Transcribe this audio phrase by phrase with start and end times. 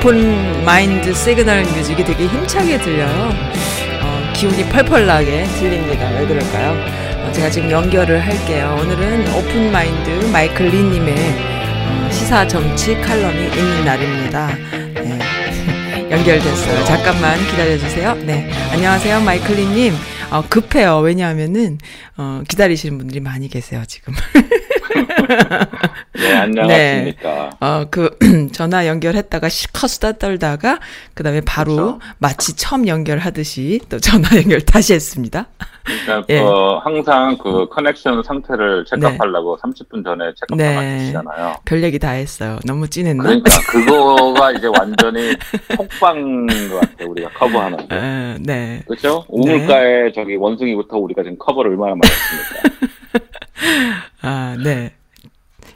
[0.00, 3.30] 오픈 마인드 시그널 뮤직이 되게 힘차게 들려요.
[4.02, 6.08] 어, 기운이 펄펄 나게 들립니다.
[6.12, 6.72] 왜 그럴까요?
[7.22, 8.78] 어, 제가 지금 연결을 할게요.
[8.80, 14.56] 오늘은 오픈 마인드 마이클 리님의 어, 시사 정치 칼럼이 있는 날입니다.
[14.94, 16.08] 네.
[16.10, 16.84] 연결됐어요.
[16.86, 18.14] 잠깐만 기다려주세요.
[18.24, 18.50] 네.
[18.72, 19.20] 안녕하세요.
[19.20, 19.92] 마이클 리님.
[20.30, 21.00] 어, 급해요.
[21.00, 21.76] 왜냐하면은,
[22.16, 24.14] 어, 기다리시는 분들이 많이 계세요, 지금.
[26.14, 27.50] 네, 안녕하십니까.
[27.60, 28.16] 어, 그,
[28.52, 30.78] 전화 연결했다가 실컷 수다 떨다가,
[31.14, 31.98] 그 다음에 바로 그렇죠.
[32.18, 35.46] 마치 처음 연결하듯이 또 전화 연결 다시 했습니다.
[35.84, 36.40] 그러니까 예.
[36.40, 40.74] 그 항상 그 커넥션 상태를 체크하려고 30분 전에 체크하고 네.
[40.98, 41.54] 하시잖아요.
[41.64, 42.58] 별 얘기 다 했어요.
[42.66, 43.22] 너무 찐했나?
[43.22, 45.34] 그러니까 그거가 이제 완전히
[45.76, 47.08] 폭방인 것 같아요.
[47.10, 47.78] 우리가 커버하는.
[47.88, 47.94] 게.
[47.94, 48.82] 어, 네.
[48.86, 49.24] 그렇죠?
[49.28, 53.26] 우물가에 저기 원숭이부터 우리가 지금 커버를 얼마나 많이 했습니까?
[54.22, 54.92] 아, 네.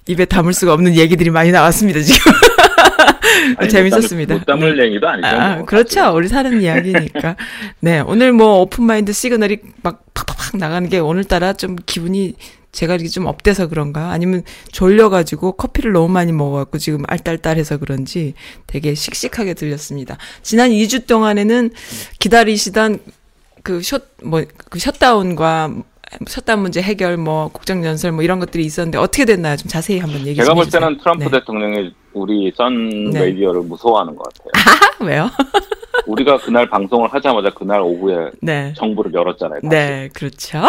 [0.06, 2.32] 입에 담을 수가 없는 얘기들이 많이 나왔습니다, 지금.
[3.56, 4.34] 아니, 재밌었습니다.
[4.34, 4.84] 못 담을 네.
[4.84, 5.28] 얘기도 아니죠.
[5.28, 5.88] 아, 뭐, 그렇죠.
[6.00, 6.14] 사실은.
[6.14, 7.36] 우리 사는 이야기니까.
[7.80, 8.00] 네.
[8.00, 12.34] 오늘 뭐 오픈마인드 시그널이 막 팍팍팍 나가는 게 오늘따라 좀 기분이
[12.72, 14.10] 제가 이렇게 좀 up돼서 그런가?
[14.10, 18.34] 아니면 졸려가지고 커피를 너무 많이 먹어갖고 지금 알딸딸해서 그런지
[18.66, 20.18] 되게 씩씩하게 들렸습니다.
[20.42, 21.70] 지난 2주 동안에는
[22.18, 22.98] 기다리시던
[23.62, 25.74] 그 숏, 뭐, 그 셧다운과
[26.26, 29.56] 셧다운 문제 해결, 뭐, 국정연설 뭐 이런 것들이 있었는데 어떻게 됐나요?
[29.56, 30.80] 좀 자세히 한번 얘기 좀 제가 볼 해주세요.
[30.80, 31.30] 때는 트럼프 네.
[31.30, 33.20] 대통령이 우리 선 네.
[33.26, 34.50] radio를 무서워하는 것 같아요.
[35.00, 35.30] 아, 왜요?
[36.06, 38.72] 우리가 그날 방송을 하자마자 그날 오후에 네.
[38.76, 39.60] 정부를 열었잖아요.
[39.62, 39.68] 다시.
[39.70, 40.62] 네, 그렇죠.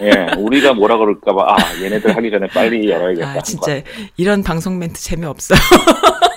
[0.00, 3.30] 예, 우리가 뭐라 그럴까봐, 아, 얘네들 하기 전에 빨리 열어야겠다.
[3.30, 3.84] 아, 진짜 것
[4.16, 5.58] 이런 방송 멘트 재미없어요.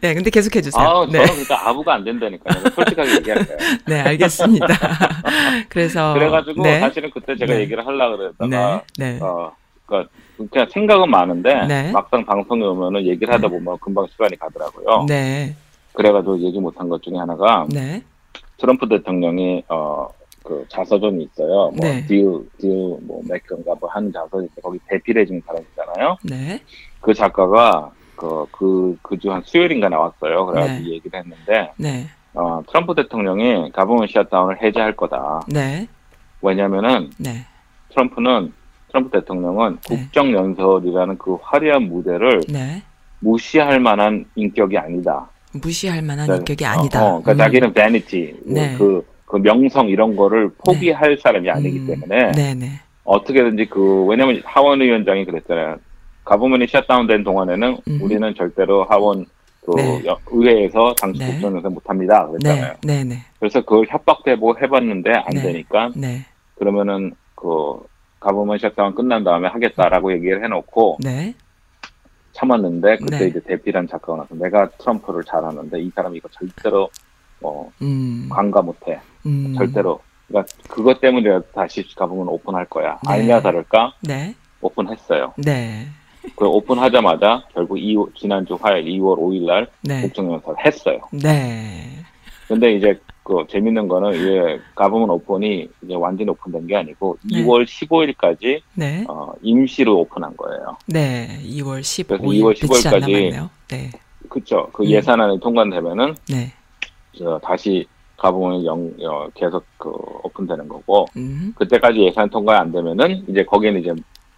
[0.00, 0.82] 네, 근데 계속해 주세요.
[0.82, 1.12] 아, 네.
[1.12, 2.70] 저는 그러니까 아부가 안 된다니까요.
[2.70, 3.56] 솔직하게 얘기할게요.
[3.86, 4.66] 네, 알겠습니다.
[5.68, 6.80] 그래서 그래가지고, 네.
[6.80, 7.60] 사실은 그때 제가 네.
[7.60, 8.30] 얘기를 하려고 네.
[8.38, 9.18] 그랬다가, 네.
[9.20, 9.52] 어,
[9.86, 10.08] 그니까,
[10.50, 11.92] 그냥 생각은 많은데, 네.
[11.92, 15.06] 막상 방송에 오면은 얘기를 하다 보면 금방 시간이 가더라고요.
[15.06, 15.54] 네.
[15.92, 18.02] 그래가지고 얘기 못한 것 중에 하나가, 네.
[18.58, 20.08] 트럼프 대통령이, 어,
[20.42, 21.70] 그 자서전이 있어요.
[21.70, 22.06] 뭐, 네.
[22.06, 22.26] 딜,
[22.58, 22.70] 딜,
[23.02, 24.62] 뭐, 맥건가 뭐 하는 자서전이 있어요.
[24.62, 26.16] 거기 대필해 준 사람이잖아요.
[26.24, 26.60] 네.
[27.00, 30.44] 그 작가가 그, 그, 그주 한 수요일인가 나왔어요.
[30.44, 30.90] 그래가지고 네.
[30.90, 32.06] 얘기를 했는데, 네.
[32.34, 35.40] 어, 트럼프 대통령이 가버먼 샷다운을 해제할 거다.
[35.48, 35.88] 네.
[36.42, 37.46] 왜냐면은 네.
[37.90, 38.52] 트럼프는,
[38.88, 39.96] 트럼프 대통령은 네.
[39.96, 42.82] 국정연설이라는 그 화려한 무대를 네.
[43.20, 45.28] 무시할 만한 인격이 아니다.
[45.54, 47.02] 무시할 만한 그러니까, 인격이 아니다.
[47.02, 47.38] 어, 어, 그러니까 음.
[47.38, 48.74] 자기는 vanity, 네.
[48.76, 51.86] 그, 그 명성 이런 거를 포기할 사람이 아니기 음.
[51.86, 52.66] 때문에 네, 네.
[53.04, 55.76] 어떻게든지 그, 왜냐면 하원 의원장이 그랬잖아요.
[56.30, 57.98] 가버먼이 샷다운된 동안에는 음.
[58.00, 59.26] 우리는 절대로 하원
[59.66, 60.00] 그 네.
[60.06, 61.32] 여- 의회에서 당시 네.
[61.32, 62.24] 국정연설 못합니다.
[62.28, 62.74] 그랬잖아요.
[62.84, 62.98] 네.
[62.98, 63.16] 네, 네.
[63.40, 65.42] 그래서 그걸 협박대고 해봤는데 안 네.
[65.42, 66.24] 되니까 네.
[66.56, 67.80] 그러면은 그
[68.20, 71.34] 가버먼 샷다운 끝난 다음에 하겠다라고 얘기를 해놓고 네.
[72.32, 73.26] 참았는데 그때 네.
[73.26, 76.88] 이제 대피란 작가가 나서 내가 트럼프를 잘하는데 이 사람이 이거 절대로
[77.42, 78.28] 어 음.
[78.30, 79.52] 관가 못해 음.
[79.58, 83.14] 절대로 그러니까 그것 때문에 다시 가보면 오픈할 거야 네.
[83.14, 84.32] 아니냐 다를까 네.
[84.60, 85.86] 오픈했어요 네.
[86.36, 90.02] 그 오픈하자마자 결국 이 지난주 화요일 2월 5일 날 네.
[90.02, 92.00] 국정연설 했어요 네.
[92.48, 97.44] 근데 이제 그 재밌는 거는 이게 가보면 오픈이 이제 완전히 오픈된 게 아니고 네.
[97.44, 99.04] 2월 15일까지 네.
[99.08, 100.76] 어, 임시로 오픈한 거예요.
[100.86, 101.38] 네.
[101.44, 103.50] 2월 15일 그래서 2월 며칠 안 15일 까지 남았네요.
[103.68, 103.90] 네.
[104.28, 104.68] 그쵸?
[104.72, 104.88] 그 음.
[104.88, 106.52] 예산안이 통과되면은 네.
[107.16, 109.88] 저 다시 가보면 영 어, 계속 그
[110.24, 111.52] 오픈되는 거고 음.
[111.56, 113.94] 그때까지 예산 통과 안 되면은 이제 거기는 이제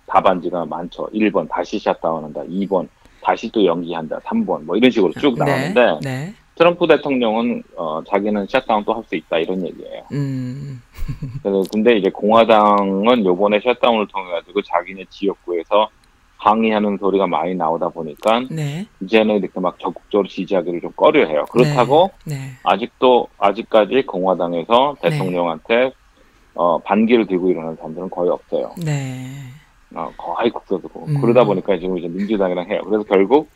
[0.06, 1.08] 답안지가 많죠.
[1.14, 2.43] 1번 다시 샷다운한다.
[2.44, 2.88] 2번
[3.22, 4.19] 다시 또 연기한다.
[4.20, 5.99] 3번 뭐 이런 식으로 쭉 나가는데 네.
[6.02, 6.34] 네.
[6.54, 10.02] 트럼프 대통령은 어, 자기는 샷다운 또 할 수 있다 이런 얘기예요.
[10.12, 10.82] 음.
[11.43, 15.88] 그래서 근데 이제 공화당은 요번에 샷다운을 통해 가지고 자기네 지역구에서
[16.37, 18.87] 항의하는 소리가 많이 나오다 보니까 네.
[19.00, 21.44] 이제는 이렇게 막 적극적으로 지지하기를 좀 꺼려해요.
[21.46, 22.50] 그렇다고 네.
[22.64, 25.10] 아직도 아직까지 공화당에서 네.
[25.10, 25.93] 대통령한테
[26.54, 28.72] 어, 반기를 들고 일어나는 사람들은 거의 없어요.
[28.84, 29.25] 네.
[29.94, 31.20] 어, 거의 국서고 음.
[31.20, 32.80] 그러다 보니까 지금 이제 민주당이랑 해요.
[32.84, 33.48] 그래서 결국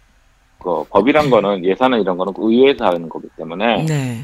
[0.58, 4.20] 그 법이란 거는 예산은 이런 거는 의회에서 하는 거기 때문에 네.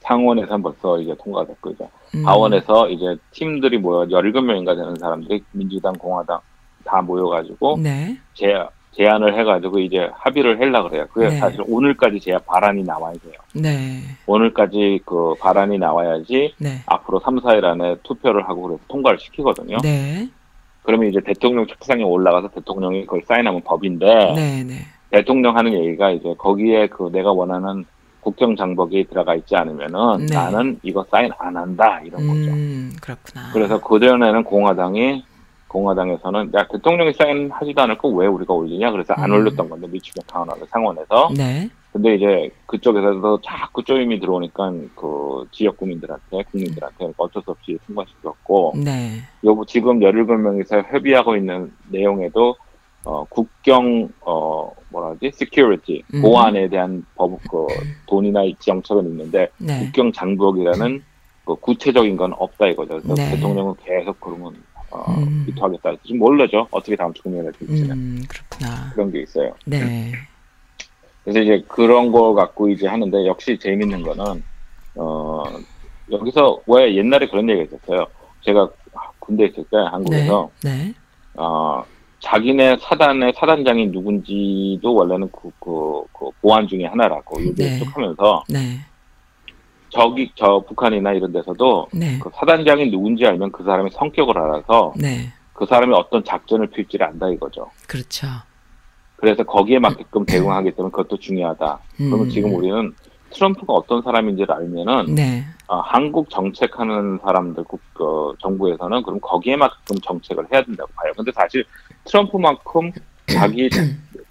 [0.00, 2.26] 상원에서는 벌써 이제 통과됐고 이제 음.
[2.26, 6.40] 하원에서 이제 팀들이 모여 17명인가 되는 사람들이 민주당, 공화당
[6.84, 8.16] 다 모여가지고 네.
[8.34, 8.54] 제,
[8.92, 11.06] 제안을 해가지고 이제 합의를 하려고 그래요.
[11.12, 11.38] 그게 네.
[11.38, 13.34] 사실 오늘까지 제야 발안이 나와야 돼요.
[13.54, 14.00] 네.
[14.26, 16.82] 오늘까지 그 발안이 나와야지 네.
[16.86, 19.76] 앞으로 3, 4일 안에 투표를 하고 그래서 통과를 시키거든요.
[20.80, 20.82] 네.
[20.82, 24.64] 그러면 이제 대통령 책상에 올라가서 대통령이 그걸 사인하면 법인데 네.
[24.64, 24.74] 네.
[25.10, 27.84] 대통령 하는 얘기가 이제 거기에 그 내가 원하는
[28.20, 30.34] 국정 장벽이 들어가 있지 않으면은 네.
[30.34, 32.50] 나는 이거 사인 안 한다 이런 거죠.
[32.50, 33.50] 음, 그렇구나.
[33.52, 35.24] 그래서 그전에는 공화당이
[35.68, 39.36] 공화당에서는 야 대통령이 사인하지도 않을 거왜 우리가 올리냐 그래서 안 음.
[39.36, 41.70] 올렸던 건데 미치게 타운하고 상원에서 네.
[41.92, 49.18] 근데 이제 그쪽에서도 자꾸 쪼임이 들어오니까 그 지역 구민들한테 국민들한테 어쩔 수 없이 통과시켰고 네.
[49.44, 52.56] 요 지금 17명이서 협의하고 있는 내용에도
[53.04, 56.22] 어 국경 어 뭐라 하지 security 음.
[56.22, 57.66] 보안에 대한 법 그
[58.06, 59.78] 돈이나 정책은 있는데 네.
[59.80, 61.02] 국경 장벽이라는
[61.44, 63.00] 그 구체적인 건 없다 이거죠.
[63.00, 63.30] 그래서 네.
[63.30, 64.54] 대통령은 계속 그러면
[64.90, 65.44] 어, 음.
[65.46, 65.94] 비토하겠다.
[66.04, 66.66] 지금 모르죠.
[66.70, 68.90] 어떻게 다음 주 국면에 될지는 음, 그렇구나.
[68.92, 69.54] 그런 게 있어요.
[69.64, 70.12] 네.
[71.24, 74.42] 그래서 이제 그런 거 갖고 이제 하는데 역시 재밌는 거는
[74.96, 75.44] 어
[76.10, 78.06] 여기서 왜 옛날에 그런 얘기가 있었어요.
[78.42, 78.68] 제가
[79.18, 79.84] 군대 있을 때 네.
[79.90, 80.94] 한국에서 네.
[81.34, 81.84] 어
[82.20, 87.78] 자기네 사단의 사단장이 누군지도 원래는 그, 그, 그 보안 중에 하나라고 얘기를 네.
[87.78, 88.78] 쭉 하면서 네.
[89.88, 92.18] 저기 저 북한이나 이런 데서도 네.
[92.18, 95.32] 그 사단장이 누군지 알면 그 사람의 성격을 알아서 네.
[95.52, 97.70] 그 사람이 어떤 작전을 필지를 안다 이거죠.
[97.86, 98.26] 그렇죠.
[99.20, 101.78] 그래서 거기에 맞게끔 대응하기 때문에 그것도 중요하다.
[101.96, 102.30] 그러면 음.
[102.30, 102.94] 지금 우리는
[103.32, 105.44] 트럼프가 어떤 사람인지를 알면은 네.
[105.68, 111.12] 어, 한국 정책하는 사람들 국 어, 정부에서는 그럼 거기에 맞게끔 정책을 해야 된다고 봐요.
[111.16, 111.64] 근데 사실
[112.06, 112.90] 트럼프만큼
[113.30, 113.70] 자기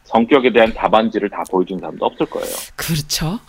[0.03, 2.49] 성격에 대한 답안지를 다 보여준 사람도 없을 거예요.
[2.75, 3.39] 그렇죠.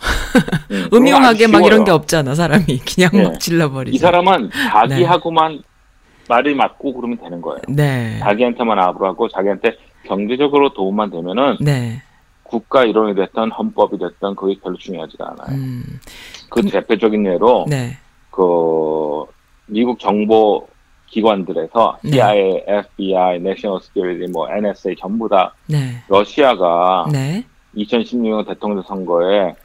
[0.69, 1.91] 음, 음흉하게 막 이런 게.
[1.91, 2.79] 없잖아, 사람이.
[2.85, 3.23] 그냥 네.
[3.23, 3.95] 막 질러버리죠.
[3.95, 4.69] 이 사람은 네.
[4.69, 5.63] 자기하고만
[6.29, 7.59] 말이 맞고 그러면 되는 거예요.
[7.67, 8.19] 네.
[8.19, 12.01] 자기한테만 압을 하고 자기한테 경제적으로 도움만 되면은 네.
[12.43, 15.57] 국가 이론이 됐든 헌법이 됐든 그게 별로 중요하지가 않아요.
[15.57, 15.99] 음.
[16.49, 17.97] 그 대표적인 예로 네.
[18.29, 19.23] 그
[19.67, 20.67] 미국 정보
[21.07, 22.11] 기관들에서 네.
[22.11, 26.03] CIA, FBI, National Security, 뭐 NSA 전부 다 네.
[26.07, 27.43] 러시아가 네.
[27.75, 29.55] 2016년 대통령 선거에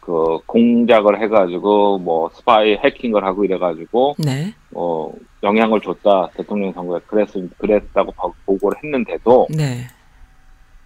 [0.00, 4.54] 그 공작을 해가지고 뭐 스파이 해킹을 하고 이래가지고 네.
[4.72, 5.10] 어
[5.46, 7.28] 영향을 줬다 대통령 선거에 그랬
[7.58, 9.86] 그랬다고 보- 보고를 했는데도 네.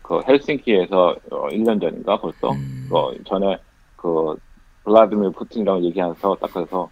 [0.03, 2.89] 그 헬싱키에서 어, 1년 전인가 벌써 음.
[2.91, 3.57] 어, 전에
[3.97, 4.37] 그
[4.85, 6.91] 블라디미르 푸틴이랑 얘기하면서 딱 그래서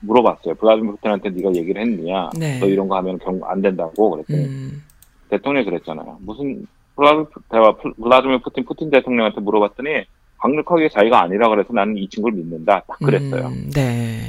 [0.00, 0.54] 물어봤어요.
[0.54, 2.30] 블라디미르 푸틴한테 네가 얘기를 했느냐?
[2.38, 2.58] 네.
[2.60, 4.82] 너 이런 거 하면 경고 안 된다고 그랬더니 음.
[5.28, 6.18] 대통령이 그랬잖아요.
[6.20, 6.66] 무슨
[6.96, 10.04] 블라디미르 푸틴 푸틴 대통령한테 물어봤더니
[10.38, 12.82] 강력하게 자기가 아니라 그래서 나는 이 친구를 믿는다.
[12.86, 13.46] 딱 그랬어요.
[13.48, 14.20] 음, 네.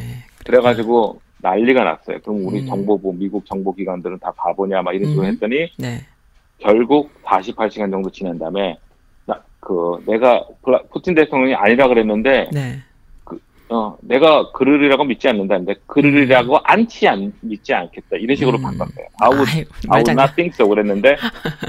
[0.45, 2.19] 그래가지고 난리가 났어요.
[2.21, 2.65] 그럼 우리 음.
[2.67, 5.31] 정보부 미국 정보기관들은 다 바보냐 막 이런 식으로 음.
[5.33, 5.99] 했더니 네.
[6.57, 8.77] 결국 48시간 정도 지난 다음에
[9.25, 12.77] 나, 그 내가 블라- 푸틴 대통령이 아니라 그랬는데 네.
[13.75, 18.61] 어 내가 그르리라고 믿지 않는다 근데 그르리라고 않지 않 믿지 않겠다 이런 식으로 음.
[18.63, 19.05] 바꿨어요.
[19.19, 21.15] I would, 아이, I would not think so 그랬는데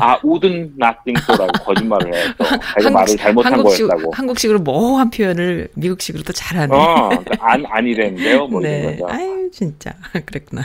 [0.01, 2.25] I wouldn't not think so라고 거짓말을 해요.
[2.37, 4.11] 또 자기가 말을 잘못한 한국식, 거였다고.
[4.13, 6.77] 한국식으로 모호한 표현을 미국식으로 또 잘하네.
[6.77, 8.49] 어, 그러니까 안 아니랬는데요.
[8.49, 8.97] 뭐 네.
[8.97, 9.07] 거죠.
[9.09, 9.95] 아유, 진짜.
[10.27, 10.63] 그랬구나.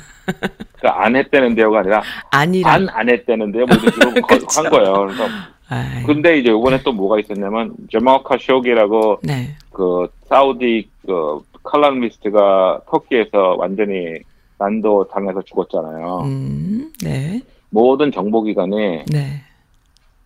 [0.78, 2.72] 그러니까 안 했다는데요가 아니라 아니라.
[2.74, 3.66] 안안 했다는데요.
[3.66, 4.62] 뭐 이런 식으로 거- 그쵸.
[4.62, 4.94] 한 거예요.
[5.06, 5.24] 그래서
[5.70, 9.56] 아이, 근데 이제 이번에 또 뭐가 있었냐면 저마 카 쇼기라고 네.
[9.72, 14.20] 그 사우디 그 칼럼니스트가 터키에서 완전히
[14.58, 16.22] 난도 당해서 죽었잖아요.
[16.26, 17.42] 음, 네.
[17.70, 19.42] 모든 정보기관이 네.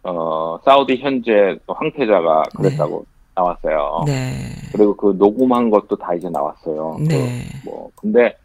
[0.03, 4.03] 어 사우디 현재 또 황태자가 그랬다고 나왔어요.
[4.05, 4.49] 네.
[4.71, 6.97] 그리고 그 녹음한 것도 다 이제 나왔어요.
[7.07, 7.43] 네.
[7.63, 8.35] 그 뭐 근데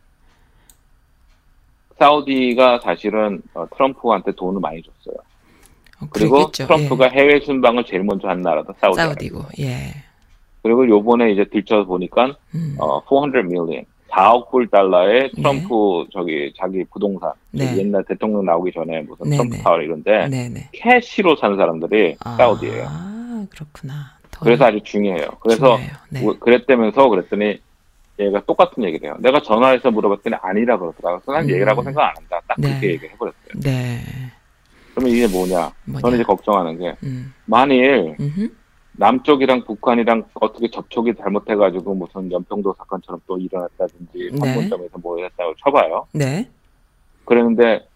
[1.99, 5.17] 사우디가 사실은 어, 트럼프한테 돈을 많이 줬어요.
[6.01, 6.51] 어, 그리고.
[6.51, 7.11] 트럼프가 예.
[7.11, 8.97] 해외 순방을 제일 먼저 한 나라도 사우디.
[8.97, 9.95] 사우디고, 예.
[10.63, 12.77] 그리고 요번에 이제 들춰 보니까 음.
[12.79, 17.77] 어, 400 million, 4억 불 달러의 트럼프 저기 자기 부동산, 네.
[17.79, 19.63] 옛날 대통령 나오기 전에 무슨 네, 트럼프 네.
[19.63, 20.71] 타워 이런데 네네.
[20.73, 22.87] 캐시로 사는 사람들이 사우디예요.
[22.89, 24.19] 아, 그렇구나.
[24.31, 25.29] 더 그래서 아주 중요해요.
[25.41, 25.79] 그래서.
[26.11, 26.23] 네.
[26.23, 27.61] 뭐 그랬다면서 그랬더니
[28.21, 29.17] 얘가 똑같은 얘기를 해요.
[29.21, 31.21] 내가 전화해서 물어봤더니 아니라 그러더라고요.
[31.25, 31.55] 그래서 난 음.
[31.55, 32.41] 얘기라고 생각 안 한다.
[32.49, 32.69] 딱 네.
[32.69, 33.61] 그렇게 얘기를 해버렸어요.
[33.63, 34.01] 네.
[34.99, 35.73] 그러면 이게 뭐냐?
[35.85, 36.01] 뭐냐.
[36.01, 37.33] 저는 이제 걱정하는 게 음.
[37.47, 38.49] 만일 음흠.
[38.93, 44.39] 남쪽이랑 북한이랑 어떻게 접촉이 잘못해가지고 무슨 연평도 사건처럼 또 일어났다든지 네.
[44.41, 46.07] 판문점에서 뭐 했다고 쳐봐요.
[46.13, 46.49] 네.
[47.25, 47.87] 그랬는데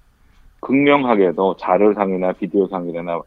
[0.60, 3.20] 극명하게도 자료상이나 비디오상이나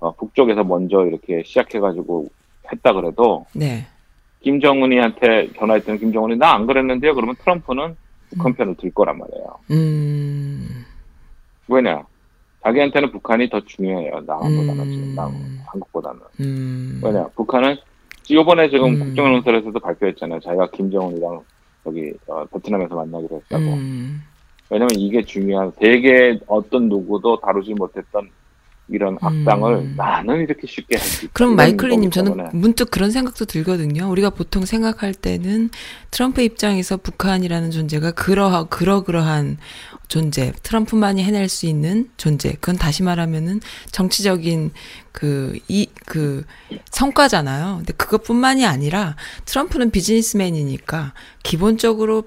[0.00, 2.28] 어, 북쪽에서 먼저 이렇게 시작해가지고
[2.70, 3.86] 했다 그래도 네.
[4.42, 7.14] 김정은이한테 전화했던 김정은이 나 안 그랬는데요.
[7.14, 7.96] 그러면 트럼프는
[8.30, 9.46] 북한 편을 들 거란 말이에요.
[9.70, 10.84] 음.
[11.68, 12.04] 왜냐?
[12.64, 14.20] 자기한테는 북한이 더 중요해요.
[14.26, 14.90] 남한보다는 음.
[14.90, 15.32] 지금 남
[15.66, 16.20] 한국보다는.
[16.40, 17.00] 음.
[17.02, 17.26] 왜냐?
[17.34, 17.76] 북한은
[18.28, 18.98] 이번에 지금 음.
[19.00, 20.40] 국정원설에서도 발표했잖아요.
[20.40, 21.40] 자기가 김정은이랑
[21.86, 23.64] 여기 어, 베트남에서 만나기로 했다고.
[23.64, 24.22] 음.
[24.70, 28.30] 왜냐면 이게 중요한 세계 어떤 누구도 다루지 못했던
[28.92, 29.94] 이런 악당을 음.
[29.96, 31.32] 나는 이렇게 쉽게 할 수 있다.
[31.34, 32.48] 그럼 마이클리님 저는.
[32.52, 34.08] 문득 그런 생각도 들거든요.
[34.10, 35.70] 우리가 보통 생각할 때는
[36.10, 39.58] 트럼프 입장에서 북한이라는 존재가 그러하 그러그러한
[40.08, 42.52] 존재, 트럼프만이 해낼 수 있는 존재.
[42.60, 43.60] 그건 다시 말하면은
[43.92, 44.72] 정치적인
[45.12, 46.44] 그 이 그
[46.90, 47.76] 성과잖아요.
[47.78, 52.24] 근데 그것뿐만이 아니라 트럼프는 비즈니스맨이니까 기본적으로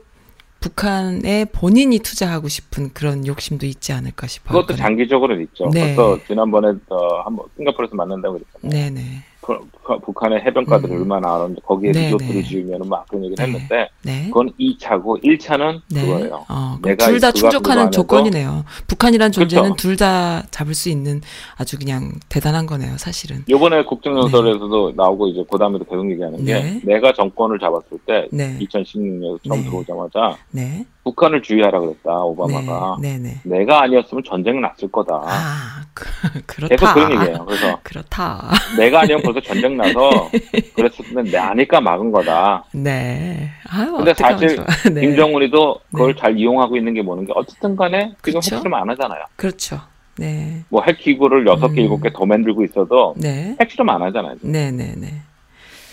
[0.65, 4.61] 북한에 본인이 투자하고 싶은 그런 욕심도 있지 않을까 싶어요.
[4.61, 5.69] 그것도 장기적으로는 있죠.
[5.71, 5.95] 네.
[5.95, 8.91] 벌써 지난번에 어, 한번 싱가포르에서 만난다고 그랬잖아요.
[8.91, 9.01] 네네.
[9.45, 11.01] 그- 그 북한의 해변가들을 음.
[11.01, 12.43] 얼마나 알았는데 거기에 네, 리조트를 네.
[12.43, 13.51] 지으면 막 그런 얘기를 네.
[13.51, 14.23] 했는데 네.
[14.27, 16.01] 그건 2차고 1차는 네.
[16.01, 16.45] 그거예요.
[16.49, 18.65] 어, 내가 둘다 그거 충족하는 조건이네요.
[18.87, 19.87] 북한이란 존재는 그쵸.
[19.87, 21.21] 둘다 잡을 수 있는
[21.57, 23.43] 아주 그냥 대단한 거네요, 사실은.
[23.47, 26.81] 요번에 국정연설에서도 나오고 이제 그 다음에도 계속 얘기하는 게 네.
[26.83, 28.57] 내가 정권을 잡았을 때 네.
[28.59, 29.63] 2016년에 처음 네.
[29.65, 30.85] 들어오자마자 네.
[31.05, 33.19] 북한을 주의하라 그랬다 오바마가 네.
[33.19, 33.39] 네.
[33.43, 33.57] 네.
[33.59, 35.21] 내가 아니었으면 전쟁 났을 거다.
[35.23, 36.05] 아, 그,
[36.47, 36.75] 그렇다.
[36.75, 37.45] 계속 그런 얘기예요.
[37.45, 38.49] 그래서 그렇다.
[38.75, 40.09] 내가 아니면 벌써 전쟁 나서
[40.75, 42.65] 그랬으면 내 아니까 막은 거다.
[42.73, 43.51] 네.
[43.69, 44.57] 아유, 근데 사실.
[44.91, 45.01] 네.
[45.01, 46.19] 김정은이도 그걸 네.
[46.19, 48.55] 잘 이용하고 있는 게 뭐는 게 어쨌든 간에 지금 그쵸?
[48.55, 49.23] 핵실험 안 하잖아요.
[49.35, 49.79] 그렇죠.
[50.17, 50.63] 네.
[50.69, 51.83] 뭐 핵기구를 여섯 개 음.
[51.83, 53.55] 일곱 개 더 만들고 있어도 네.
[53.61, 54.37] 핵실험 안 하잖아요.
[54.41, 55.21] 네, 네, 네.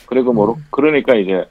[0.07, 1.45] 그리고 뭐 그러니까 이제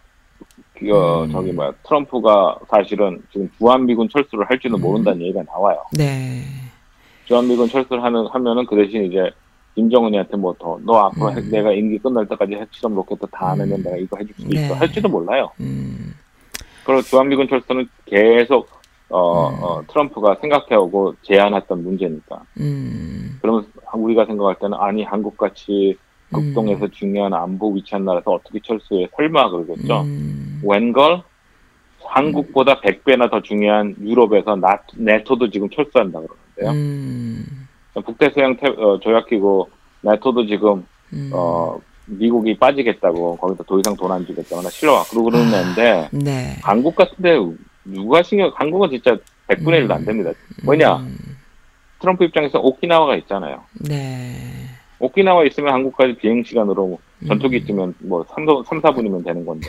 [0.82, 1.32] 그, 어, 음.
[1.32, 4.82] 저기 뭐야 트럼프가 사실은 지금 주한미군 철수를 할지는 음.
[4.82, 5.82] 모른다는 얘기가 나와요.
[5.94, 6.42] 네.
[7.26, 9.30] 주한미군 철수를 하는 하면은 그 대신 이제
[9.76, 11.38] 김정은이한테 뭐 더 너 앞으로 음.
[11.38, 13.84] 핵- 내가 임기 끝날 때까지 핵실험 로켓 다안 하면 음.
[13.84, 14.66] 내가 이거 해줄 수 네.
[14.66, 15.50] 있어 할지도 몰라요.
[15.62, 16.14] 음.
[16.84, 18.68] 그리고 주한미군 철수는 계속
[19.10, 19.58] 어, 음.
[19.62, 22.42] 어, 트럼프가 생각해오고 제안했던 문제니까.
[22.60, 23.38] 음.
[23.42, 25.98] 그러면 우리가 생각할 때는 아니 한국같이
[26.32, 30.02] 극동에서 중요한 안보 위치한 나라에서 어떻게 철수해 설마 그러겠죠.
[30.02, 30.62] 음.
[30.64, 31.22] 웬걸
[32.06, 36.82] 한국보다 100배나 더 중요한 유럽에서 나, 네토도 지금 철수한다 그러는데요.
[36.82, 37.68] 음.
[38.06, 39.68] 북대서양 태- 어, 조약기구
[40.02, 41.30] 네토도 지금 음.
[41.34, 45.32] 어, 미국이 빠지겠다고 거기다 더 이상 돈 안 주겠다거나 싫어 그러고 아.
[45.32, 46.56] 그러는데 네.
[46.64, 47.38] 한국 같은데
[47.86, 50.32] 누가 신경 한국은 진짜 100분의 1도 안 됩니다.
[50.66, 51.18] 뭐냐 음.
[52.00, 53.64] 트럼프 입장에서 오키나와가 있잖아요.
[53.88, 54.66] 네.
[55.01, 57.62] 오키나와 있으면 한국까지 비행 시간으로 전투기 음.
[57.62, 59.67] 있으면 뭐 3, 3, 4분이면 되는 건데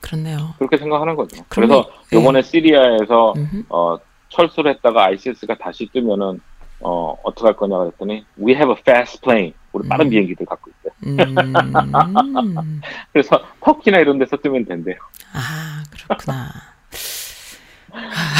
[0.00, 0.54] 그렇네요.
[0.58, 1.42] 그렇게 생각하는 거죠.
[1.48, 3.64] 그러면- 그래서 요번에 시리아에서 음흠.
[3.68, 6.40] 어, 철수를 했다가 ISIS가 다시 뜨면은
[6.80, 9.52] 어, 어떻게 할 거냐 그랬더니 we have a fast plane.
[9.72, 10.10] 우리 빠른 음.
[10.10, 10.90] 비행기들 갖고 있대.
[11.06, 11.16] 음.
[13.12, 14.96] 그래서 터키나 이런 데서 뜨면 된대요.
[15.34, 16.46] 아, 그렇구나.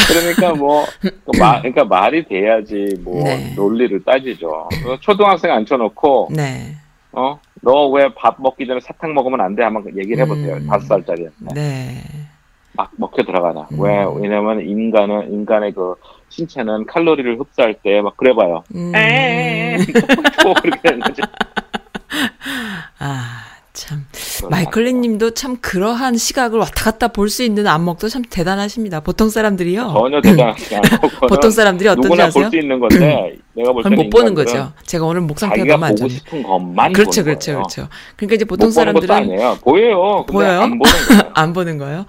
[0.09, 3.53] 그러니까 뭐, 그 마, 그러니까 말이 돼야지 뭐 네.
[3.55, 4.69] 논리를 따지죠.
[5.01, 6.75] 초등학생 앉혀놓고 네.
[7.13, 9.63] 어, 너 왜 밥 먹기 전에 사탕 먹으면 안 돼?
[9.65, 10.57] 한번 얘기를 해보세요.
[10.57, 10.67] 음.
[10.67, 11.55] 다섯 살짜리한테.
[11.55, 12.03] 네.
[12.75, 13.67] 막 먹혀 들어가나.
[13.73, 13.81] 음.
[13.81, 14.05] 왜?
[14.17, 15.95] 왜냐면 인간은, 인간의 그
[16.29, 18.63] 신체는 칼로리를 흡수할 때 막 그래봐요.
[18.75, 18.93] 음.
[20.43, 21.21] 또 그렇게 되는 거지.
[23.01, 23.43] 아,
[24.49, 24.65] 참.
[24.65, 29.01] 마이클린 님도 참 그러한 시각을 왔다 갔다 볼 수 있는 안목도 참 대단하십니다.
[29.01, 29.93] 보통 사람들이요.
[29.93, 31.27] 전혀 대단하지 않고.
[31.29, 32.45] 보통 사람들이 어떤지 누구나 아세요?
[32.45, 34.73] 볼 수 있는 건데, 내가 볼 때는 못 보는 거죠.
[34.85, 36.09] 제가 오늘 목 상태가 너무 안 좋네.
[36.11, 37.59] 싶은 것만 그렇죠, 그렇죠, 거예요.
[37.63, 37.89] 그렇죠.
[38.17, 39.59] 그러니까 이제 보통 사람들은 아니에요.
[39.63, 40.25] 보여요.
[40.27, 40.61] 보여요?
[40.63, 41.23] 안 보는 거예요.
[41.35, 42.07] 안 보는 거예요.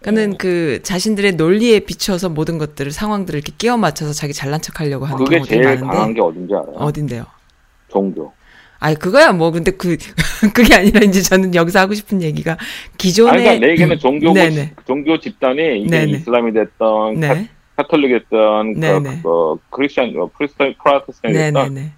[0.00, 5.24] 그러니까는 그 자신들의 논리에 비춰서 모든 것들을 상황들을 이렇게 끼워 맞춰서 자기 잘난 척하려고 하는
[5.24, 6.74] 그게 제일 강한 많은데 게 어딘지 알아요?
[6.78, 7.24] 어딘데요?
[7.90, 8.32] 종교.
[8.80, 9.96] 아니 그거야 뭐 근데 그
[10.54, 12.56] 그게 아니라 이제 저는 여기서 하고 싶은 얘기가
[12.96, 14.74] 기존에 아니, 그러니까 내 얘기는 종교, 네네.
[14.86, 16.12] 종교 집단이 이게 네네.
[16.12, 17.48] 이슬람이 됐던, 네.
[17.76, 19.20] 카, 톨릭이 됐던 네네.
[19.22, 21.92] 그, 그, 크리스천, 어, 프리스탄, Protestant이 됐던.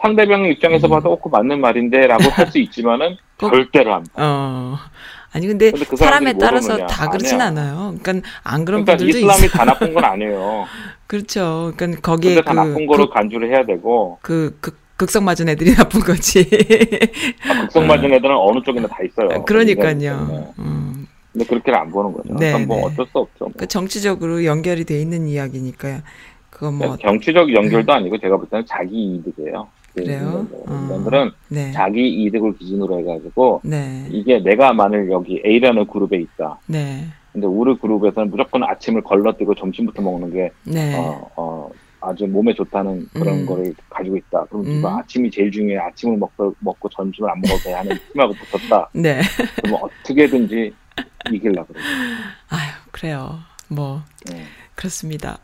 [0.00, 0.90] 상대방 입장에서 음.
[0.90, 4.10] 봐도 어, 그 맞는 말인데 라고 할 수 있지만은 꼭- 절대로 안 봐.
[4.16, 4.78] 어.
[5.32, 6.86] 아니 근데, 근데 그 사람에 따라서 모르느냐.
[6.86, 7.62] 다 그렇진 아니야.
[7.64, 7.94] 않아요.
[8.00, 9.58] 그러니까 안 그런 그러니까 분들도 이슬람이 있어.
[9.58, 10.66] 다 나쁜 건 아니에요.
[11.08, 11.72] 그렇죠.
[11.76, 15.48] 그러니까 거기에 근데 다 그, 나쁜 거로 그, 간주를 해야 되고 그, 그 극성 맞은
[15.48, 16.48] 애들이 나쁜 거지.
[17.48, 19.28] 아, 극성 맞은 애들은 어느 쪽이나 다 있어요.
[19.28, 19.44] 때문에.
[19.44, 20.52] 그러니까요.
[20.58, 21.06] 음.
[21.32, 22.34] 근데 그렇게는 안 보는 거죠.
[22.34, 22.84] 네, 그러니까 뭐 네.
[22.84, 23.44] 어쩔 수 없죠.
[23.46, 23.52] 뭐.
[23.56, 26.00] 그 정치적으로 연결이 돼 있는 이야기니까요.
[26.48, 29.66] 그거 뭐 정치적 연결도 아니고 제가 볼 때는 자기 이득이에요.
[29.94, 30.46] 그래요?
[30.68, 31.72] 인간들은 네.
[31.72, 34.06] 자기 이득을 기준으로 해가지고 네.
[34.10, 36.58] 이게 내가 만일 여기 A라는 그룹에 있다.
[36.66, 37.04] 네.
[37.32, 40.96] 근데 우리 그룹에서는 무조건 아침을 걸러뛰고 점심부터 먹는 게 네.
[40.96, 41.70] 어, 어,
[42.04, 43.46] 아주 몸에 좋다는 그런 음.
[43.46, 44.44] 거를 가지고 있다.
[44.44, 44.74] 그럼 음.
[44.74, 45.78] 누가 아침이 제일 중요해.
[45.78, 48.88] 아침을 먹고 먹고 점심을 안 먹어도 돼 하는 팀하고 붙었다.
[48.94, 49.20] 네.
[49.56, 50.72] 그러면 어떻게든지
[51.32, 51.84] 이길라 그래요.
[52.48, 53.38] 아유, 그래요.
[53.68, 54.44] 뭐, 네.
[54.74, 55.38] 그렇습니다.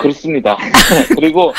[0.00, 0.56] 그렇습니다.
[1.14, 1.52] 그리고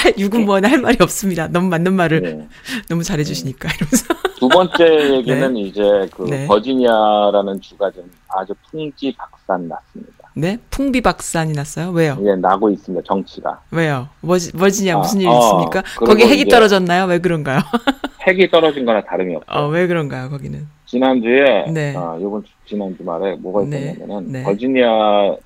[0.46, 1.48] 뭐나 할 말이 없습니다.
[1.48, 2.48] 너무 맞는 말을 네.
[2.90, 4.14] 너무 잘해주시니까 이러면서.
[4.40, 5.82] 두 번째 얘기는 이제
[6.16, 6.48] 그 네.
[6.48, 10.21] 버지니아라는 주가 좀 아주 풍지 박산 났습니다.
[10.34, 10.58] 네?
[10.70, 11.90] 풍비박산이 났어요?
[11.92, 12.18] 왜요?
[12.20, 13.04] 이게 나고 있습니다.
[13.06, 14.08] 정치가 왜요?
[14.22, 15.82] 뭐지, 뭐지냐, 아, 무슨 일이 어, 있습니까?
[15.98, 17.06] 그리고 거기 핵이 떨어졌나요?
[17.06, 17.60] 왜 그런가요?
[18.28, 19.58] 핵이 떨어진 거나 다름이 없어요.
[19.66, 20.68] 어, 왜 그런가요, 거기는?
[20.86, 21.94] 지난주에 네.
[21.98, 23.92] 아, 이번 주- 지난 주말에 뭐가 네.
[23.92, 24.44] 있었냐면은 네.
[24.44, 25.38] 버지니아가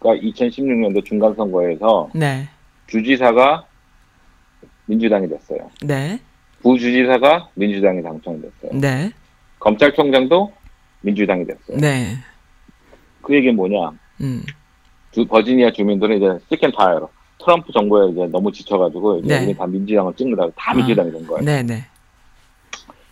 [0.00, 2.48] 2016년도 중간 선거에서 네.
[2.88, 3.64] 주지사가
[4.86, 5.70] 민주당이 됐어요.
[5.82, 6.18] 네.
[6.62, 8.72] 부주지사가 민주당이 당선됐어요.
[8.80, 9.10] 네.
[9.60, 10.52] 검찰총장도
[11.02, 11.76] 민주당이 됐어요.
[11.78, 12.16] 네.
[13.22, 13.92] 그 얘기는 뭐냐?
[14.22, 14.42] 음.
[15.10, 19.54] 주- 버지니아 주민들은 이제 시켄파이어 트럼프 정부에 이제 너무 지쳐가지고 이제 네.
[19.54, 20.74] 다 민주당을 찍는다 다 아.
[20.74, 21.44] 민주당이 된 거예요.
[21.44, 21.84] 네, 네.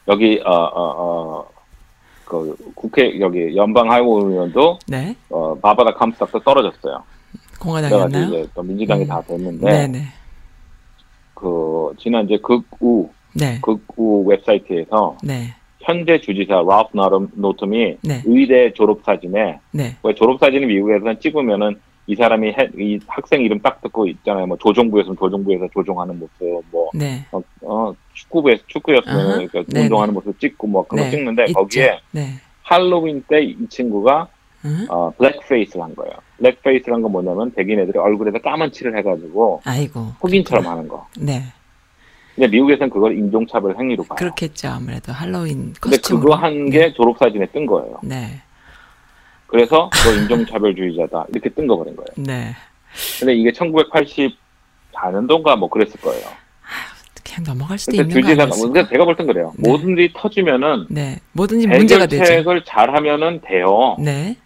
[0.09, 1.47] 여기 어 어 어
[2.25, 5.17] 그 국회 여기 연방 하원의원도 네.
[5.31, 7.03] 어 바바다 캄스닥도 떨어졌어요.
[7.61, 8.27] 공화당이었나요?
[8.29, 9.07] 이제 또 민주당이 음.
[9.09, 10.05] 다 됐는데 네, 네.
[11.35, 13.61] 그 지난 이제 극우 네.
[13.61, 15.55] 극우 웹사이트에서 네.
[15.81, 18.23] 현재 주지사 라프 나름 노톰이 네.
[18.27, 19.97] 의대 졸업 사진에 네.
[20.03, 24.47] 왜 졸업 사진을 미국에서는 찍으면은 이 사람이 해- 이 학생 이름 딱 듣고 있잖아요.
[24.47, 27.25] 뭐 조종부였으면 조종부에서 조종하는 모습, 뭐 네.
[27.31, 29.27] 어, 어, 축구부에서 축구였으면.
[29.47, 29.85] 그러니까 네네.
[29.85, 31.53] 운동하는 모습 찍고 뭐 그런 거 찍는데 있죠.
[31.55, 32.27] 거기에 네.
[32.63, 34.27] 할로윈 때 이 친구가
[34.65, 34.87] 응?
[34.91, 36.13] 어, 블랙페이스를 한 거예요.
[36.39, 40.01] 블랙페이스란 건 뭐냐면 백인 애들이 얼굴에다 까만 칠을 해가지고 아이고.
[40.21, 41.07] 흑인처럼 하는 거.
[41.19, 41.41] 네.
[42.41, 44.17] 근데 미국에서는 그걸 인종차별 행위로 봐요.
[44.17, 44.69] 그렇겠죠.
[44.69, 46.25] 아무래도 할로윈 근데 커스튬으로.
[46.25, 47.99] 그거 한게 졸업사진에 뜬 거예요.
[48.03, 48.41] 네.
[49.47, 52.07] 그래서 너 인종차별주의자다 이렇게 뜬 거 버린 거예요.
[52.17, 52.57] 네.
[53.19, 56.25] 근데 이게 1984년도인가 뭐 그랬을 거예요.
[57.23, 58.69] 그냥 넘어갈 수도 있는 거 주지사가 아니었을까?
[58.73, 59.53] 그러니까 제가 볼 땐 그래요.
[59.59, 59.71] 네.
[59.71, 61.19] 일이 터지면은 네.
[61.33, 62.23] 뭐든지 문제가 되죠.
[62.23, 63.97] 해결책을 잘하면은 돼요.
[63.99, 64.39] 네.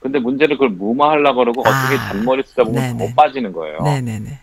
[0.00, 2.08] 근데 문제는 그걸 무마하려고 그러고 어떻게 아.
[2.08, 3.08] 잔머리 쓰다 보면 네네.
[3.08, 3.78] 더 빠지는 거예요.
[3.82, 4.38] 네, 네, 네.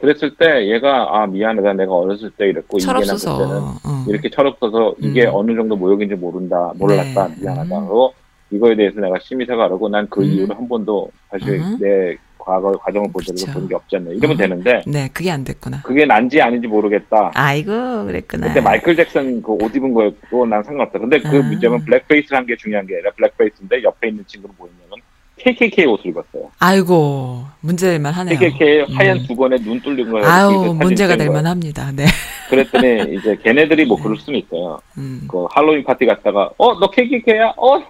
[0.00, 3.74] 그랬을 때 얘가 아 미안하다 내가 어렸을 때 이랬고 난 그때는 철없어서.
[3.84, 4.04] 어.
[4.08, 5.30] 이렇게 철없어서 이게 음.
[5.34, 7.34] 어느 정도 모욕인지 모른다 몰랐다 네.
[7.40, 7.86] 미안하다 음.
[7.86, 8.14] 그리고
[8.50, 10.24] 이거에 대해서 내가 심히 사과하고 난그 음.
[10.26, 11.78] 이후로 한 번도 사실 음.
[11.80, 13.52] 내 과거 과정을 보더라도 그쵸.
[13.58, 14.36] 본게 없지 않나 이러면 음.
[14.36, 15.80] 되는데 네, 그게 안 됐구나.
[15.82, 18.48] 그게 난지 아닌지 모르겠다 아이고, 그랬구나.
[18.48, 21.42] 그때 마이클 잭슨 그 옷 입은 거였고 난 상관없다 근데 그 아.
[21.42, 24.98] 문제는 blackface를 한게 중요한 게 아니라 blackface인데 옆에 있는 친구는 뭐였냐면
[25.36, 28.38] KKK 옷을 입었어요 아이고, 문제될만 하네요.
[28.38, 29.24] KKK 하얀 음.
[29.26, 31.90] 두 번에 눈 뚫린 거예요 아유, 문제가 될 만합니다.
[31.92, 32.06] 네.
[32.50, 35.26] 그랬더니 이제 걔네들이 뭐 그럴 수는 있어요 음.
[35.28, 37.54] 그 할로윈 파티 갔다가 어 너 KKK야?
[37.56, 37.84] 어너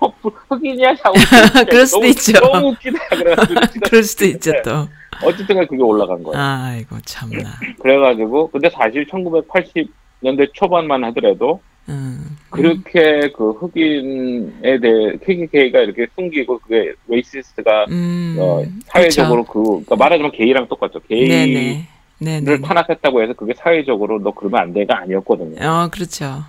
[0.48, 0.94] 흑인이야?
[0.96, 1.12] 자,
[1.68, 2.32] 그럴 수도 너무, 있죠.
[2.40, 2.98] 너무 웃기다
[3.84, 4.88] 그럴 수도 있죠, 또.
[5.24, 6.36] 어쨌든 간에 그게 올라간 거예요.
[6.42, 7.50] 아이고, 참나.
[7.80, 12.36] 그래가지고 근데 사실 1980 년대 초반만 하더라도 음.
[12.50, 18.36] 그렇게 그 흑인에 대해 KKK가 이렇게 숨기고 그게 racist가 음.
[18.38, 21.00] 어, 사회적으로 그 그러니까 말하자면 게이랑 똑같죠.
[21.00, 21.88] 게이를 네네.
[22.18, 22.60] 네네.
[22.62, 25.56] 탄압했다고 해서 그게 사회적으로 너 그러면 안 돼가 아니었거든요.
[25.60, 26.44] 어, 그렇죠.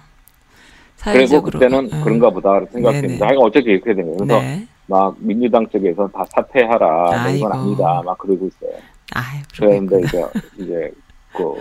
[1.04, 1.60] 그리고 사회적으로.
[1.60, 2.02] 그때는 음.
[2.04, 3.26] 그런가 보다 생각했는데.
[3.26, 4.18] 하여간 어쨌든 이렇게 된 거예요.
[4.18, 4.68] 그래서 네.
[4.88, 7.32] 막 민주당 쪽에서 다 사퇴하라, 뭐.
[7.32, 8.80] 이건 아니다, 막 그러고 있어요.
[9.14, 10.00] 아유, 그런데.
[10.00, 10.24] 이제
[10.60, 10.92] 이제
[11.34, 11.54] 그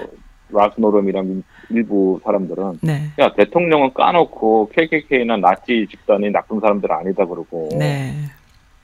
[0.55, 3.11] 랄프 노덤이랑 민- 일부 사람들은 네.
[3.19, 8.12] 야 대통령은 까놓고 KKK나 나치 집단이 나쁜 사람들 아니다 그러고 네.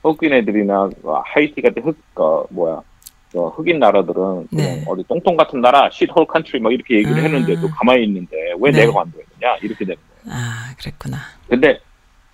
[0.03, 2.81] 흑인 애들이나 어, 하이티 같은 흑 어, 뭐야
[3.35, 4.83] 어, 흑인 나라들은 네.
[4.87, 7.21] 어디 똥통 같은 나라, shithole country 막 이렇게 얘기를 아.
[7.21, 8.81] 했는데도 가만히 있는데 왜 네.
[8.81, 10.35] 내가 관두느냐 이렇게 되는 거예요.
[10.37, 11.17] 아, 그랬구나.
[11.47, 11.79] 근데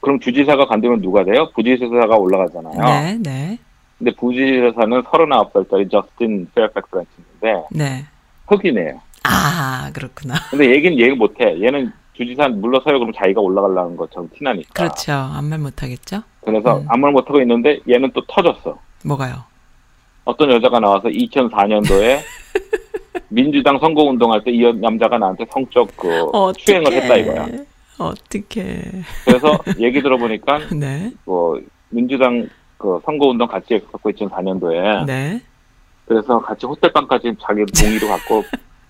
[0.01, 1.51] 그럼 주지사가 관두면 누가 돼요?
[1.53, 2.73] 부지사가 올라가잖아요.
[2.83, 3.59] 네, 네.
[3.99, 7.03] 근데 부지사는 39살짜리 저스틴 페어팩스가
[7.41, 8.05] 있는데 네.
[8.47, 8.99] 흑인이에요.
[9.23, 10.35] 아, 그렇구나.
[10.51, 11.61] 근데 얘기는 얘기 못 해.
[11.61, 14.69] 얘는 주지사 물러서요 그럼 자기가 올라가려는 것처럼 티나니까.
[14.73, 15.11] 그렇죠.
[15.13, 16.23] 아무 말 못 하겠죠?
[16.43, 16.85] 그래서 음.
[16.89, 18.77] 아무 말 못 하고 있는데 얘는 또 터졌어.
[19.05, 19.43] 뭐가요?
[20.25, 22.19] 어떤 여자가 나와서 2004년도에
[23.29, 26.53] 민주당 선거운동할 때 이 남자가 나한테 성적 그 어떡해.
[26.65, 27.47] 추행을 했다 이거야.
[27.97, 28.83] 어떻게.
[29.25, 31.11] 그래서 얘기 들어보니까 네.
[31.25, 35.41] 뭐 민주당 그 선거운동 같이 했었고 2004년도에 네.
[36.05, 38.43] 그래서 같이 호텔방까지 자기 동의도 갖고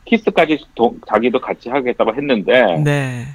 [0.10, 3.26] 키스까지 동- 자기도 같이 하겠다고 했는데 네.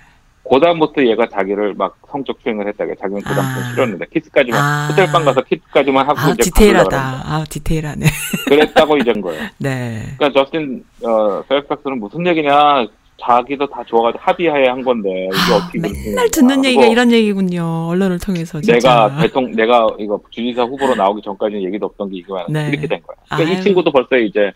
[0.50, 3.70] 그다음부터 얘가 자기를 막 성적 추행을 했다고 자기는 그다음부터 아.
[3.70, 4.88] 싫었는데 키스까지만 아.
[4.90, 6.98] 호텔방 가서 키스까지만 하고 아, 이제 디테일하다.
[6.98, 8.06] 아, 디테일하네.
[8.48, 9.40] 그랬다고 이젠 거예요.
[9.58, 10.02] 네.
[10.18, 12.86] 그러니까 저스틴 어, 페어팩스는 무슨 얘기냐
[13.24, 16.30] 자기도 다 좋아가지고 합의하에 한 건데 이게 어떻게 아, 맨날 있냐.
[16.32, 17.86] 듣는 얘기가 이런 얘기군요.
[17.90, 18.72] 언론을 통해서 진짜.
[19.06, 22.68] 내가 대통령 내가 이거 주지사 후보로 나오기 전까지는 얘기도 없던 게 이거 네.
[22.70, 23.16] 이렇게 된 거야.
[23.28, 23.58] 그러니까 아유.
[23.60, 24.50] 이 친구도 벌써 이제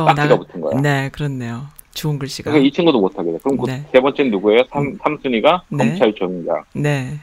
[0.00, 0.80] 또 딱지가 나가 붙은 거야.
[0.80, 1.66] 네, 그렇네요.
[1.94, 2.50] 좋은 글씨가.
[2.50, 3.38] 그러니까 이 친구도 못하게 돼.
[3.42, 3.82] 그럼 그 네.
[3.92, 4.62] 세 번째 누구예요?
[4.70, 5.88] 삼, 삼순이가 네.
[5.98, 6.64] 검찰총장.
[6.74, 7.18] 네.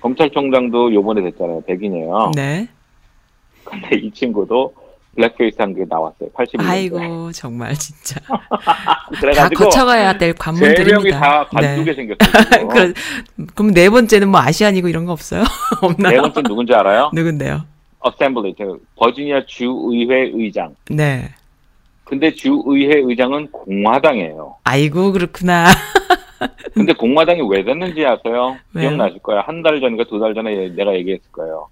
[0.00, 1.62] 검찰총장도 요번에 됐잖아요.
[1.66, 2.30] 백인이에요.
[2.34, 2.68] 네.
[3.64, 4.72] 근데 이 친구도
[5.16, 6.30] blackface 한 게 나왔어요.
[6.30, 6.68] 81년도에.
[6.68, 8.20] 아이고, 정말 진짜.
[8.64, 11.20] 다 그래가지고 거쳐가야 될 세 명이 관문들입니다.
[11.20, 11.94] 다 반두개 네.
[11.94, 12.68] 생겼어요.
[12.68, 12.94] 그럼,
[13.56, 15.42] 그럼 네 번째는 뭐 아시안이고 이런 거 없어요?
[15.82, 16.12] 없나요?
[16.14, 17.10] 네 번째 누군지 알아요?
[17.12, 17.62] 누군데요?
[17.98, 20.74] assembly, 저 버지니아 주의회 의장.
[20.88, 21.28] 네.
[22.10, 24.56] 근데 주의회 의장은 공화당이에요.
[24.64, 25.66] 아이고, 그렇구나.
[26.74, 28.56] 근데 공화당이 왜 됐는지 아세요?
[28.74, 28.88] 왜요?
[28.88, 29.42] 기억나실 거예요.
[29.46, 31.68] 한 달 전인가 두 달 전에 내가 얘기했을 거예요.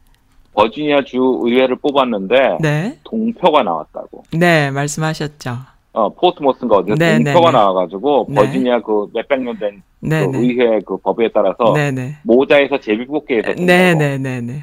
[0.54, 2.98] 버지니아 주 의회를 뽑았는데 네.
[3.02, 4.22] 동표가 나왔다고.
[4.32, 5.56] 네, 말씀하셨죠.
[5.92, 7.56] 어, 포트모스인가 어디서 네, 네, 동표가 네.
[7.58, 8.34] 나와가지고 네.
[8.36, 10.38] 버지니아 그 몇백 년 된그 네, 네.
[10.38, 11.74] 의회 그 법에 따라서.
[12.22, 14.62] 모자에서 제비뽑기 해서 네, 네, 네, 네.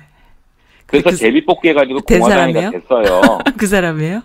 [0.85, 2.53] 그래서 그- 제비뽑기 해가지고 된 공화당이?
[2.53, 3.21] 됐어요.
[3.57, 4.21] 그 사람이에요?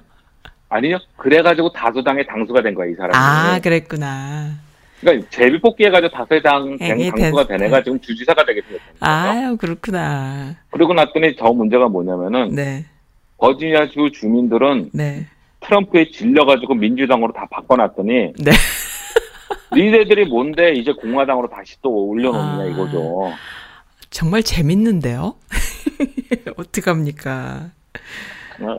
[0.70, 0.98] 아니요.
[1.16, 3.12] 그래가지고 다수당의 당수가 된 거야 이 사람이.
[3.14, 4.52] 아, 그랬구나.
[5.00, 8.88] 그러니까 제비 뽑기 해가지고 다수당 된 예, 당수가 됐- 된 애가 지금 주지사가 되게 생겼어요.
[9.00, 10.56] 아유, 그렇구나.
[10.70, 12.84] 그리고 났더니 저 문제가 뭐냐면은 네,
[13.38, 15.26] 버지니아 주 주민들은 네,
[15.60, 18.50] 트럼프에 질려가지고 민주당으로 다 바꿔놨더니 네.
[19.74, 22.66] 니네들이 뭔데 이제 공화당으로 다시 또 올려놓느냐 아.
[22.66, 23.32] 이거죠.
[24.10, 25.34] 정말 재밌는데요?
[26.56, 27.70] 어떡합니까?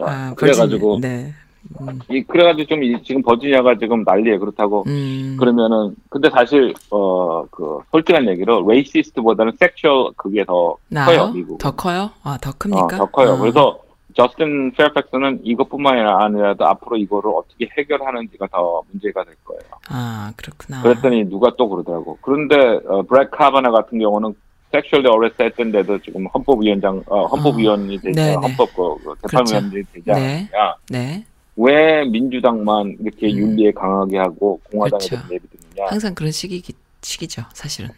[0.05, 1.33] 아, 그래가지고 버지니- 네.
[1.79, 7.43] 음, 이 그래가지고 좀 이- 지금 버지니아가 지금 난리에 그렇다고 음, 그러면은 근데 사실 어
[7.51, 11.05] 그 솔직한 얘기로 racist보다는 sexual 그게 더 나요?
[11.05, 11.57] 커요 미국.
[11.57, 12.09] 더 커요?
[12.23, 12.87] 아, 더 어, 큽니까?
[12.97, 13.33] 더 커요.
[13.33, 13.79] 아, 그래서
[14.15, 19.61] 저스틴 페어팩스는 이것뿐만 아니라도 앞으로 이거를 어떻게 해결하는지가 더 문제가 될 거예요.
[19.89, 20.81] 아, 그렇구나.
[20.81, 22.17] 그랬더니 누가 또 그러더라고.
[22.21, 22.55] 그런데
[22.87, 24.33] 어, 브렛 카바나 같은 경우는
[24.71, 28.33] sexually harassed 했던데도 지금 헌법위원장 어, 헌법위원이 되지 네, 네.
[28.35, 30.13] 헌법 그, 그 재판위원이 되지 네.
[30.13, 30.75] 않느냐.
[30.89, 31.25] 네.
[31.57, 33.37] 왜 민주당만 이렇게 음.
[33.37, 35.27] 윤리에 강하게 하고 공화당에 그렇죠.
[35.29, 35.87] 내비두느냐.
[35.89, 36.61] 항상 그런 시기,
[37.01, 37.89] 시기죠, 사실은.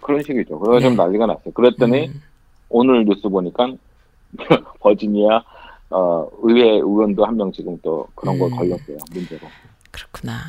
[0.00, 0.58] 그런 식이죠.
[0.58, 0.84] 그래서 네.
[0.88, 1.52] 좀 난리가 났어요.
[1.52, 2.22] 그랬더니 음,
[2.68, 3.72] 오늘 뉴스 보니까
[4.80, 5.42] 버지니아
[5.90, 8.56] 어, 의회 의원도 한 명 지금 또 그런 거 음.
[8.56, 8.98] 걸렸어요.
[9.12, 9.46] 문제로.
[9.90, 10.40] 그렇구나.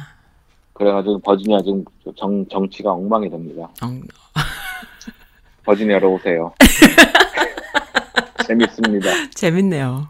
[0.73, 1.83] 그래가지고 버지니아 지금
[2.15, 3.63] 정, 정치가 엉망이 됩니다.
[3.83, 3.87] 어,
[5.65, 6.53] 버지니아로 오세요.
[8.47, 9.09] 재밌습니다.
[9.33, 10.07] 재밌네요.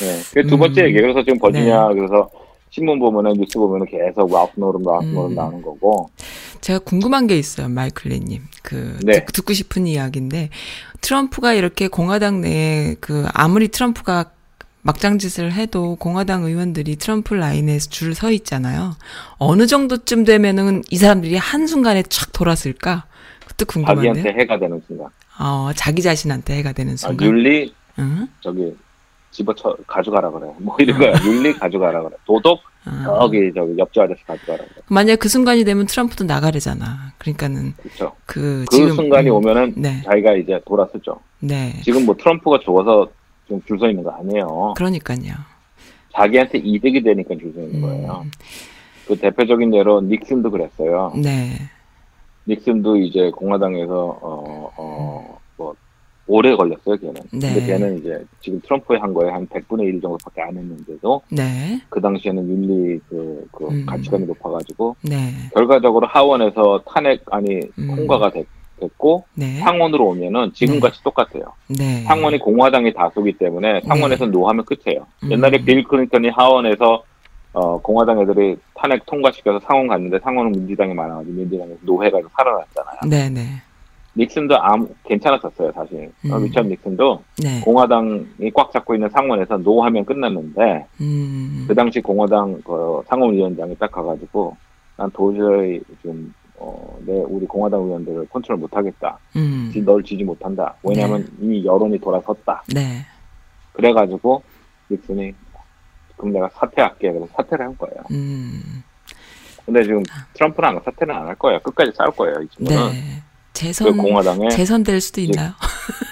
[0.00, 0.20] 네.
[0.34, 0.58] 그두 음.
[0.60, 1.00] 번째 얘기.
[1.00, 1.94] 그래서 지금 버지니아 네.
[1.94, 2.28] 그래서
[2.70, 5.34] 신문 보면은 뉴스 보면은 계속 랄프 노덤 랄프 노덤 음.
[5.34, 6.10] 나오는 거고.
[6.60, 8.42] 제가 궁금한 게 있어요, 마이클리님.
[8.62, 9.24] 그 네.
[9.24, 10.50] 듣, 고 싶은 이야기인데
[11.00, 14.32] 트럼프가 이렇게 공화당 내에 그 아무리 트럼프가
[14.82, 18.96] 막장짓을 해도 공화당 의원들이 트럼프 라인에서 줄서 있잖아요.
[19.38, 23.04] 어느 정도쯤 되면은 이 사람들이 한 순간에 촥 돌았을까?
[23.40, 24.40] 그것도 자기한테 궁금한데요.
[24.40, 25.08] 해가 되는 순간.
[25.40, 27.26] 어, 자기 자신한테 해가 되는 아, 순간.
[27.26, 28.28] 윤리 응?
[28.40, 28.74] 저기
[29.38, 30.48] 집어쳐 가져가라 그래.
[30.58, 31.12] 뭐 이런 거야.
[31.24, 32.16] 윤리 가져가라 그래.
[32.26, 33.20] 도덕 어.
[33.20, 34.82] 저기 저기 옆집 아저씨 가져가라 그래.
[34.88, 37.12] 만약 그 순간이 되면 트럼프도 나가래잖아.
[37.18, 38.12] 그러니까는 그렇죠.
[38.26, 41.20] 그, 그 지금 순간이 음, 오면은 네, 자기가 이제 돌아서죠.
[41.38, 41.80] 네.
[41.84, 43.08] 지금 뭐 트럼프가 좋아서
[43.48, 44.74] 좀줄서 있는 거 아니에요.
[44.76, 45.34] 그러니까요.
[46.14, 48.22] 자기한테 이득이 되니까 줄 서 있는 거예요.
[48.24, 48.30] 음,
[49.06, 51.12] 그 대표적인 예로 닉슨도 그랬어요.
[51.14, 51.52] 네,
[52.48, 55.37] 닉슨도 이제 공화당에서 어어뭐
[56.28, 57.14] 오래 걸렸어요, 걔는.
[57.32, 57.54] 네.
[57.54, 62.00] 근데 걔는 이제 지금 트럼프에 한 거에 한 100분의 1 정도밖에 안 했는데도 네, 그
[62.00, 63.86] 당시에는 윤리 그, 그 음.
[63.86, 67.96] 가치관이 높아가지고 네, 결과적으로 하원에서 탄핵안이 음.
[67.96, 68.46] 통과가 됐,
[68.96, 71.52] 고 네, 상원으로 오면은 지금같이 똑같아요.
[71.66, 72.04] 네.
[72.04, 75.04] 상원이 공화당이 다수기 때문에 상원에서 노하면 끝이에요.
[75.24, 75.32] 음.
[75.32, 77.02] 옛날에 빌 클린턴이 하원에서
[77.54, 82.96] 어, 공화당 애들이 탄핵 통과시켜서 상원 갔는데 상원은 민주당이 많아가지고 민주당에서 노해가지고 살아났잖아요.
[83.08, 83.40] 네, 네,
[84.18, 86.10] 닉슨도 아무 괜찮았었어요, 사실.
[86.30, 86.44] 어, 음.
[86.44, 87.60] 리처드 닉슨도 네.
[87.60, 94.56] 공화당이 꽉 잡고 있는 상원에서 no하면 끝났는데 음, 그 당시 공화당 그 상원위원장이 딱 가가지고
[94.96, 99.16] 난 도저히 좀 어, 내 우리 공화당 의원들을 컨트롤 못하겠다.
[99.36, 100.74] 음, 지- 널 지지 못한다.
[100.82, 102.64] 왜냐하면 이미 여론이 돌아섰다.
[102.74, 103.04] 네,
[103.72, 104.42] 그래가지고
[104.90, 105.32] 닉슨이
[106.16, 107.12] 그럼 내가 사퇴할게.
[107.12, 108.02] 그래서 사퇴를 한 거예요.
[108.10, 108.82] 음,
[109.64, 110.02] 근데 지금
[110.34, 111.60] 트럼프는 안, 사퇴는 안 할 거예요.
[111.60, 112.34] 끝까지 싸울 거예요.
[112.42, 112.82] 이 친구는.
[112.82, 112.90] 아.
[112.90, 112.98] 네.
[113.58, 115.50] 그 재선, 공화당에 재선될 수도 있나요?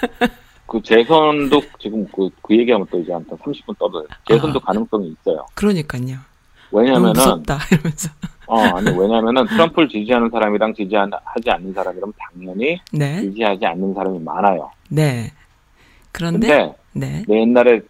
[0.67, 4.05] 그 재선도 지금 그, 그 얘기하면 또 이제 한 30분 떠들어요.
[4.27, 4.65] 재선도 아.
[4.65, 5.45] 가능성이 있어요.
[5.55, 6.17] 그러니까요.
[6.71, 8.09] 왜냐면은, 무섭다 이러면서.
[8.47, 14.69] 어, 아니, 왜냐면은 트럼프를 지지하는 사람이랑 지지하지 않는 사람이라면 당연히 네, 지지하지 않는 사람이 많아요.
[14.89, 15.31] 네.
[16.11, 17.81] 그런데, 네, 내 옛날에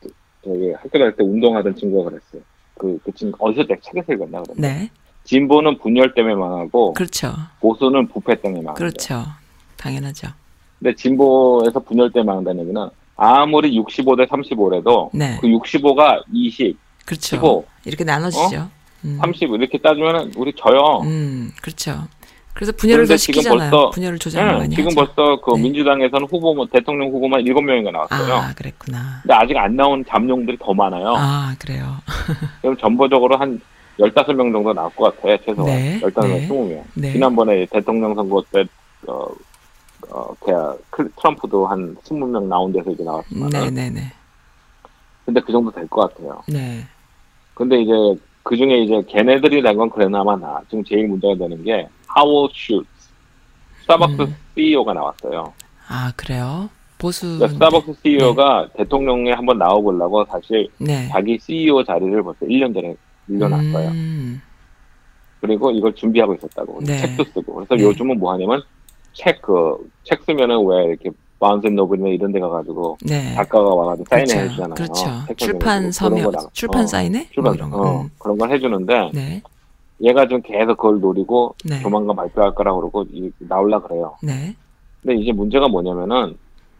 [0.44, 2.42] 저기 학교 다닐 때 운동하던 친구가 그랬어요.
[2.76, 4.62] 그, 그 친구, 어디서 내가 책에서 읽었나 그랬는데.
[4.62, 4.90] 네,
[5.24, 8.78] 진보는 분열 때문에 망하고, 그렇죠, 보수는 부패 때문에 망한다.
[8.78, 9.26] 그렇죠.
[9.78, 10.28] 당연하죠.
[10.80, 17.36] 근데 진보에서 분열 때문에 망한다는 얘기는 아무리 65대 35래도 네, 그 65가 20, 그렇죠.
[17.38, 18.70] 15 이렇게 나눠지죠.
[19.06, 19.18] 음.
[19.22, 21.02] 30 이렇게 따지면은 우리 져요.
[21.04, 22.08] 음, 그렇죠.
[22.54, 23.70] 그래서 분열을 더 시키잖아요.
[23.70, 24.18] 벌써- 분열을
[24.54, 24.96] 응, 많이 지금 하죠.
[24.96, 25.62] 벌써 그 네.
[25.62, 28.34] 민주당에서는 후보 뭐 대통령 후보만 7명인가 나왔어요.
[28.34, 29.20] 아, 그랬구나.
[29.22, 31.14] 근데 아직 안 나온 잠룡들이 더 많아요.
[31.16, 31.98] 아, 그래요.
[32.62, 33.62] 그럼 전부적으로 한
[34.00, 35.66] 15명 정도 나올 것 같아요, 최소한.
[35.72, 36.48] 네, 15명, 네.
[36.50, 36.84] 20명.
[36.96, 37.14] 네.
[37.14, 38.64] 지난번에 대통령 선거 때,
[39.08, 39.28] 어,
[40.10, 40.52] 어, 걔,
[40.90, 43.50] 클- 트럼프도 한 20명 나온 데서 이제 나왔지만.
[43.50, 44.12] 네, 네, 네.
[45.26, 46.42] 근데 그 정도 될 것 같아요.
[46.48, 46.84] 네.
[47.54, 47.92] 근데 이제
[48.44, 50.62] 그 중에 이제 걔네들이 낸 건 그래나마 나.
[50.70, 52.86] 지금 제일 문제가 되는 게, 하워 슈츠.
[53.82, 54.36] 스타벅스 음.
[54.56, 55.54] CEO가 나왔어요.
[55.90, 56.70] 아, 그래요.
[56.98, 61.08] 보수 그러니까 스타벅스 CEO가 대통령에 한번 나와보려고 사실 네.
[61.10, 62.96] 자기 CEO 자리를 벌써 1년 전에
[63.28, 63.90] 밀려났어요.
[63.90, 64.42] 음,
[65.42, 66.80] 그리고 이걸 준비하고 있었다고.
[66.84, 66.98] 네.
[66.98, 67.54] 책도 쓰고.
[67.56, 67.84] 그래서 네.
[67.84, 68.62] 요즘은 뭐 하냐면
[69.18, 73.34] 책, 그, 책 쓰면은 왜 이렇게 Barnes & Noble이나 이런 데 가가지고 네.
[73.36, 74.50] 작가가 와가지고 사인해 그렇죠.
[74.52, 74.74] 주잖아요.
[74.76, 75.06] 그렇죠.
[75.28, 77.20] 책 출판 서명, 출판 어, 사인회?
[77.20, 77.82] 뭐 출판, 이런 거.
[77.82, 78.10] 어, 음.
[78.20, 79.42] 그런 걸 해주는데 네.
[80.02, 81.80] 얘가 좀 계속 그걸 노리고 네.
[81.82, 84.16] 조만간 발표할 거라고 그러고 이- 나올라 그래요.
[84.22, 84.56] 네.
[85.02, 86.38] 근데 이제 문제가 뭐냐면은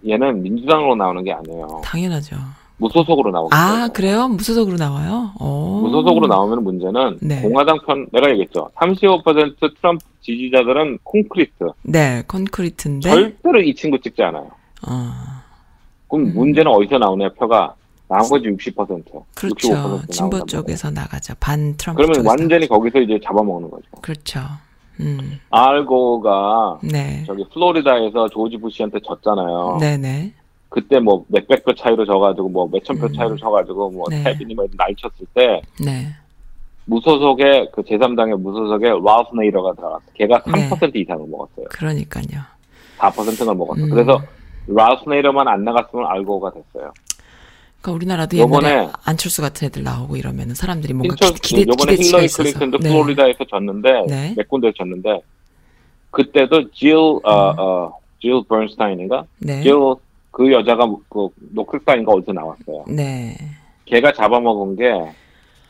[0.08, 1.82] 얘는 민주당으로 나오는 게 아니에요.
[1.84, 2.36] 당연하죠.
[2.78, 4.28] 무소속으로 나오고 아, 그래요?
[4.28, 5.32] 무소속으로 나와요?
[5.40, 5.82] 오.
[5.82, 7.42] 무소속으로 나오면 문제는 네.
[7.42, 8.70] 공화당 편 내가 얘기했죠.
[8.76, 11.72] 35% 트럼프 지지자들은 콘크리트.
[11.84, 13.10] 네, 콘크리트인데.
[13.10, 14.50] 절대로 이 친구 찍지 않아요.
[14.88, 15.12] 어.
[16.08, 16.34] 그럼 음.
[16.36, 17.74] 문제는 어디서 나오냐 표가
[18.08, 19.04] 나머지 60%,
[19.36, 19.68] 그렇죠.
[20.06, 21.34] 65% 진보 쪽에서 나가죠.
[21.40, 22.70] 반 트럼프 그러면 완전히 나가죠.
[22.70, 23.84] 거기서 이제 잡아먹는 거죠.
[24.02, 24.40] 그렇죠.
[25.00, 25.40] 음.
[25.50, 27.24] 알고가 네.
[27.28, 29.78] 저기 플로리다에서 조지 부시한테 졌잖아요.
[29.80, 30.34] 네, 네.
[30.70, 33.14] 그때 뭐 몇백 표 차이로 져가지고 뭐 몇천 표 음.
[33.14, 34.24] 차이로 져가지고 뭐 네.
[34.24, 36.08] 태빈이 뭐 날쳤을 때 네.
[36.86, 40.06] 무소속의 그 제3당의 무소속의 라우스 네이러가 들어갔어.
[40.14, 41.66] 걔가 3% 이상을 먹었어요.
[41.70, 42.42] 그러니까요.
[42.98, 43.82] 4%를 먹었어.
[43.82, 43.90] 음.
[43.90, 44.22] 그래서
[44.68, 46.92] 라우스 네이러만 안 나갔으면 알고가 됐어요.
[47.82, 52.26] 그러니까 우리나라도 옛날에 안철수 같은 애들 나오고 이러면은 사람들이 뭔가 흰철, 기, 기대 요번에 힐러리
[52.26, 52.44] 있어서.
[52.44, 52.90] 클린턴도 네.
[52.90, 54.34] 플로리다에서 졌는데 네.
[54.36, 55.22] 몇 군데서 졌는데
[56.12, 59.26] 그때도 질 어, 어, 질 버ን스타인인가?
[59.40, 59.62] 네.
[59.62, 59.74] 질
[60.38, 62.86] 그 여자가 그 노클사인가 어디서 나왔어요.
[62.88, 63.36] 네.
[63.86, 64.94] 걔가 잡아먹은 게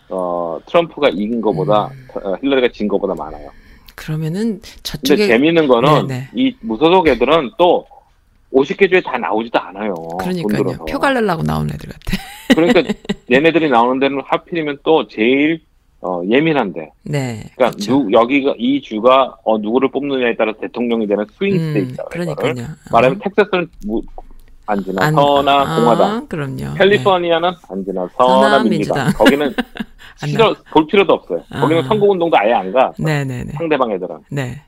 [0.09, 2.07] 어, 트럼프가 이긴 거보다 음.
[2.21, 3.49] 어, 힐러리가 진 거보다 많아요.
[3.95, 6.29] 그러면은 근데 저쪽에 재밌는 거는 네, 네.
[6.35, 7.85] 이 무소속 애들은 또
[8.51, 9.93] 50개 주에 다 나오지도 않아요.
[9.93, 10.85] 돈 그러니까요.
[10.85, 12.17] 표 갈려고 나온 애들 같아.
[12.53, 12.93] 그러니까
[13.31, 15.61] 얘네들이 나오는 데는 하필이면 또 제일
[16.01, 16.91] 어, 예민한데.
[17.03, 17.49] 네.
[17.55, 18.03] 그러니까 그렇죠.
[18.03, 22.03] 누, 여기가 이 주가 어, 누구를 뽑느냐에 따라 대통령이 되는 스윙 음, 스테이트다.
[22.05, 22.51] 그러니까요.
[22.51, 22.65] 어.
[22.91, 24.01] 말하면 텍사스는 무,
[24.69, 26.73] 안 지나 안- 서나 아, 공화당, 그럼요.
[26.77, 29.05] 캘리포니아는 안 지나 서나 서나 민주당.
[29.05, 29.13] 민주당.
[29.13, 29.53] 거기는
[30.21, 31.43] 안 싫어 볼 필요도 없어요.
[31.51, 31.61] 아.
[31.61, 32.91] 거기는 선거운동도 아예 안 가.
[32.99, 33.53] 네, 네, 네.
[33.53, 34.61] 상대방 애들은 네.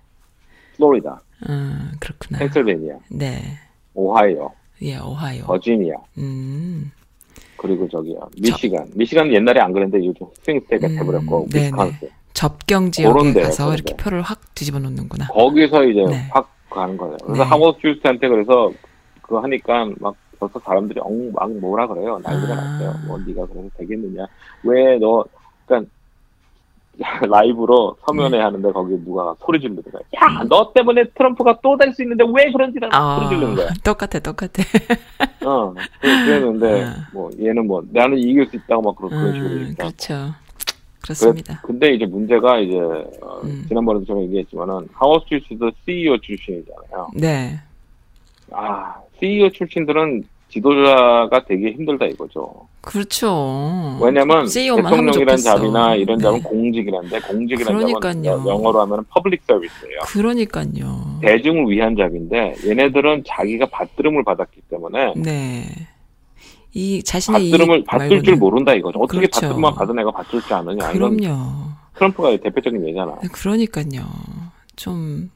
[0.78, 2.40] 플로리다, 음, 그렇구나.
[2.40, 3.42] 펜실베니아, 네.
[3.94, 4.50] 오하이오,
[4.84, 5.44] 예, 오하이오.
[5.46, 6.92] 버지니아, 음.
[7.58, 8.88] 그리고 저기요 미시간.
[8.96, 11.66] 미시간은 옛날에 안 그랬는데 요즘 swing state가 음, 돼버렸고 네네.
[11.66, 12.10] 위스콘신.
[12.32, 14.02] 접경 지역에 가서 그런 이렇게 데.
[14.02, 15.28] 표를 확 뒤집어 놓는구나.
[15.28, 16.26] 거기서 이제 네.
[16.32, 17.18] 확 가는 거예요.
[17.26, 17.50] 그래서 네.
[17.50, 18.72] 하워드 슐츠한테 그래서
[19.30, 22.20] 그거 하니까 막 벌써 사람들이 엉, 막 뭐라 그래요.
[22.24, 22.56] 난리가 아.
[22.56, 22.94] 났어요.
[23.08, 24.26] 뭐 네가 그래서 되겠느냐.
[24.64, 25.24] 왜 너
[25.68, 25.90] 그러니까
[27.30, 28.44] 라이브로 서면회 네.
[28.44, 30.02] 하는데 거기 누가 소리 지르는 거야.
[30.16, 33.68] 야, 너 때문에 트럼프가 또 될 수 있는데 왜 그런지를 아, 소리 지르는 거야.
[33.86, 34.64] 똑같아, 똑같아.
[35.46, 36.96] 어, 그래- 그랬는데 아.
[37.14, 39.84] 뭐 얘는 뭐 나는 이길 수 있다고 막 그런, 그런 식으로 음, 얘기했다.
[39.86, 40.34] 그렇죠.
[41.02, 41.62] 그렇습니다.
[41.64, 42.76] 근데 이제 문제가 이제
[43.22, 43.64] 어, 음.
[43.70, 47.08] 지난번에도 제가 얘기했지만은 하워드 슈스도 CEO 출신이잖아요.
[47.16, 47.60] 네.
[48.52, 52.68] 아, CEO 출신들은 지도자가 되기 힘들다 이거죠.
[52.82, 54.00] 그렇죠.
[54.02, 55.38] 왜냐면 하면 대통령이란.
[55.38, 56.24] job이나 이런 네.
[56.24, 58.50] job은 공직이란데 공직이란 job은 그러니까요.
[58.50, 60.00] 영어로 하면 public service예요.
[60.08, 61.20] 그러니까요.
[61.22, 65.66] 대중을 위한 job인데 얘네들은 자기가 받들음을 받았기 때문에 네.
[66.74, 68.36] 이 자신의 받들음을 받들 줄.
[68.38, 69.00] 모른다 이거죠.
[69.00, 69.42] 어떻게 그렇죠.
[69.42, 70.92] 받들음만 받은 애가 받들 줄 아느냐.
[70.92, 71.38] 그럼요.
[71.96, 73.20] 트럼프가 대표적인 예잖아.
[73.22, 74.04] 네, 그러니까요.
[74.76, 75.30] 좀,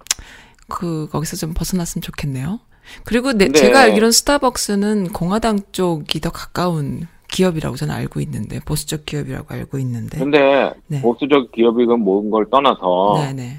[0.70, 2.60] 그, 거기서 좀 벗어났으면 좋겠네요.
[3.06, 9.06] 그리고 내, 근데- 제가 알기로는 스타벅스는 공화당 쪽이 더 가까운 기업이라고 저는 알고 있는데, 보수적
[9.06, 10.20] 기업이라고 알고 있는데.
[10.20, 11.02] 근데 네.
[11.02, 13.58] 보수적 기업이건 뭔 걸 떠나서 네네.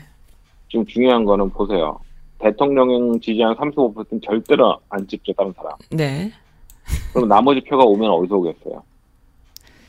[0.70, 1.98] 지금 중요한 거는 보세요.
[2.38, 5.72] 대통령 지지한 35%는 절대로 안 찍죠, 다른 사람.
[5.90, 6.30] 네.
[7.12, 8.82] 그럼 나머지 표가 오면 어디서 오겠어요?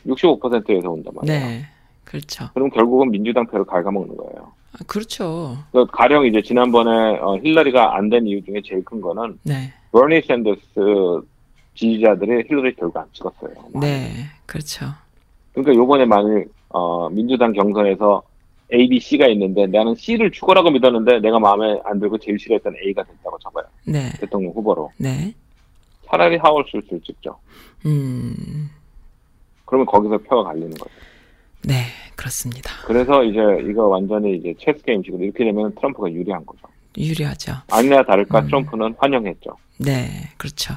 [0.07, 1.39] 65%에서 온단 말이에요.
[1.39, 1.65] 네.
[2.03, 2.49] 그렇죠.
[2.53, 4.51] 그럼 결국은 민주당 표를 갉아먹는 거예요.
[4.75, 5.57] 아, 그렇죠.
[5.71, 9.73] 그 가령 이제 지난번에 어, 힐러리가 안 된 이유 중에 제일 큰 거는 네.
[9.91, 11.21] 버니 샌더스
[11.75, 13.53] 지지자들이 힐러리 결국 안 찍었어요.
[13.79, 14.25] 네.
[14.45, 14.87] 그렇죠.
[15.53, 18.21] 그러니까 요번에 만일 어, 민주당 경선에서
[18.73, 23.03] A, B, C가 있는데 나는 C를 죽어라고 믿었는데 내가 마음에 안 들고 제일 싫어했던 A가
[23.03, 23.65] 됐다고 쳐봐요.
[23.85, 24.09] 네.
[24.19, 24.91] 대통령 후보로.
[24.97, 25.33] 네.
[26.09, 27.37] 차라리 하월 술술 찍죠.
[27.85, 28.69] 음.
[29.65, 30.91] 그러면 거기서 표가 갈리는 거죠.
[31.67, 32.71] 네, 그렇습니다.
[32.85, 36.61] 그래서 이제 이거 완전히 이제 체스 게임식으로 이렇게 되면 트럼프가 유리한 거죠.
[36.97, 37.53] 유리하죠.
[37.71, 38.45] 아니나 다를까 음.
[38.47, 39.55] 트럼프는 환영했죠.
[39.79, 40.75] 네, 그렇죠.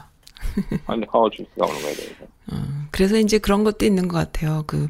[1.08, 2.24] 하워줄 수가 오는 거에 대해서.
[2.52, 2.56] 어,
[2.90, 4.64] 그래서 이제 그런 것도 있는 것 같아요.
[4.66, 4.88] 그,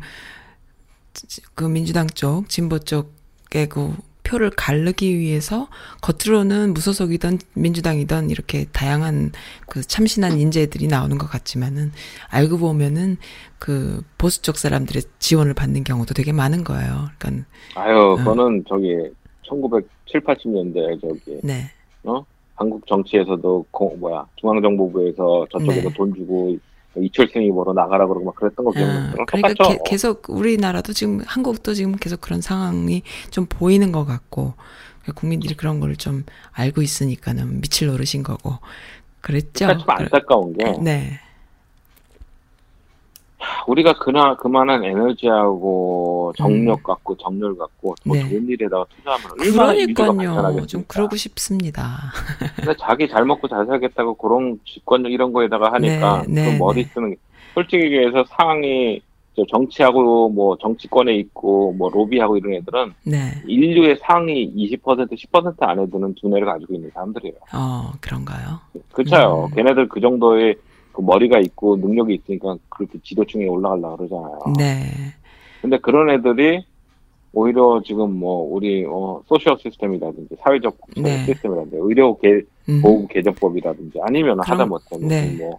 [1.54, 3.94] 그 민주당 쪽, 진보 쪽의 그
[4.28, 5.68] 표를 가르기 위해서
[6.02, 9.32] 겉으로는 무소속이던 민주당이던 이렇게 다양한
[9.66, 11.92] 그 참신한 인재들이 나오는 것 같지만은
[12.28, 13.16] 알고 보면은
[13.58, 17.08] 그 보수 쪽 사람들의 지원을 받는 경우도 되게 많은 거예요.
[17.18, 18.24] 그러니까 아유, 음.
[18.24, 18.94] 그거는 저기
[19.42, 21.70] 1970, 80년대 저기 네,
[22.54, 25.94] 한국 정치에서도 고- 뭐야 중앙정보부에서 저쪽에서 네.
[25.94, 26.56] 돈 주고
[26.96, 29.12] 이철승이 뭐로 나가라 그러고 막 그랬던 거 어, 기억나요?
[29.26, 29.84] 그러니까 똑같죠?
[29.84, 34.54] 게- 계속 우리나라도 지금 한국도 지금 계속 그런 상황이 좀 보이는 것 같고
[35.14, 38.58] 국민들이 그런 걸 좀 알고 있으니까는 미칠 노릇인 거고
[39.20, 39.66] 그랬죠.
[39.66, 41.20] 그러니까 좀 안타까운 게 네,
[43.66, 48.28] 우리가 그나 그만한 에너지하고 정력 갖고 정열 갖고 더 네.
[48.28, 50.66] 좋은 일에다가 투자하면 얼마나 그러니까요.
[50.66, 52.12] 좀 그러고 싶습니다.
[52.56, 56.84] 근데 자기 잘 먹고 잘 살겠다고 그런 집권적 이런 거에다가 하니까 네, 네, 그 머리
[56.84, 56.90] 네.
[56.92, 57.16] 쓰는 게
[57.54, 59.00] 솔직히 얘기해서 상황이
[59.36, 65.86] 저 정치하고 뭐 정치권에 있고 뭐 로비하고 이런 애들은 네, 인류의 상위 20% 10% 안에
[65.86, 67.36] 드는 두뇌를 가지고 있는 사람들이에요.
[67.54, 68.58] 어 그런가요?
[68.92, 69.48] 그렇죠.
[69.48, 69.54] 음.
[69.54, 70.56] 걔네들 그 정도의
[70.98, 74.38] 그 머리가 있고 능력이 있으니까 그렇게 지도층에 올라가려고 그러잖아요.
[74.58, 74.82] 네,
[75.62, 76.64] 근데 그런 애들이
[77.32, 81.24] 오히려 지금 뭐 우리 어 social system이라든지 사회적 네.
[81.24, 85.36] 시스템이라든지 의료 개, 음, 보험 개정법이라든지 아니면 그럼- 하다못해 뭐, 네.
[85.38, 85.58] 뭐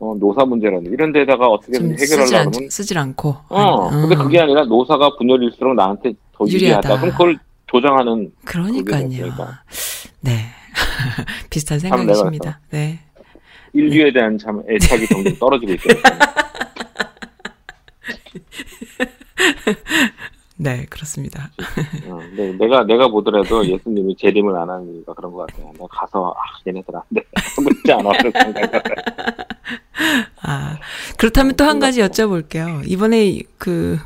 [0.00, 3.28] 어, 노사 문제라든지 이런 데다가 좀 어떻게든 해결하려고 않, 하면 쓰질 않고.
[3.50, 4.18] 어 아, 근데 어.
[4.18, 6.88] 그게 아니라 노사가 분열일수록 나한테 더 유리하다.
[6.88, 7.00] 유리하다.
[7.00, 9.04] 그럼 그걸 조장하는 그러니까요.
[9.04, 9.62] 그게 됐으니까.
[10.22, 10.32] 네,
[11.50, 12.60] 비슷한 생각이십니다.
[12.70, 12.98] 네.
[13.72, 15.94] 인류에 대한 참 애착이 점점 떨어지고 있어요.
[20.56, 21.50] 네, 그렇습니다.
[22.06, 25.72] 어, 근데 내가 내가 보더라도 예수님이 재림을 안 하는 이유가 그런 것 같아요.
[25.76, 27.22] 내가 가서 아 얘네들 안 돼.
[27.62, 27.92] 묻지
[28.30, 28.72] 생각을.
[30.42, 30.78] 아,
[31.18, 32.82] 그렇다면 또 한 가지 여쭤볼게요.
[32.86, 33.98] 이번에 그,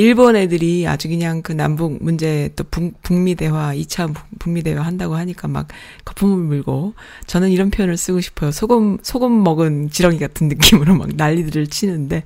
[0.00, 4.80] 일본 애들이 아주 그냥 그 남북 문제 또 북, 북미 대화, 2차 북- 북미 대화
[4.80, 5.68] 한다고 하니까 막
[6.06, 6.94] 거품을 물고
[7.26, 8.50] 저는 이런 표현을 쓰고 싶어요.
[8.50, 12.24] 소금, 소금 먹은 지렁이 같은 느낌으로 막 난리들을 치는데,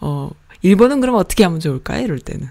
[0.00, 0.28] 어,
[0.62, 2.02] 일본은 그럼 어떻게 하면 좋을까요?
[2.02, 2.48] 이럴 때는.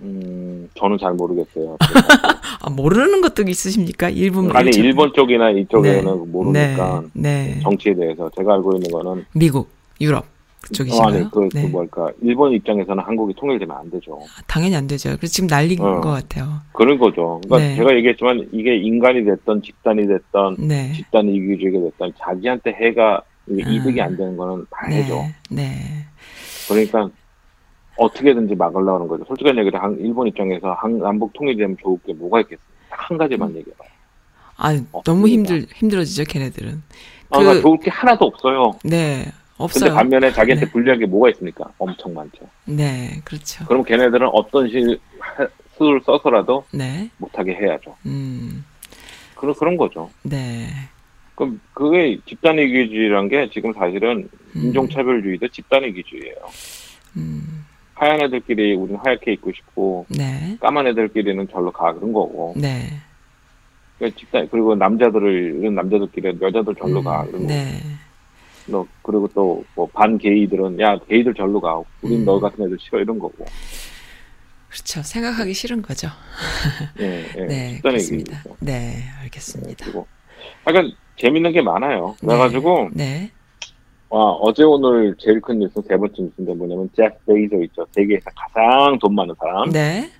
[0.00, 1.76] 음, 저는 잘 모르겠어요.
[2.60, 4.08] 아, 모르는 것도 있으십니까?
[4.08, 6.30] 일본 아니 저- 일본 쪽이나 이쪽에는 네.
[6.30, 7.60] 모르니까 네, 네.
[7.62, 9.68] 정치에 대해서 제가 알고 있는 거는 미국,
[10.00, 10.35] 유럽 어,
[10.68, 11.14] 그쪽이신가요?
[11.14, 11.68] 아니 그, 그 네.
[11.68, 14.20] 뭘까 일본 입장에서는 한국이 통일되면 안 되죠.
[14.46, 15.10] 당연히 안 되죠.
[15.16, 16.00] 그래서 지금 난리인 어.
[16.00, 16.60] 것 같아요.
[16.72, 17.40] 그런 거죠.
[17.44, 17.76] 그러니까 네.
[17.76, 20.92] 제가 얘기했지만 이게 인간이 됐던 집단이 됐던 네.
[20.94, 23.22] 집단 이기주의가 됐던 자기한테 해가 아.
[23.48, 25.24] 이득이 안 되는 거는 봐야죠.
[25.50, 25.62] 네.
[25.62, 25.72] 네.
[26.68, 27.08] 그러니까
[27.96, 29.24] 어떻게든지 막으려고 하는 거죠.
[29.26, 32.66] 솔직한 얘기를 한, 일본 입장에서 한, 남북 통일되면 좋을 게 뭐가 있겠습니까?
[32.90, 33.56] 딱한 가지만 음.
[33.56, 33.88] 얘기해봐요.
[34.58, 35.02] 아.
[35.04, 36.82] 너무 힘들 힘들어지죠, 걔네들은.
[37.30, 38.72] 아, 그- 그러니까 좋을 게 하나도 없어요.
[38.84, 39.26] 네.
[39.56, 39.94] 근데 없어요.
[39.94, 40.72] 반면에 자기한테 네.
[40.72, 41.64] 불리한 게 뭐가 있습니까?
[41.78, 42.48] 엄청 많죠.
[42.66, 43.64] 네, 그렇죠.
[43.66, 47.08] 그럼 걔네들은 어떤 시, 하- 수를 써서라도 네.
[47.18, 47.96] 못하게 해야죠.
[48.06, 48.64] 음.
[49.34, 50.10] 그런, 그런 거죠.
[50.22, 50.66] 네.
[51.34, 54.60] 그럼 그게 집단이기주의란 게 지금 사실은 음.
[54.62, 56.36] 인종차별주의도 집단이기주의예요.
[57.18, 57.64] 음.
[57.94, 60.56] 하얀 애들끼리 우리는 하얗게 입고 싶고 네.
[60.60, 62.88] 까만 애들끼리는 절로 가 그런 거고 네.
[63.98, 67.80] 그러니까 집단 그리고 남자들은 남자들끼리 여자들 절로 가 음, 그런 거 네.
[68.66, 72.24] 너 그리고 또 뭐 반 게이들은 야 게이들 절로 가 우린 음.
[72.24, 73.44] 너 같은 애들 싫어 이런 거고
[74.68, 75.02] 그렇죠.
[75.02, 76.08] 생각하기 싫은 거죠.
[77.00, 77.40] 예, 예.
[77.46, 78.36] 네, 집단의 그렇습니다.
[78.36, 78.56] 얘기죠.
[78.60, 79.84] 네, 알겠습니다.
[79.84, 80.06] 그리고
[80.66, 83.30] 약간 재밌는 게 많아요 그래가지고 네.
[84.08, 88.98] 와, 어제 오늘 제일 큰 뉴스 세 번째 뉴스인데 뭐냐면 제프 베이저 있죠 세계에서 가장
[88.98, 90.10] 돈 많은 사람 네.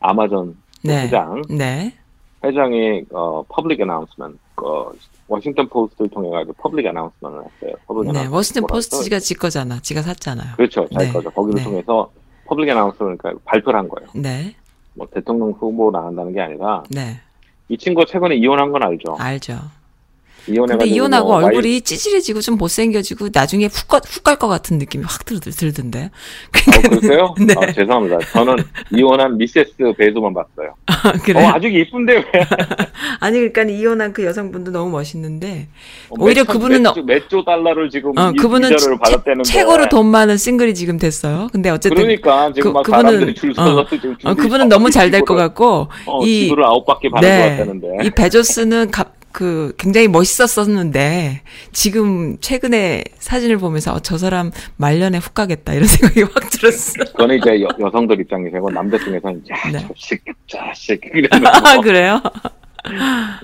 [0.00, 1.04] 아마존 네.
[1.04, 1.92] 회장 네.
[2.44, 4.92] 회장이 어 public announcement 어,
[5.28, 7.74] 워싱턴 포스트를 통해 가지고 public announcement를 했어요.
[7.86, 8.26] public 네.
[8.26, 9.80] 워싱턴 포스트가 지 거잖아.
[9.80, 10.56] 지가 샀잖아요.
[10.56, 10.86] 그렇죠.
[10.92, 11.12] 잘 네.
[11.12, 11.30] 거죠.
[11.30, 11.64] 거기를 네.
[11.64, 12.10] 통해서
[12.46, 14.08] public announcement 그러니까 발표를 한 거예요.
[14.14, 14.54] 네.
[14.94, 17.20] 뭐 대통령 후보 나간다는 게 아니라 네.
[17.68, 19.16] 이 친구가 최근에 이혼한 건 알죠.
[19.18, 19.58] 알죠.
[20.48, 23.88] 이혼해가지고 근데 이혼하고 뭐 와이- 얼굴이 찌질해지고 좀 못생겨지고 나중에 훅
[24.22, 26.10] 갈 것 같은 느낌이 확 들, 들던데.
[26.84, 27.34] 어, 그러세요?
[27.40, 27.54] 네.
[27.56, 28.18] 아, 죄송합니다.
[28.32, 28.56] 저는
[28.92, 30.74] 이혼한 미세스 배수만 봤어요.
[31.24, 31.44] 그래.
[31.44, 32.22] 어, 아주 이쁜데 왜?
[33.20, 35.68] 아니 그러니까 이혼한 그 여성분도 너무 멋있는데
[36.10, 39.42] 어, 오히려 몇 천- 그분은 몇, 조- 몇 조 달러를 지금 어 이 그분은 받았다는데
[39.44, 41.48] 최고로 돈 많은 싱글이 지금 됐어요.
[41.52, 45.88] 근데 어쨌든 그러니까 지금 그- 줄 서서 지금 어, 그분은 너무 잘 될 것 같고
[46.06, 47.50] 어, 이- 지구를 아홉 바퀴 것 네.
[47.56, 55.18] 같다는데 이 베조스는 갑, 그 굉장히 멋있었었는데 지금 최근에 사진을 보면서 어, 저 사람 말년에
[55.18, 57.04] 훅 가겠다 이런 생각이 확 들었어.
[57.04, 59.86] 그거는 이제 여, 여성들 입장이고 남자 중에서는 야, 네.
[59.94, 61.80] 자식, 자식 이러는 아 거.
[61.84, 62.22] 그래요?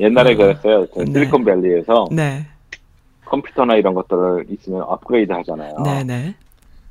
[0.01, 0.87] 옛날에 그랬어요.
[0.95, 1.13] 저 네.
[1.13, 2.47] 실리콘밸리에서 네,
[3.27, 5.75] 컴퓨터나 이런 것들을 있으면 업그레이드 하잖아요.
[5.85, 6.35] 네, 네.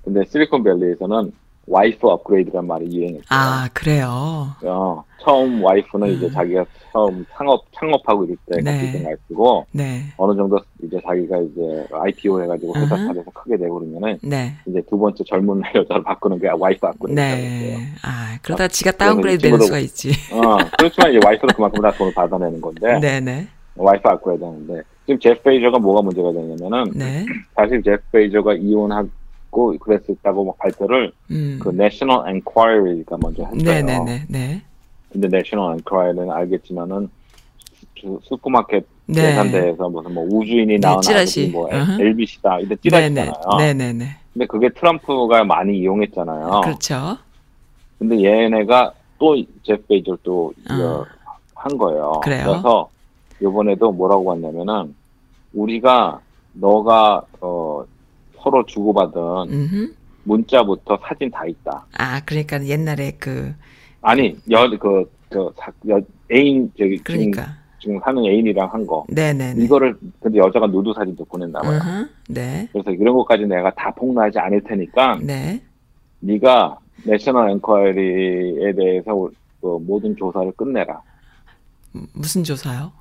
[0.03, 1.31] 근데 실리콘밸리에서는
[1.65, 3.23] 와이프 업그레이드란 말이 유행했어요.
[3.29, 4.55] 아 그래요.
[4.63, 6.31] 어, 처음 와이프는 이제 음.
[6.33, 8.91] 자기가 처음 창업 창업하고 이럴 때 네.
[8.91, 13.07] 같이 와이프고 네, 어느 정도 이제 자기가 이제 IPO 해가지고 회사 으흠.
[13.07, 17.15] 차려서 크게 되고 그러면은 네, 이제 두 번째 젊은 여자로 바꾸는 게 와이프 했어요.
[17.15, 17.77] 네.
[18.03, 20.11] 아 그러다 지가 downgrade 되는 수가 있지.
[20.33, 25.19] 어, 그렇지만 이제 와이프는 그만큼 다 돈을 받아내는 건데 네, 네, 와이프 업그레이드 하는데 지금
[25.19, 27.25] 제프 베이저가 뭐가 문제가 되냐면은 네.
[27.55, 31.59] 사실 제프 베이저가 이혼하고 그랬었다고 막 발표를 음.
[31.61, 33.61] 그 National Enquirer가 먼저 했어요.
[33.63, 34.61] 네, 네, 네, 네.
[35.11, 37.09] 근데 National Enquiry는 알겠지만은
[37.99, 39.21] 수- 슈퍼마켓 네.
[39.21, 41.49] 계산대에서 무슨 뭐 우주인이 네, 나온 찌라시.
[41.49, 42.01] 뭐 어허.
[42.01, 43.33] LBC다 이런 네, 찌라시잖아요.
[43.59, 44.17] 네, 네, 네.
[44.33, 46.61] 근데 그게 트럼프가 많이 이용했잖아요.
[46.63, 47.17] 그렇죠.
[47.99, 51.05] 근데 얘네가 또 제프 베이저를 또 이거 어.
[51.55, 52.13] 한 거예요.
[52.23, 52.45] 그래요?
[52.47, 52.89] 그래서
[53.41, 54.95] 이번에도 뭐라고 했냐면은
[55.53, 56.19] 우리가
[56.53, 57.83] 너가 어
[58.41, 59.95] 서로 주고받은 음.
[60.23, 61.85] 문자부터 사진 다 있다.
[61.97, 63.53] 아 그러니까 옛날에 그
[64.01, 65.53] 아니 여그저
[66.31, 69.05] 애인 저기 지금, 그러니까 지금 하는 애인이랑 한 거.
[69.09, 69.63] 네, 네, 네.
[69.63, 71.77] 이거를 근데 여자가 누드 사진도 보냈나 봐요.
[71.77, 72.09] 으흠.
[72.29, 75.61] 네, 그래서 이런 것까지 내가 다 폭로하지 않을 테니까 네.
[76.19, 79.29] 네가 National Enquirer에 대해서
[79.59, 81.01] 그 모든 조사를 끝내라.
[81.95, 82.91] 음, 무슨 조사요?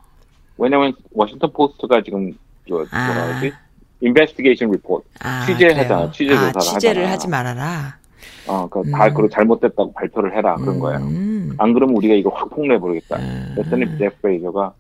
[0.59, 2.33] 왜냐면 워싱턴 포스트가 지금
[2.69, 3.07] 저 아.
[3.07, 3.53] 뭐라 그러지?
[4.03, 5.07] investigation report.
[5.21, 6.11] 아, 취재하잖아.
[6.11, 7.13] 취재 아, 조사를 취재를 하잖아.
[7.13, 7.99] 하지 말아라.
[8.47, 8.91] 어, 그 음.
[8.93, 11.01] 다 그걸 잘못됐다고 발표를 해라 그런 거예요.
[11.01, 11.55] 음.
[11.59, 13.17] 안 그러면 우리가 이거 확 폭로해 버리겠다.
[13.17, 13.53] 음.
[13.55, 14.73] 그랬더니 제프 베이저가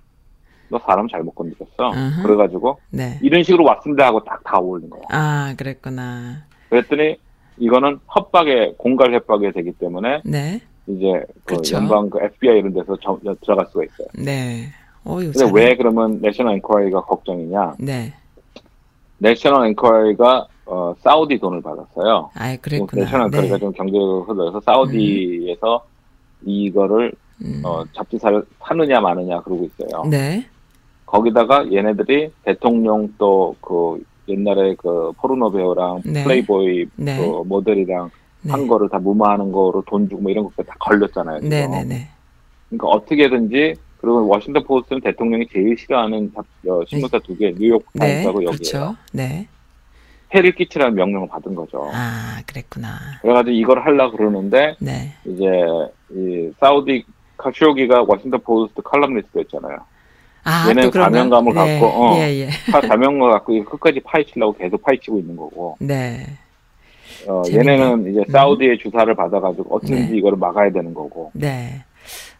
[0.68, 1.92] 너 사람 잘못 건드렸어.
[1.92, 2.22] 음흠.
[2.22, 3.18] 그래가지고 네.
[3.22, 5.02] 이런 식으로 왔습니다 하고 딱 다 올린 거야.
[5.10, 6.44] 아, 그랬구나.
[6.68, 7.16] 그랬더니
[7.58, 11.76] 이거는 협박에 공갈 협박이 되기 때문에 네, 이제 그 그쵸.
[11.76, 14.06] 연방 그 FBI 이런 데서 저- 저- 들어갈 수가 있어요.
[14.24, 14.66] 네.
[15.06, 15.32] 어유.
[15.32, 17.74] 근데 왜 그러면 National Enquirer가 걱정이냐?
[17.80, 18.12] 네.
[19.18, 22.30] National Enquirer가 어, 사우디 돈을 받았어요.
[22.34, 23.02] 아, 그랬구나.
[23.24, 23.58] Enquirer가 네.
[23.58, 25.84] 좀 경제가 흘러서 사우디에서
[26.44, 27.12] 이거를
[27.42, 27.60] 음.
[27.64, 30.04] 어, 잡지사를 사느냐 마느냐 그러고 있어요.
[30.04, 30.46] 네.
[31.06, 36.22] 거기다가 얘네들이 대통령 또 그 옛날에 그 포르노 배우랑 네.
[36.22, 37.18] 플레이보이 네.
[37.18, 38.08] 그 모델이랑
[38.42, 38.52] 네.
[38.52, 41.38] 한 거를 다 무마하는 거로 돈 주고 뭐 이런 것들 다 걸렸잖아요.
[41.40, 41.48] 지금.
[41.50, 42.06] 네, 네, 네.
[42.68, 48.22] 그러니까 어떻게든지 그리고 워싱턴 포스트는 대통령이 제일 싫어하는 잡- 어, 신문사 두 개, 뉴욕 네.
[48.22, 48.50] 타임스하고 여기에요.
[48.52, 48.96] 그렇죠.
[49.12, 49.48] 네.
[50.34, 51.90] 해를 끼치라는 명령을 받은 거죠.
[51.92, 52.98] 아, 그랬구나.
[53.22, 55.12] 그래가지고 이걸 하려고 그러는데 네.
[55.24, 55.44] 이제
[56.10, 57.04] 이 사우디
[57.36, 59.78] 카쇼기가 워싱턴 포스트 칼럼니스트였잖아요.
[60.44, 60.90] 아, 얘는?
[60.90, 61.78] 사명감을 네.
[61.80, 62.16] 갖고, 어.
[62.16, 62.48] 예, 예.
[62.70, 65.76] 다 사명을 갖고 끝까지 파헤치려고 계속 파헤치고 있는 거고.
[65.80, 66.24] 네.
[67.28, 67.72] 어, 재밌네.
[67.72, 70.18] 얘네는 이제 사우디의 주사를 받아가지고 어떻게든지 네.
[70.18, 71.30] 이거를 막아야 되는 거고.
[71.34, 71.84] 네.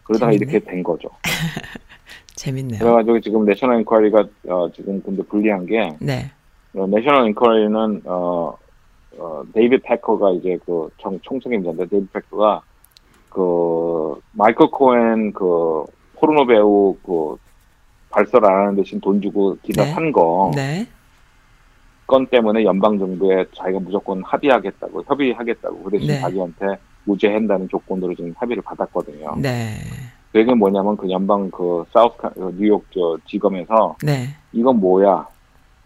[0.03, 0.51] 그러다가 재밌네.
[0.51, 1.09] 이렇게 된 거죠.
[2.35, 2.79] 재밌네요.
[2.79, 6.31] 그래가지고 지금 National Enquirer가 어, 지금 근데 불리한 게 네.
[6.75, 8.57] 어, National Enquirer는 어,
[9.17, 12.61] 어, 데이비드 패커가 이제 그 총, 총책임자인데 데이비드 패커가
[13.29, 15.83] 그 마이클 코엔 그
[16.15, 17.35] 포르노 배우 그
[18.09, 19.91] 발설 안 하는 대신 돈 주고 기사 네.
[19.93, 20.51] 산 거.
[20.55, 20.87] 네.
[22.07, 26.19] 건 때문에 연방 정부에 자기가 무조건 합의하겠다고 협의하겠다고 그 대신 네.
[26.19, 26.65] 자기한테
[27.05, 29.35] 무죄한다는 조건으로 지금 합의를 받았거든요.
[29.37, 29.75] 네.
[30.33, 34.27] 그게 뭐냐면 그 연방 그 사우스 카- 그 뉴욕 저 지검에서 네.
[34.51, 35.25] 이건 뭐야?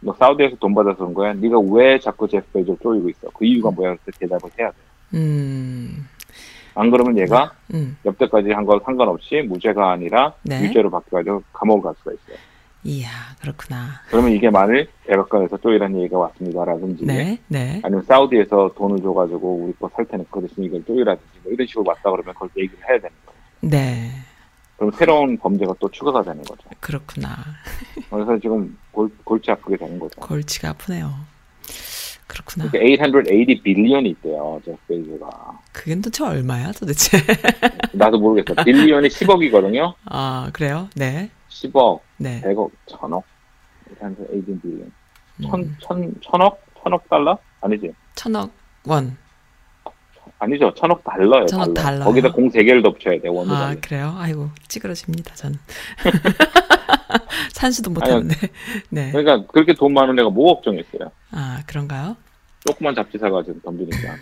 [0.05, 1.33] 너 사우디에서 돈 받아서 그런 거야?
[1.33, 3.27] 네가 왜 자꾸 제프 베이저를 쪼이고 있어?
[3.33, 3.95] 그 이유가 뭐야?
[4.03, 4.75] 그래서 대답을 해야 돼.
[5.15, 6.07] 음.
[6.75, 7.97] 안 그러면 얘가 음.
[8.05, 10.61] 여태까지 한거 상관없이 무죄가 아니라 네.
[10.63, 12.37] 유죄로 바뀌어가지고 감옥을 갈 수가 있어요.
[12.83, 13.07] 이야,
[13.41, 13.87] 그렇구나.
[14.09, 17.39] 그러면 이게 만일 백악관에서 쪼이라는 얘기가 왔습니다라든지 네.
[17.47, 17.79] 네.
[17.83, 21.85] 아니면 사우디에서 돈을 줘가지고 우리 거 살 테니까 그 대신 이걸 쪼이라든지 뭐 이런 식으로
[21.87, 23.39] 왔다 그러면 그걸 얘기를 해야 되는 거예요.
[23.61, 24.11] 네.
[24.77, 26.67] 그럼 새로운 범죄가 또 추가가 되는 거죠.
[26.79, 27.37] 그렇구나.
[28.09, 30.19] 그래서 지금 골, 골치 아프게 되는 거죠.
[30.21, 31.13] 골치가 아프네요.
[32.27, 32.69] 그렇구나.
[32.69, 35.59] 그러니까 880 billion이 있대요, 제프 베이저가.
[35.71, 37.17] 그게 도대체 얼마야, 도대체?
[37.93, 38.63] 나도 모르겠어.
[38.63, 39.93] billion이 10억이거든요.
[40.05, 40.89] 아, 그래요?
[40.95, 41.29] 네.
[41.49, 42.41] 10억, 네.
[42.41, 43.23] 100억, 1000억.
[43.99, 44.91] 880 billion.
[45.43, 46.65] 천, 음, 천, 천억?
[46.81, 47.37] 천억 달러?
[47.61, 47.91] 아니지.
[48.15, 48.51] 천억
[48.85, 49.17] 원.
[50.39, 50.73] 아니죠.
[50.75, 51.45] 천억 달러예요.
[51.45, 51.73] 천억 달러.
[51.99, 52.05] 달러요?
[52.05, 53.79] 거기다 공 세 개를 더 쳐야 돼, 원도 아, 달러.
[53.81, 54.15] 그래요?
[54.17, 55.57] 아이고, 찌그러집니다, 저는.
[57.53, 57.89] 산수도.
[57.91, 58.35] 못하는데.
[58.89, 59.11] 네.
[59.11, 61.11] 그러니까 그렇게 돈 많은 애가 뭐 걱정했어요.
[61.31, 62.15] 아, 그런가요?
[62.65, 64.15] 조그만 잡지 사가 지금 덤비니까.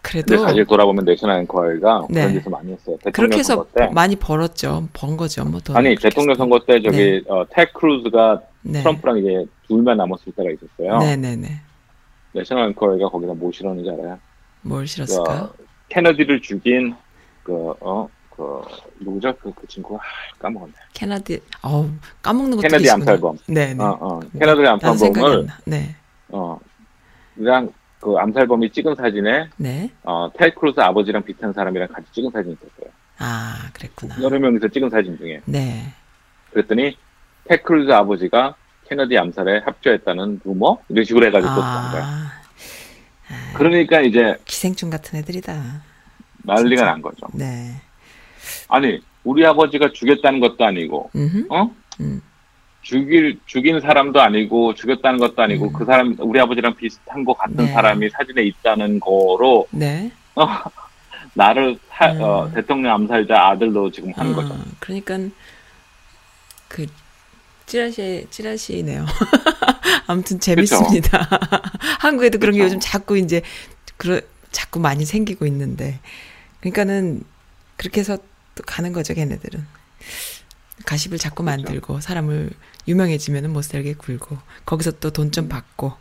[0.00, 1.68] 그래도 사실 돌아보면 내셔널 앵커가
[2.08, 2.22] 네.
[2.22, 2.96] 그런 짓을 많이 했어요.
[3.12, 3.86] 그렇게 해서 선거 때.
[3.92, 4.88] 많이 벌었죠.
[4.94, 5.44] 번 거죠.
[5.44, 5.76] 뭐 돈.
[5.76, 6.34] 아니 대통령.
[6.36, 8.80] 선거 때 저기 어, 테드 크루즈가 네.
[8.80, 10.98] 트럼프랑 이제 둘만 남았을 때가 있었어요.
[11.00, 11.60] 네네네.
[12.36, 14.18] 내셔널 앵커가 거기다 뭐 실었는지 알아요?
[14.62, 15.42] 뭘 실었을까요?
[15.44, 15.54] 어,
[15.88, 16.94] 케네디를 죽인
[17.42, 18.60] 그 어, 그
[19.00, 19.34] 누구죠?
[19.36, 20.00] 그, 그 친구 아,
[20.38, 20.72] 까먹었네.
[20.92, 21.40] 케네디.
[21.62, 21.88] 어우
[22.22, 22.94] 까먹는 것도 계시구나.
[22.94, 23.38] 암살범.
[23.48, 23.82] 네 네.
[23.82, 24.20] 어, 어.
[24.32, 25.58] 나도 생각이 안 암살범을 나.
[25.64, 25.96] 네.
[26.28, 26.58] 어,
[27.34, 29.90] 그냥 그 암살범이 찍은 사진에 네.
[30.02, 32.92] 어, 테드 크루즈 아버지랑 비슷한 사람이랑 같이 찍은 사진이 있었어요.
[33.18, 34.16] 아 그랬구나.
[34.22, 35.40] 여러 명이서 찍은 사진 중에.
[35.46, 35.92] 네.
[36.52, 36.96] 그랬더니
[37.44, 38.54] 테드 크루즈 아버지가
[38.88, 42.04] 케네디 암살에 협조했다는 루머 이런 식으로 해가지고 또 나온 거야.
[42.04, 42.32] 아
[43.54, 45.82] 그러니까 이제 기생충 같은 애들이다.
[46.44, 46.84] 난리가 진짜.
[46.84, 47.26] 난 거죠.
[47.32, 47.72] 네.
[48.68, 51.46] 아니 우리 아버지가 죽였다는 것도 아니고, 음.
[51.50, 51.68] 어?
[52.00, 52.22] 음.
[52.82, 55.72] 죽일 죽인 사람도 아니고 죽였다는 것도 아니고 음.
[55.72, 57.66] 그 사람 우리 아버지랑 비슷한 것 같은 네.
[57.72, 60.12] 사람이 사진에 있다는 거로 네.
[60.36, 60.46] 어,
[61.34, 62.20] 나를 사- 음.
[62.22, 64.56] 어, 대통령 암살자 아들로 지금 하는 어, 거죠.
[64.78, 65.18] 그러니까
[66.68, 66.86] 그
[67.66, 69.06] 찌라시 찌라시네요.
[70.06, 71.28] 아무튼 재밌습니다.
[72.00, 72.66] 한국에도 그런 게 그쵸.
[72.66, 73.42] 요즘 자꾸 이제
[73.96, 74.20] 그러,
[74.52, 76.00] 자꾸 많이 생기고 있는데
[76.60, 77.22] 그러니까는
[77.76, 78.18] 그렇게 해서
[78.54, 79.66] 또 가는 거죠, 걔네들은.
[80.86, 81.42] 가십을 자꾸.
[81.42, 82.50] 만들고 사람을
[82.86, 85.92] 유명해지면은 못 살게 굴고 거기서 또 돈 좀 받고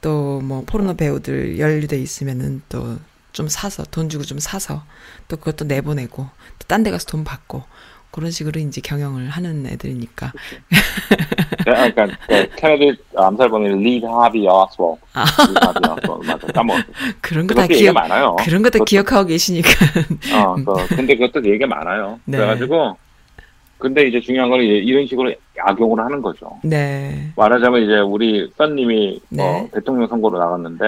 [0.00, 2.98] 또 뭐 포르노 배우들 연루돼 있으면은 또
[3.32, 4.84] 좀 사서 돈 주고 좀 사서
[5.28, 6.22] 또 그것도 내보내고
[6.58, 7.64] 또 딴 데 가서 돈 받고
[8.10, 10.32] 그런 식으로 이제 경영을 하는 애들이니까
[11.66, 14.48] 네, 그러니까 그 케네디 암살범이 리 하비.
[14.48, 14.52] 아.
[14.52, 15.80] 어스월 맞아
[16.54, 16.84] 까먹었어.
[17.20, 18.36] 그런 거 다 기억 많아요.
[18.40, 19.68] 그런 거 다 기억하고 계시니까
[20.34, 22.18] 어, 그, 근데 그것도 얘기가 많아요.
[22.24, 22.38] 네.
[22.38, 22.96] 그래가지고
[23.78, 26.58] 근데 이제 중요한 건 이제 이런 식으로 악용을 하는 거죠.
[26.62, 29.42] 네 말하자면 이제 우리 썬님이 네.
[29.42, 30.84] 어, 대통령 선거로 나갔는데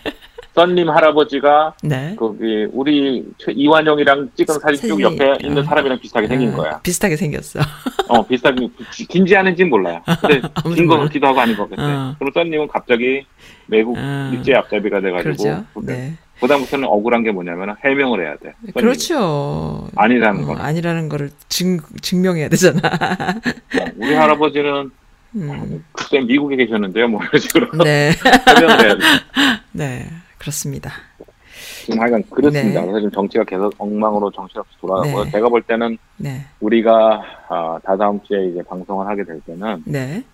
[0.54, 2.16] 썬님 할아버지가 네.
[2.18, 5.64] 거기 우리 최- 이완용이랑 찍은 사진 쭉 옆에 있는 어.
[5.64, 6.80] 사람이랑 비슷하게 생긴 어, 거야.
[6.80, 7.60] 비슷하게 생겼어.
[8.08, 8.68] 어 비슷하게
[9.08, 10.02] 긴지 아닌지는 몰라요.
[10.20, 10.40] 근데
[10.74, 10.98] 긴 거.
[10.98, 11.82] 같기도 하고 아닌 것 같아.
[11.82, 12.16] 어.
[12.18, 13.24] 그럼 썬님은 갑자기
[13.68, 14.30] 외국 어.
[14.32, 15.64] 일제 앞잡이가 돼가지고.
[15.74, 16.14] 그게 네.
[16.40, 18.52] 그다음부터는 억울한 게 뭐냐면 해명을 해야 돼.
[18.60, 18.72] 썬님이.
[18.74, 19.88] 그렇죠.
[19.94, 20.54] 아니라는 어, 거.
[20.56, 22.80] 아니라는 거를 증 증명해야 되잖아.
[22.88, 24.90] 어, 우리 할아버지는
[25.36, 25.84] 음.
[25.92, 28.10] 그때 미국에 계셨는데요, 뭐 이런 식으로 네.
[28.48, 29.00] 해명을 해야 돼.
[29.70, 30.06] 네.
[30.40, 30.90] 그렇습니다.
[31.84, 32.80] 지금 하여간 그렇습니다.
[32.80, 32.86] 네.
[32.86, 35.30] 그래서 지금 정치가 계속 엉망으로 정신없이 돌아가고 네.
[35.30, 36.44] 제가 볼 때는 네.
[36.60, 40.24] 우리가 아, 다다음 주에 이제 방송을 하게 될 때는 네.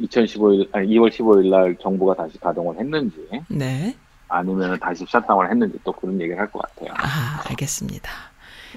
[0.00, 3.16] 2015일 아니 2월 15일 날 정부가 다시 가동을 했는지
[3.48, 3.96] 네.
[4.28, 6.94] 아니면 다시 샷다운을 했는지 또 그런 얘기를 할 것 같아요.
[6.96, 8.10] 아, 알겠습니다.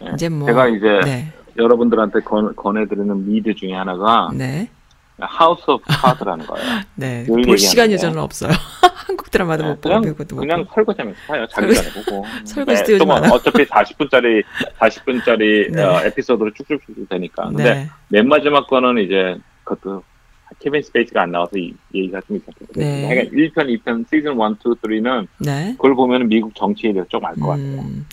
[0.04, 0.12] 예.
[0.14, 1.32] 이제 뭐 제가 이제 네.
[1.58, 4.68] 여러분들한테 권, 권해드리는 미드 중에 하나가 네.
[5.22, 6.66] House of Card라는 거예요.
[6.96, 7.24] 네.
[7.28, 7.98] 늘볼 시간이 얘기하는데.
[7.98, 8.52] 저는 없어요.
[9.08, 10.66] 한국 드라마도 못 보고 못 그냥.
[10.74, 11.48] 설거지하면서 사요.
[11.48, 12.26] 자기 전에 보고.
[12.46, 13.32] 설거지도 네, 요즘 또 안.
[13.32, 14.44] 어차피 40분짜리
[14.80, 15.84] 40분짜리 네.
[15.84, 17.48] 어, 에피소드로 쭉쭉쭉 되니까.
[17.50, 17.90] 근데 네.
[18.10, 20.04] 맨 마지막 거는 이제 그것도
[20.60, 22.86] 케빈 스페이스가 안 나와서 이 얘기가 좀 있었거든요.
[22.86, 23.06] 네.
[23.08, 25.74] 하여간 1편, 2편, 시즌 1, 2, 3는 네.
[25.78, 27.82] 그걸 보면 미국 정치에 대해서 좀 알것 같아요.
[27.82, 28.06] 음,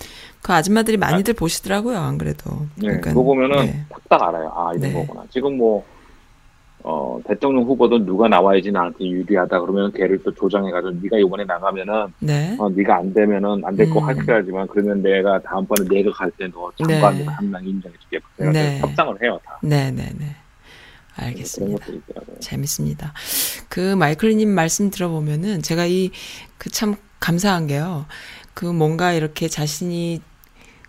[0.43, 2.51] 그 아줌마들이 많이들 보시더라고요, 안 그래도.
[2.77, 3.85] 네, 그러니까, 그거 보면은 네.
[3.91, 4.53] 탁탁 알아요.
[4.55, 4.93] 아, 이런 네.
[4.93, 5.25] 거구나.
[5.31, 5.85] 지금 뭐,
[6.85, 12.57] 어, 대통령 후보도 누가 나와야지 나한테 유리하다 그러면 걔를 또 조장해가지고 네가 이번에 나가면은 네.
[12.59, 14.05] 어, 네가 안 되면은 안 될거 음.
[14.05, 17.31] 확실하지만 그러면 내가 다음번에 내가 갈 때너 장관으로 네.
[17.31, 18.21] 한명 인정해줄게.
[18.37, 18.79] 그래서 네.
[18.81, 19.59] 협상을 해요 다.
[19.63, 20.37] 네, 네, 네.
[21.17, 21.85] 알겠습니다.
[22.41, 23.13] 재밌습니다.
[23.69, 26.11] 그 마이클님 말씀 들어보면은 제가 이
[26.59, 28.07] 그 참 감사한 게요.
[28.55, 30.21] 그 뭔가 이렇게 자신이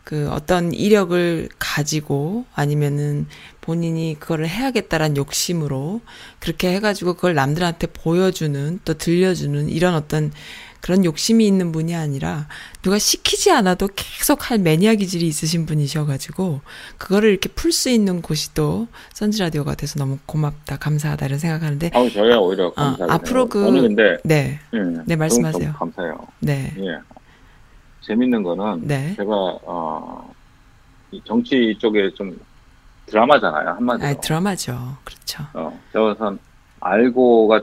[0.04, 3.28] 그 어떤 이력을 가지고 아니면은
[3.74, 6.02] 본인이 그거를 해야겠다란 욕심으로
[6.40, 10.32] 그렇게 해가지고 그걸 남들한테 보여주는 또 들려주는 이런 어떤
[10.82, 12.48] 그런 욕심이 있는 분이 아니라
[12.82, 16.62] 누가 시키지 않아도 계속 할 매니아 기질이 있으신 분이셔가지고
[16.98, 21.92] 그거를 이렇게 풀 수 있는 곳이 또 선지 라디오가 돼서 너무 고맙다 감사하다 이런 생각하는데
[21.94, 23.12] 아우 저야 오히려 감사해요.
[23.14, 25.74] 앞으로 그- 근데 네, 예, 네, 말씀하세요.
[25.74, 26.18] 감사해요.
[26.40, 26.98] 네, 예.
[28.02, 29.14] 재밌는 거는 네.
[29.16, 30.34] 제가 어,
[31.12, 32.36] 이 정치 쪽에 좀
[33.10, 34.08] 드라마잖아요 한마디로.
[34.08, 35.44] 아 드라마죠, 그렇죠.
[35.54, 36.40] 어, 저선
[36.80, 37.62] 알고가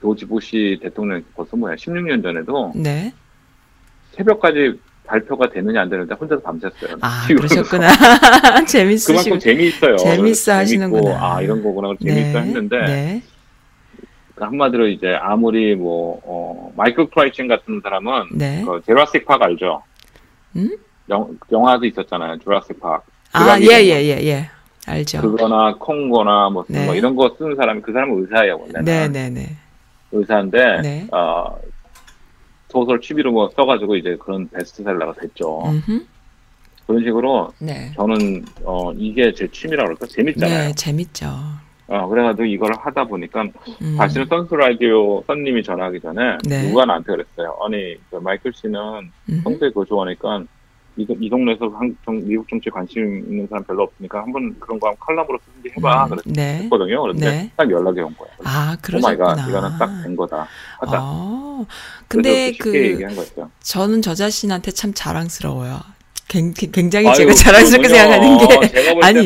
[0.00, 3.12] 조지 부시 대통령 벌써 뭐야 16년 전에도 네,
[4.12, 6.98] 새벽까지 발표가 되느냐 안 되느냐 혼자서 밤샜어요.
[7.00, 7.24] 아.
[7.26, 7.88] 그러셨구나.
[8.66, 9.96] 재밌으시고, 그만큼 재미있어요.
[9.96, 11.18] 재밌어 하시는구나.
[11.20, 13.22] 아 이런 거구나 재밌어 했는데 네,
[14.34, 18.62] 그 한마디로 이제 아무리 뭐 어, 마이클 크라이친 같은 사람은 네.
[18.64, 19.82] 그 제라식 팍 알죠?
[20.56, 20.76] 음?
[21.08, 22.38] 영, 영화도 있었잖아요.
[22.38, 23.04] 주라식 팍.
[23.32, 24.50] 아, 예, 이런 예, 예, 예.
[24.86, 25.20] 알죠.
[25.20, 26.84] 그거나 콩고나 뭐, 네.
[26.86, 29.56] 뭐 이런 거 쓰는 사람이 그 사람은 의사예요 원래는 네, 네, 네.
[30.10, 31.06] 의사인데 네.
[31.12, 31.56] 어,
[32.68, 35.62] 소설 취미로 뭐 써가지고 이제 그런 베스트셀러가 됐죠.
[35.66, 36.04] 음흠.
[36.86, 37.92] 그런 식으로 네.
[37.94, 40.68] 저는 어 이게 제 취미라 그럴까 재밌잖아요.
[40.68, 41.26] 네, 재밌죠.
[41.86, 43.42] 어 그래가지고 이걸 하다 보니까
[43.82, 43.96] 음.
[43.96, 46.68] 사실은 선스 라디오 선님이 전화하기 전에 네.
[46.68, 47.56] 누가 나한테 그랬어요.
[47.64, 48.80] 아니 그 마이클 씨는.
[49.44, 50.44] 평소에 그거 좋아하니까
[50.96, 54.78] 이, 동- 이 동네에서 한, 정, 미국 정치에 관심 있는 사람 별로 없으니까 한번 그런
[54.78, 56.04] 거 한번 칼럼으로 쓰든지 해봐.
[56.04, 56.54] 음, 그랬, 네.
[56.64, 57.02] 했거든요.
[57.02, 57.50] 그런데 네.
[57.56, 58.32] 딱 연락이 온 거예요.
[58.44, 59.48] 아, oh my God 그러셨구나.
[59.48, 60.46] 이거는 딱 된 거다.
[60.80, 60.98] 하자.
[61.00, 61.66] 어,
[62.08, 62.98] 근데 그.
[63.62, 65.80] 저는 저 자신한테 참 자랑스러워요.
[66.28, 68.08] 굉- 굉장히 아유, 제가 자랑스럽게 그렇군요.
[68.08, 69.18] 생각하는 게 아니,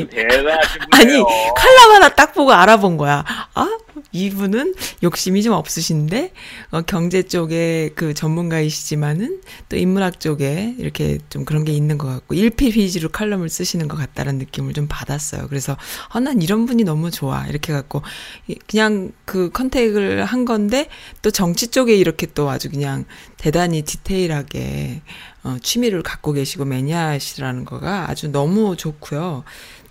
[0.93, 1.13] 아니.
[1.55, 3.25] 칼럼 하나 딱 보고 알아본 거야.
[3.55, 3.79] 아
[4.17, 6.33] 이분은 욕심이 좀 없으신데
[6.71, 12.35] 어, 경제 쪽에 그 전문가이시지만은 또 인문학 쪽에 이렇게 좀 그런 게 있는 것 같고
[12.35, 15.47] 일필휘지로 칼럼을 쓰시는 것 같다는 느낌을 좀 받았어요.
[15.49, 15.77] 그래서
[16.09, 18.03] 아, 난 이런 분이 너무 좋아 이렇게 갖고
[18.49, 20.89] 이- 그냥 그 컨택을 한 건데
[21.23, 23.05] 또 정치 쪽에 이렇게 또 아주 그냥
[23.37, 25.03] 대단히 디테일하게
[25.45, 29.45] 어, 취미를 갖고 계시고 매니아시라는 거가 아주 너무 좋고요.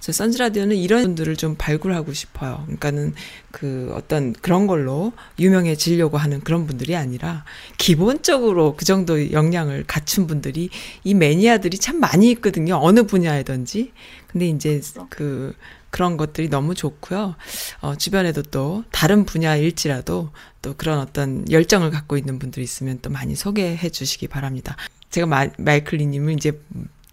[0.05, 2.61] 저 선즈 라디오는 이런 분들을 좀 발굴하고 싶어요.
[2.65, 3.15] 그러니까는
[3.49, 7.43] 그 어떤 그런 걸로 유명해지려고 하는 그런 분들이 아니라
[7.79, 10.69] 기본적으로 그 정도 역량을 갖춘 분들이
[11.03, 12.77] 이 매니아들이 참 많이 있거든요.
[12.79, 13.93] 어느 분야에든지.
[14.27, 14.79] 근데 이제
[15.09, 15.55] 그
[15.89, 17.35] 그런 것들이 너무 좋고요.
[17.81, 20.29] 어, 주변에도 또 다른 분야일지라도
[20.61, 24.75] 또 그런 어떤 열정을 갖고 있는 분들이 있으면 또 많이 소개해 주시기 바랍니다.
[25.09, 26.61] 제가 마, 마이클리님을 이제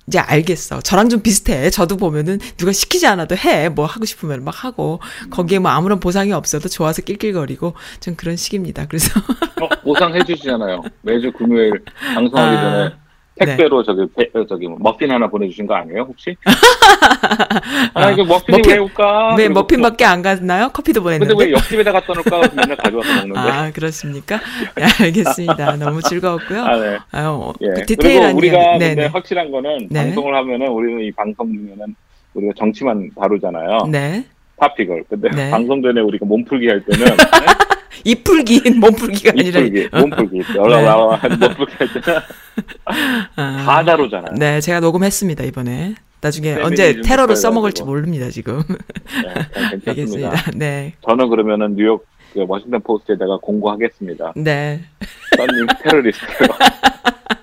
[0.07, 0.81] 이제 알겠어.
[0.81, 1.71] 저랑 좀 비슷해.
[1.71, 3.69] 저도 보면은 누가 시키지 않아도 해.
[3.69, 5.01] 뭐 하고 싶으면 막 하고
[5.31, 8.87] 거기에 뭐 아무런 보상이 없어도 좋아서 낄낄거리고 좀 그런 식입니다.
[8.87, 9.21] 그래서
[9.61, 10.83] 어, 보상 해 주시잖아요.
[11.03, 11.85] 매주 금요일
[12.15, 13.02] 방송하기 아, 전에
[13.39, 16.37] 택배로 저기 배- 어, 저기 뭐 머핀 하나 보내주신 거 아니에요 혹시?
[17.95, 19.30] 아 이거 머핀이 머핀- 왜 올까?
[19.37, 20.68] 왜 그리고 머핀밖에 안 갔나요?
[20.68, 21.45] 커피도 근데 보냈는데.
[21.45, 22.41] 왜 옆집에다 갖다 놓을까?
[22.55, 23.39] 맨날 가져와서 먹는데.
[23.41, 24.39] 아 그렇습니까?
[24.76, 25.76] 네, 알겠습니다.
[25.76, 26.62] 너무 즐거웠고요.
[26.62, 26.99] 아, 네.
[27.12, 27.66] 아유, 어, 예.
[27.66, 28.78] 그 그리고 디테일한 우리가 이야기.
[28.78, 30.05] 근데 네, 확실한 거는 네.
[30.05, 31.95] 방송을 하면은 우리는 이 방송 중에는
[32.35, 33.78] 우리가 정치만 다루잖아요.
[33.91, 34.24] 네.
[34.57, 35.05] topic을.
[35.09, 35.51] 근데 네.
[35.51, 37.07] 방송 전에 우리가 몸풀기 할 때는
[38.05, 40.83] 이풀기 몸풀기가 아니라 몸풀기, 몸풀기, 여러 네.
[40.85, 41.73] 나와 몸풀기
[43.37, 44.35] 아, 다 다루잖아요.
[44.39, 45.95] 네, 제가 녹음했습니다 이번에.
[46.21, 47.83] 나중에 페미니즘 언제 테러로 써먹을지.
[47.83, 48.63] 모릅니다 지금.
[48.69, 49.35] 네,
[49.85, 49.91] 괜찮습니다.
[49.91, 50.51] 알겠습니다.
[50.55, 54.33] 네, 저는 그러면은 뉴욕 그 워싱턴 포스트에다가 공고하겠습니다.
[54.37, 54.81] 네,
[55.37, 56.49] 써님 테러리스트요.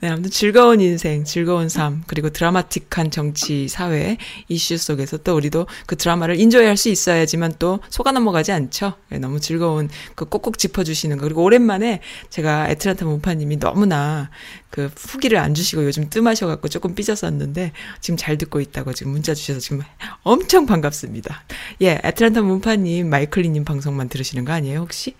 [0.00, 0.08] 네.
[0.08, 4.16] 아무튼 즐거운 인생, 즐거운 삶, 그리고 드라마틱한 정치, 사회
[4.48, 8.94] 이슈 속에서 또 우리도 그 드라마를 인조해할 수 있어야지만 또 속아 넘어가지 않죠.
[9.08, 12.00] 네, 너무 즐거운 그 꼭꼭 짚어주시는 거 그리고 오랜만에
[12.30, 14.30] 제가 애틀란타 문파님이 너무나
[14.70, 19.58] 그 후기를 안 주시고 요즘 뜸하셔갖고 조금 삐졌었는데 지금 잘 듣고 있다고 지금 문자 주셔서
[19.58, 19.82] 지금
[20.22, 21.42] 엄청 반갑습니다.
[21.82, 25.14] 예, 애틀란타 문파님, 마이클리님 방송만 들으시는 거 아니에요 혹시?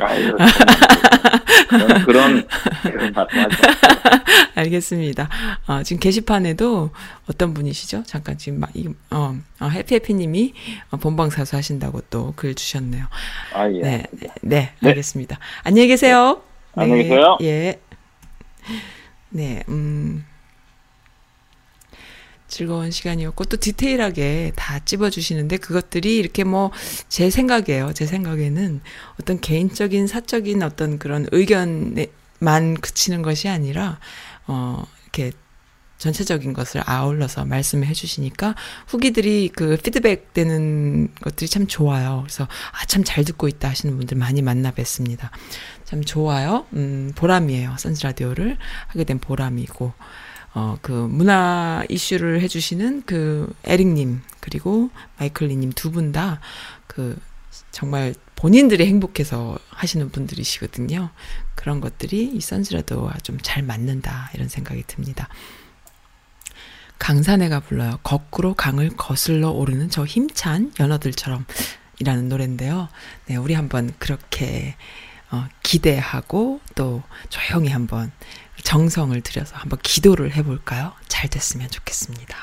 [0.00, 0.36] 아유,
[1.70, 2.46] 저는 그런
[2.82, 3.56] 그런 말씀하지
[4.56, 5.28] 알겠습니다.
[5.66, 6.90] 어, 지금 게시판에도
[7.30, 8.02] 어떤 분이시죠?
[8.06, 10.54] 잠깐 지금 막, 이, 어, 어, 해피해피님이
[10.90, 13.04] 어, 본방 사수 하신다고 또 글 주셨네요.
[13.54, 13.80] 아 예.
[13.80, 14.06] 네,
[14.42, 15.38] 네, 네, 알겠습니다.
[15.62, 16.42] 안녕히 계세요.
[16.76, 17.38] 네, 안녕히 계세요.
[17.42, 17.78] 예.
[19.30, 20.24] 네, 음.
[22.48, 26.70] 즐거운 시간이었고 또 디테일하게 다 찝어 주시는데 그것들이 이렇게 뭐
[27.08, 27.92] 제 생각이에요.
[27.94, 28.80] 제 생각에는
[29.20, 33.98] 어떤 개인적인 사적인 어떤 그런 의견에만 그치는 것이 아니라
[34.46, 35.32] 어 이렇게
[35.98, 38.54] 전체적인 것을 아울러서 말씀해 주시니까
[38.88, 42.22] 후기들이 그 피드백 되는 것들이 참 좋아요.
[42.24, 45.30] 그래서 아, 참 잘 듣고 있다 하시는 분들 많이 만나 뵙습니다.
[45.92, 46.64] 참 좋아요.
[46.72, 47.76] 음, 보람이에요.
[47.78, 49.92] 선즈라디오를 하게 된 보람이고,
[50.54, 54.88] 어, 그 문화 이슈를 해주시는 그 에릭님, 그리고
[55.18, 56.40] 마이클리님 두 분 다
[56.86, 57.18] 그
[57.72, 61.10] 정말 본인들이 행복해서 하시는 분들이시거든요.
[61.54, 64.30] 그런 것들이 이 선즈라디오와 좀 잘 맞는다.
[64.34, 65.28] 이런 생각이 듭니다.
[66.98, 67.98] 강산해가 불러요.
[68.02, 71.44] 거꾸로 강을 거슬러 오르는 저 힘찬 연어들처럼
[71.98, 72.88] 이라는 노래인데요.
[73.26, 74.74] 네, 우리 한번 그렇게
[75.32, 78.12] 어, 기대하고 또 조용히 한번
[78.62, 80.92] 정성을 들여서 한번 기도를 해볼까요?
[81.08, 82.36] 잘 됐으면 좋겠습니다.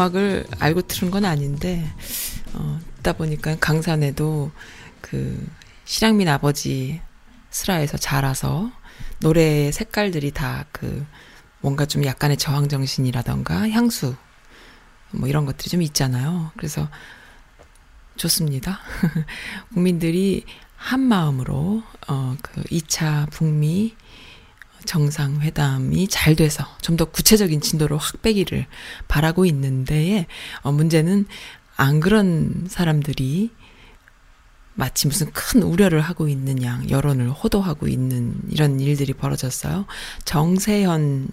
[0.00, 1.84] 음악을 알고 들은 건 아닌데
[2.54, 4.50] 어, 듣다 보니까 강산에도
[5.00, 5.46] 그
[5.84, 7.00] 실향민 아버지
[7.50, 8.70] 슬하에서 자라서
[9.20, 11.04] 노래의 색깔들이 다 그
[11.60, 14.14] 뭔가 좀 약간의 저항 정신이라던가 향수
[15.12, 16.52] 뭐 이런 것들이 좀 있잖아요.
[16.56, 16.88] 그래서
[18.16, 18.80] 좋습니다.
[19.74, 20.44] 국민들이
[20.76, 23.94] 한 마음으로 어그 2차 북미
[24.84, 28.66] 정상회담이 잘 돼서 좀 더 구체적인 진도로 확 빼기를
[29.08, 30.26] 바라고 있는데
[30.62, 31.24] 어, 문제는
[31.76, 33.50] 안 그런 사람들이
[34.74, 39.86] 마치 무슨 큰 우려를 하고 있는 양 여론을 호도하고 있는 이런 일들이 벌어졌어요.
[40.24, 41.28] 정세현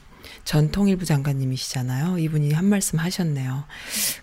[0.47, 2.19] 전 통일부 장관님이시잖아요.
[2.19, 3.65] 이분이 한 말씀 하셨네요.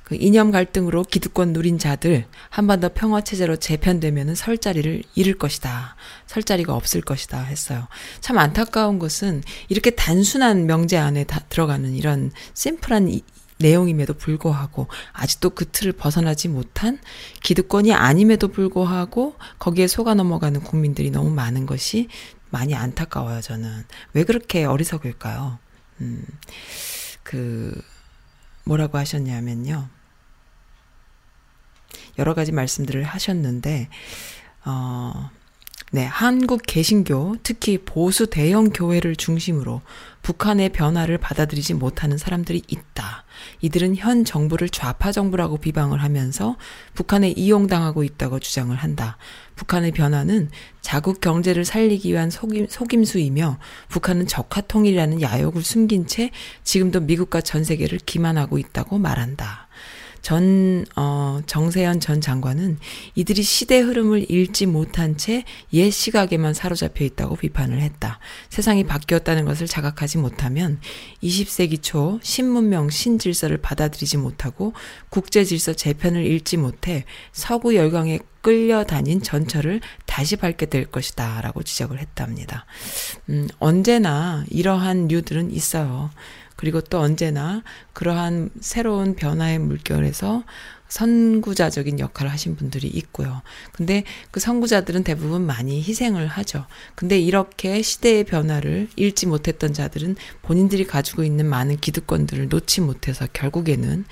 [0.04, 5.96] 그 이념 갈등으로 기득권 누린 자들 한번더 평화 체제로 재편되면은 설 자리를 잃을 것이다.
[6.26, 7.88] 설 자리가 없을 것이다 했어요.
[8.22, 13.20] 참 안타까운 것은 이렇게 단순한 명제 안에 다 들어가는 이런 심플한 이,
[13.58, 17.00] 내용임에도 불구하고 아직도 그 틀을 벗어나지 못한
[17.42, 22.08] 기득권이 아님에도 불구하고 거기에 속아 넘어가는 국민들이 너무 많은 것이
[22.48, 23.84] 많이 안타까워요, 저는.
[24.14, 25.58] 왜 그렇게 어리석을까요?
[26.00, 26.24] 음,
[27.22, 27.80] 그,
[28.64, 29.88] 뭐라고 하셨냐면요.
[32.18, 33.88] 여러 가지 말씀들을 하셨는데,
[34.64, 35.30] 어,
[35.90, 39.82] 네, 한국 개신교, 특히 보수 대형 교회를 중심으로
[40.22, 43.23] 북한의 변화를 받아들이지 못하는 사람들이 있다.
[43.60, 46.56] 이들은 현 정부를 좌파 정부라고 비방을 하면서
[46.94, 49.16] 북한에 이용당하고 있다고 주장을 한다.
[49.56, 56.30] 북한의 변화는 자국 경제를 살리기 위한 속임, 속임수이며 북한은 적화 통일이라는 야욕을 숨긴 채
[56.62, 59.68] 지금도 미국과 전 세계를 기만하고 있다고 말한다.
[60.24, 62.78] 전, 어, 정세현 전 장관은
[63.14, 68.18] 이들이 시대 흐름을 읽지 못한 채 옛 시각에만 사로잡혀 있다고 비판을 했다.
[68.48, 70.80] 세상이 바뀌었다는 것을 자각하지 못하면
[71.22, 74.72] 20세기 초 신문명 신질서를 받아들이지 못하고
[75.10, 81.40] 국제 질서 재편을 읽지 못해 서구 열강에 끌려다닌 전철을 다시 밟게 될 것이다.
[81.40, 82.66] 라고 지적을 했답니다.
[83.30, 86.10] 음, 언제나 이러한 류들은 있어요.
[86.56, 90.44] 그리고 또 언제나 그러한 새로운 변화의 물결에서
[90.88, 93.42] 선구자적인 역할을 하신 분들이 있고요.
[93.72, 96.66] 근데 그 선구자들은 대부분 많이 희생을 하죠.
[96.94, 104.04] 근데 이렇게 시대의 변화를 읽지 못했던 자들은 본인들이 가지고 있는 많은 기득권들을 놓지 못해서 결국에는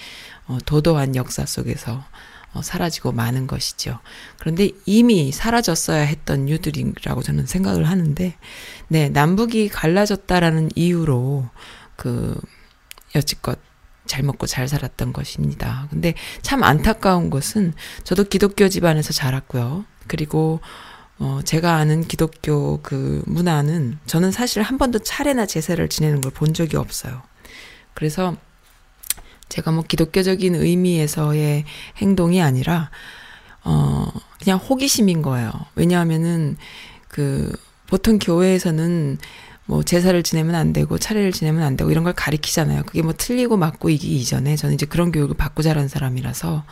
[0.49, 2.05] 어, 도도한 역사 속에서
[2.53, 3.99] 어, 사라지고 마는 것이죠.
[4.39, 8.35] 그런데 이미 사라졌어야 했던 유들이라고 저는 생각을 하는데,
[8.89, 11.49] 네, 남북이 갈라졌다라는 이유로
[11.97, 12.39] 그
[13.15, 13.59] 여지껏
[14.07, 15.87] 잘 먹고 잘 살았던 것입니다.
[15.91, 17.73] 근데 참 안타까운 것은
[18.05, 19.85] 저도 기독교 집안에서 자랐고요.
[20.09, 20.61] 그리고
[21.19, 26.53] 어 제가 아는 기독교 그 문화는 저는 사실 한 번도 차례나 제사를 지내는 걸 본
[26.55, 27.23] 적이 없어요.
[27.95, 28.37] 그래서
[29.49, 31.65] 제가 뭐 기독교적인 의미에서의
[31.99, 32.91] 행동이 아니라
[33.65, 34.09] 어
[34.43, 35.53] 그냥 호기심인 거예요.
[35.77, 36.57] 왜냐하면은
[37.09, 37.53] 그
[37.87, 39.19] 보통 교회에서는
[39.73, 42.83] 뭐 제사를 지내면 안 되고 차례를 지내면 안 되고 이런 걸 가리키잖아요.
[42.83, 46.63] 그게 뭐 틀리고 맞고 이기 이전에 저는 이제 그런 교육을 받고 자란 사람이라서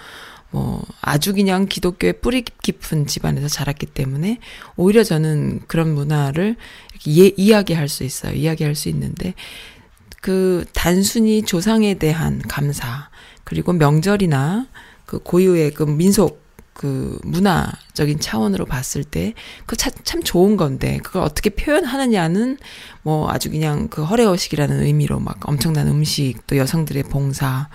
[0.51, 4.39] 뭐 아주 그냥 기독교의 뿌리 깊은 집안에서 자랐기 때문에
[4.77, 6.57] 오히려 저는 그런 문화를
[6.93, 8.35] 이렇게 예, 이야기할 수 있어요.
[8.35, 9.33] 이야기할 수 있는데
[10.21, 13.09] 그 단순히 조상에 대한 감사
[13.45, 14.67] 그리고 명절이나
[15.07, 16.50] 그 고유의 그 민속
[16.81, 19.35] 그 문화적인 차원으로 봤을 때
[19.66, 22.57] 그 참 좋은 건데 그걸 어떻게 표현하느냐는
[23.03, 27.68] 뭐 아주 그냥 그 허례허식이라는 의미로 막 엄청난 음식 또 여성들의 봉사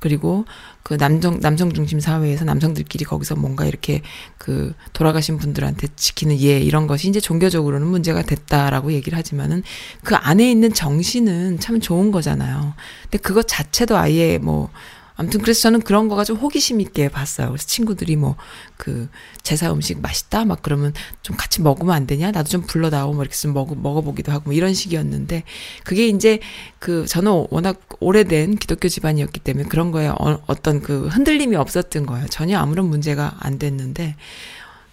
[0.00, 0.44] 그리고
[0.84, 4.02] 그 남성 남성 중심 사회에서 남성들끼리 거기서 뭔가 이렇게
[4.38, 9.62] 그 돌아가신 분들한테 지키는 예 이런 것이 이제 종교적으로는 문제가 됐다라고 얘기를 하지만은
[10.04, 12.74] 그 안에 있는 정신은 참 좋은 거잖아요.
[13.02, 14.70] 근데 그것 자체도 아예 뭐
[15.18, 17.48] 아무튼 그래서 저는 그런 거가 좀 호기심 있게 봤어요.
[17.48, 18.36] 그래서 친구들이 뭐
[18.78, 19.08] 그
[19.42, 22.30] 제사 음식 맛있다 막 그러면 좀 같이 먹으면 안 되냐?
[22.30, 25.42] 나도 좀 불러다오 뭐 이렇게 좀 먹어 먹어보기도 하고 뭐 이런 식이었는데
[25.84, 26.38] 그게 이제
[26.78, 32.26] 그 저는 워낙 오래된 기독교 집안이었기 때문에 그런 거에 어, 어떤 그 흔들림이 없었던 거예요.
[32.28, 34.16] 전혀 아무런 문제가 안 됐는데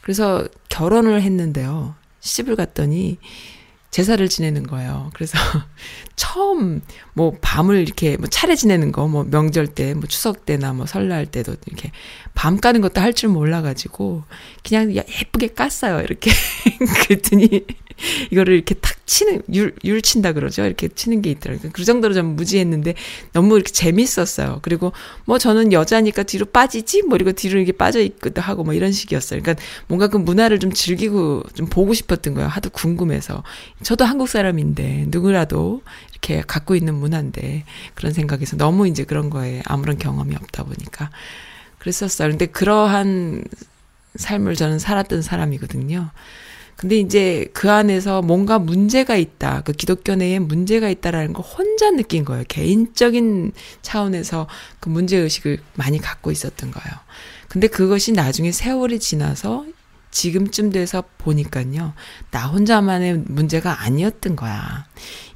[0.02, 1.96] 그래서 결혼을 했는데요.
[2.20, 3.20] 시집을 갔더니
[3.96, 5.10] 제사를 지내는 거예요.
[5.14, 5.38] 그래서
[6.18, 6.82] 처음
[7.14, 11.26] 뭐 밤을 이렇게 뭐 차례 지내는 거, 뭐 명절 때, 뭐 추석 때나 뭐 설날
[11.26, 11.92] 때도 이렇게
[12.34, 14.24] 밤 까는 것도 할 줄 몰라가지고
[14.68, 16.04] 그냥 예쁘게 깠어요.
[16.04, 16.30] 이렇게
[17.08, 17.66] 그랬더니
[18.32, 20.66] 이거를 이렇게 탁 치는 율, 율 친다 그러죠.
[20.66, 21.72] 이렇게 치는 게 있더라고요.
[21.74, 22.96] 그 정도로 좀 무지했는데
[23.32, 24.60] 너무 이렇게 재밌었어요.
[24.64, 24.92] 그리고
[25.24, 29.42] 뭐 저는 여자니까 뒤로 빠지지 뭐 이러고 뒤로 이렇게 빠져 있기도 하고 뭐 이런 식이었어요.
[29.42, 32.50] 그러니까 뭔가 그 문화를 좀 즐기고 좀 보고 싶었던 거예요.
[32.50, 33.44] 하도 궁금해서.
[33.86, 40.00] 저도 한국 사람인데 누구라도 이렇게 갖고 있는 문화인데 그런 생각에서 너무 이제 그런 거에 아무런
[40.00, 41.12] 경험이 없다 보니까
[41.78, 42.30] 그랬었어요.
[42.30, 43.44] 근데 그러한
[44.16, 46.10] 삶을 저는 살았던 사람이거든요.
[46.78, 49.62] 근데 이제 그 안에서 뭔가 문제가 있다.
[49.62, 52.44] 그 기독교 내에 문제가 있다라는 걸 혼자 느낀 거예요.
[52.48, 53.52] 개인적인
[53.84, 54.48] 차원에서
[54.80, 56.98] 그 문제의식을 많이 갖고 있었던 거예요.
[57.50, 59.64] 근데 그것이 나중에 세월이 지나서
[60.16, 61.94] 지금쯤 돼서 보니까요.
[62.32, 64.86] 나 혼자만의 문제가 아니었던 거야.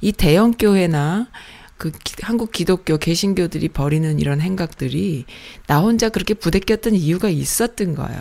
[0.00, 1.28] 이 대형 교회나
[1.76, 5.26] 그 기, 한국 기독교 개신교들이 벌이는 이런 행각들이
[5.66, 8.20] 나 혼자 그렇게 부대꼈던 이유가 있었던 거예요.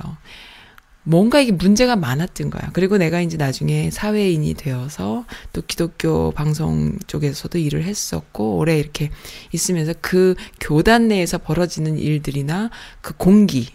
[1.04, 2.72] 뭔가 이게 문제가 많았던 거야.
[2.74, 9.12] 그리고 내가 이제 나중에 사회인이 되어서 또 기독교 방송 쪽에서도 일을 했었고, 오래 이렇게
[9.54, 12.70] 있으면서 그 교단 내에서 벌어지는 일들이나
[13.02, 13.70] 그 공기,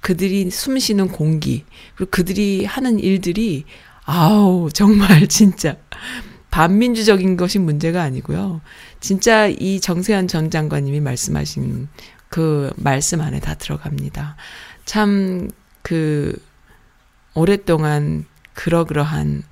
[0.00, 1.64] 그들이 숨 쉬는 공기,
[1.96, 3.64] 그리고 그들이 하는 일들이,
[4.04, 5.76] 아우, 정말 진짜
[6.50, 8.60] 반민주적인 것이 문제가 아니고요.
[9.00, 11.88] 진짜 이 정세현 전 장관님이 말씀하신
[12.28, 14.36] 그 말씀 안에 다 들어갑니다.
[14.84, 15.50] 참,
[15.82, 16.36] 그,
[17.34, 18.24] 오랫동안
[18.54, 19.42] 그러그러한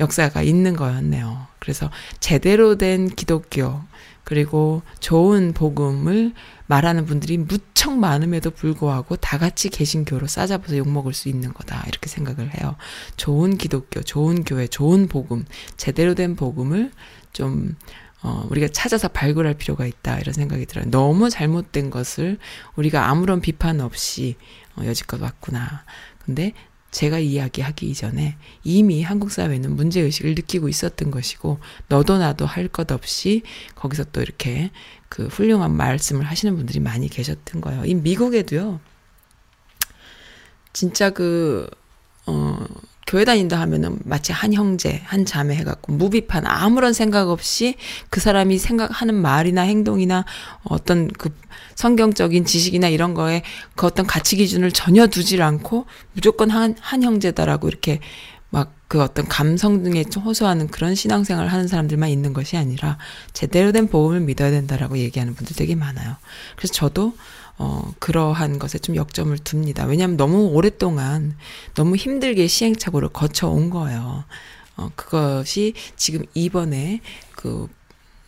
[0.00, 1.46] 역사가 있는 거였네요.
[1.58, 3.82] 그래서 제대로 된 기독교,
[4.28, 6.34] 그리고 좋은 복음을
[6.66, 11.82] 말하는 분들이 무척 많음에도 불구하고 다 같이 개신교로 싸잡아서 욕먹을 수 있는 거다.
[11.88, 12.76] 이렇게 생각을 해요.
[13.16, 15.46] 좋은 기독교, 좋은 교회, 좋은 복음,
[15.78, 16.92] 제대로 된 복음을
[17.32, 17.74] 좀,
[18.22, 20.18] 어, 우리가 찾아서 발굴할 필요가 있다.
[20.18, 20.90] 이런 생각이 들어요.
[20.90, 22.36] 너무 잘못된 것을
[22.76, 24.36] 우리가 아무런 비판 없이
[24.76, 25.84] 어, 여지껏 왔구나.
[26.26, 26.52] 근데
[26.90, 31.58] 제가 이야기하기 이전에 이미 한국 사회는 문제의식을 느끼고 있었던 것이고,
[31.88, 33.42] 너도 나도 할 것 없이
[33.74, 34.70] 거기서 또 이렇게
[35.08, 37.84] 그 훌륭한 말씀을 하시는 분들이 많이 계셨던 거예요.
[37.84, 38.80] 이 미국에도요,
[40.72, 41.68] 진짜 그,
[42.26, 42.64] 어,
[43.08, 47.74] 교회 다닌다 하면은 마치 한 형제, 한 자매 해갖고 무비판 아무런 생각 없이
[48.10, 50.26] 그 사람이 생각하는 말이나 행동이나
[50.64, 51.34] 어떤 그
[51.74, 53.42] 성경적인 지식이나 이런 거에
[53.76, 58.00] 그 어떤 가치 기준을 전혀 두질 않고 무조건 한, 한 형제다라고 이렇게
[58.50, 62.96] 막 그 어떤 감성 등에 호소하는 그런 신앙생활을 하는 사람들만 있는 것이 아니라
[63.34, 66.16] 제대로 된 복음을 믿어야 된다라고 얘기하는 분들 되게 많아요.
[66.56, 67.12] 그래서 저도
[67.58, 69.84] 어, 그러한 것에 좀 역점을 둡니다.
[69.84, 71.36] 왜냐하면 너무 오랫동안
[71.74, 74.24] 너무 힘들게 시행착오를 거쳐온 거예요.
[74.76, 77.00] 어, 그것이 지금 이번에
[77.32, 77.68] 그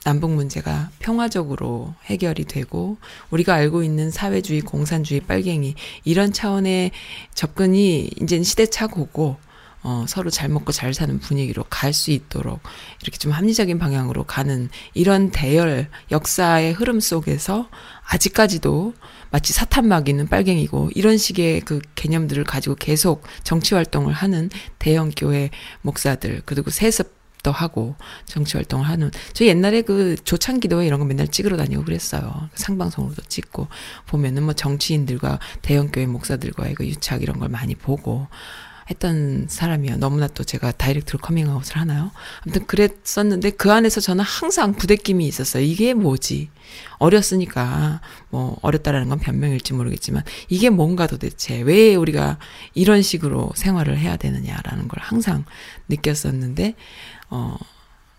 [0.05, 2.97] 남북 문제가 평화적으로 해결이 되고
[3.31, 5.74] 우리가 알고 있는 사회주의, 공산주의, 빨갱이
[6.05, 6.91] 이런 차원의
[7.35, 9.37] 접근이 이제 시대착오고
[9.83, 12.61] 어, 서로 잘 먹고 잘 사는 분위기로 갈 수 있도록
[13.03, 17.68] 이렇게 좀 합리적인 방향으로 가는 이런 대열 역사의 흐름 속에서
[18.05, 18.95] 아직까지도
[19.31, 25.51] 마치 사탄막 있는 빨갱이고 이런 식의 그 개념들을 가지고 계속 정치 활동을 하는 대형 교회
[25.83, 31.07] 목사들 그리고 세습 도 하고 정치 활동을 하는 저 옛날에 그 조창 기도회 이런 거
[31.07, 32.51] 맨날 찍으러 다니고 그랬어요.
[32.55, 33.68] 상방송으로도 찍고
[34.09, 38.28] 보면은 뭐 정치인들과 대형 교회 목사들과의 그 유착 이런 걸 많이 보고
[38.91, 39.97] 했던 사람이요.
[39.97, 42.11] 너무나 또 제가 direct로 커밍아웃을 하나요?
[42.43, 45.62] 아무튼 그랬었는데 그 안에서 저는 항상 부대낌이 있었어요.
[45.62, 46.51] 이게 뭐지?
[46.99, 52.38] 어렸으니까 뭐 어렸다라는 건 변명일지 모르겠지만 이게 뭔가 도대체 왜 우리가
[52.74, 55.45] 이런 식으로 생활을 해야 되느냐라는 걸 항상
[55.88, 56.74] 느꼈었는데
[57.30, 57.57] 어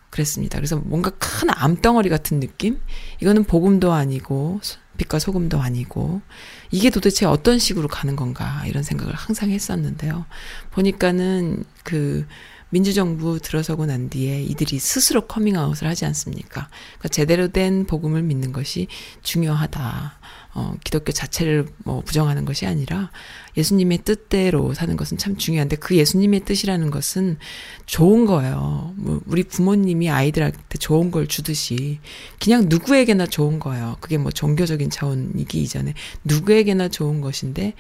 [0.09, 0.57] 그랬습니다.
[0.57, 2.80] 그래서 뭔가 큰 암덩어리 같은 느낌?
[3.22, 4.59] 이거는 복음도 아니고
[5.02, 6.22] 빛과 소금도 아니고
[6.70, 10.26] 이게 도대체 어떤 식으로 가는 건가 이런 생각을 항상 했었는데요.
[10.72, 12.26] 보니까는 그
[12.70, 16.70] 민주정부 들어서고 난 뒤에 이들이 스스로 커밍아웃을 하지 않습니까?
[16.70, 18.88] 그러니까 제대로 된 복음을 믿는 것이
[19.24, 20.20] 중요하다.
[20.54, 23.10] 어, 기독교 자체를 뭐 부정하는 것이 아니라
[23.56, 27.38] 예수님의 뜻대로 사는 것은 참 중요한데 그 예수님의 뜻이라는 것은
[27.86, 28.93] 좋은 거예요.
[28.97, 31.99] 뭐 우리 부모님이 아이들한테 좋은 걸 주듯이
[32.41, 33.97] 그냥 누구에게나 좋은 거예요.
[34.02, 35.93] 그게 뭐 종교적인 차원이기 이전에
[36.26, 37.74] 누구에게나 좋은 것인데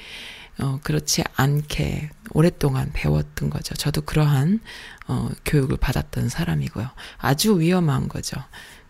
[0.59, 3.73] 어, 그렇지 않게 오랫동안 배웠던 거죠.
[3.75, 4.59] 저도 그러한,
[5.07, 6.87] 어, 교육을 받았던 사람이고요.
[7.17, 8.37] 아주 위험한 거죠.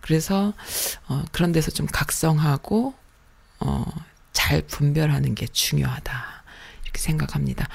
[0.02, 0.54] 그래서,
[1.08, 2.94] 어, 그런 데서 좀 각성하고,
[3.62, 3.86] 어,
[4.34, 6.44] 잘 분별하는 게 중요하다.
[6.84, 7.68] 이렇게 생각합니다.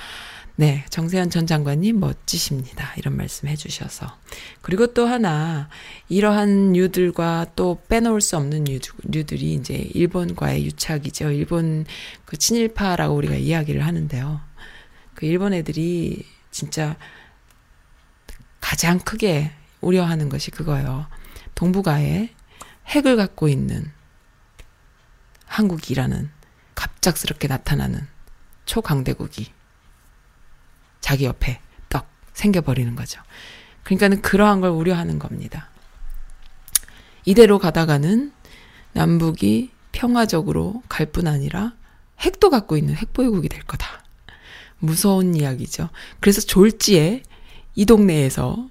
[0.58, 2.94] 네, 정세현 전 장관님 멋지십니다.
[2.96, 4.16] 이런 말씀 해주셔서.
[4.62, 5.68] 그리고 또 하나,
[6.08, 11.30] 이러한 류들과 또 빼놓을 수 없는 류, 들이 이제 일본과의 유착이죠.
[11.32, 11.84] 일본
[12.24, 14.40] 그 친일파라고 우리가 이야기를 하는데요.
[15.14, 16.96] 그 일본 애들이 진짜
[18.60, 21.06] 가장 크게 우려하는 것이 그거예요.
[21.54, 22.30] 동북아에
[22.86, 23.92] 핵을 갖고 있는
[25.56, 26.28] 한국이라는
[26.74, 28.06] 갑작스럽게 나타나는
[28.66, 29.50] 초강대국이
[31.00, 33.22] 자기 옆에 떡 생겨버리는 거죠.
[33.84, 35.70] 그러니까는 그러한 걸 우려하는 겁니다.
[37.24, 38.32] 이대로 가다가는
[38.92, 41.72] 남북이 평화적으로 갈 뿐 아니라
[42.20, 44.04] 핵도 갖고 있는 핵보유국이 될 거다.
[44.78, 45.88] 무서운 이야기죠.
[46.20, 47.22] 그래서 졸지에
[47.74, 48.68] 이 동네에서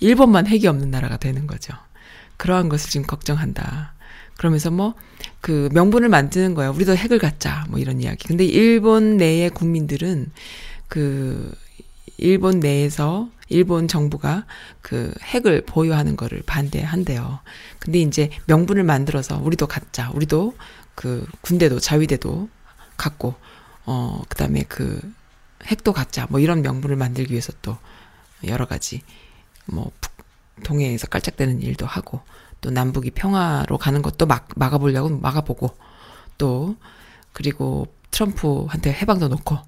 [0.00, 1.72] 일본만 핵이 없는 나라가 되는 거죠.
[2.36, 3.93] 그러한 것을 지금 걱정한다.
[4.36, 4.94] 그러면서 뭐,
[5.40, 6.72] 그 명분을 만드는 거예요.
[6.72, 7.64] 우리도 핵을 갖자.
[7.68, 8.26] 뭐 이런 이야기.
[8.26, 10.30] 근데 일본 내의 국민들은
[10.88, 11.52] 그
[12.16, 14.46] 일본 내에서 일본 정부가
[14.80, 17.40] 그 핵을 보유하는 거를 반대한대요.
[17.78, 20.10] 근데 이제 명분을 만들어서 우리도 갖자.
[20.14, 20.56] 우리도
[20.94, 22.48] 그 군대도 자위대도
[22.96, 23.34] 갖고
[23.86, 25.00] 어 그다음에 그
[25.66, 26.26] 핵도 갖자.
[26.30, 27.76] 뭐 이런 명분을 만들기 위해서 또
[28.46, 29.02] 여러 가지
[29.66, 29.90] 뭐
[30.62, 32.20] 동해에서 깔짝대는 일도 하고
[32.64, 35.76] 또 남북이 평화로 가는 것도 막 막아보려고 막아보고
[36.38, 36.76] 또
[37.34, 39.58] 그리고 트럼프한테 해방도 놓고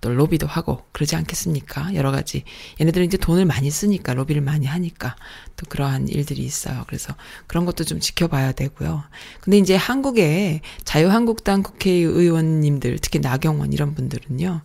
[0.00, 1.94] 또 로비도 하고 그러지 않겠습니까?
[1.94, 2.42] 여러 가지.
[2.80, 5.14] 얘네들은 이제 돈을 많이 쓰니까 로비를 많이 하니까
[5.56, 6.82] 또 그러한 일들이 있어요.
[6.88, 7.14] 그래서
[7.46, 9.04] 그런 것도 좀 지켜봐야 되고요.
[9.40, 14.62] 근데 이제 한국의 자유한국당 국회의원님들 특히 나경원 이런 분들은요.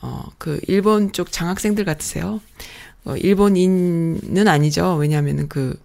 [0.00, 2.40] 어, 그 일본 쪽 장학생들 같으세요.
[3.04, 4.94] 어, 일본인은 아니죠.
[4.94, 5.78] 왜냐하면은 그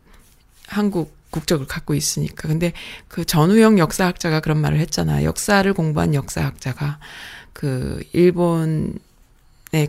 [0.73, 2.47] 한국 국적을 갖고 있으니까.
[2.47, 2.73] 근데
[3.07, 5.23] 그 전우영 역사학자가 그런 말을 했잖아.
[5.23, 6.99] 역사를 공부한 역사학자가
[7.53, 8.99] 그 일본의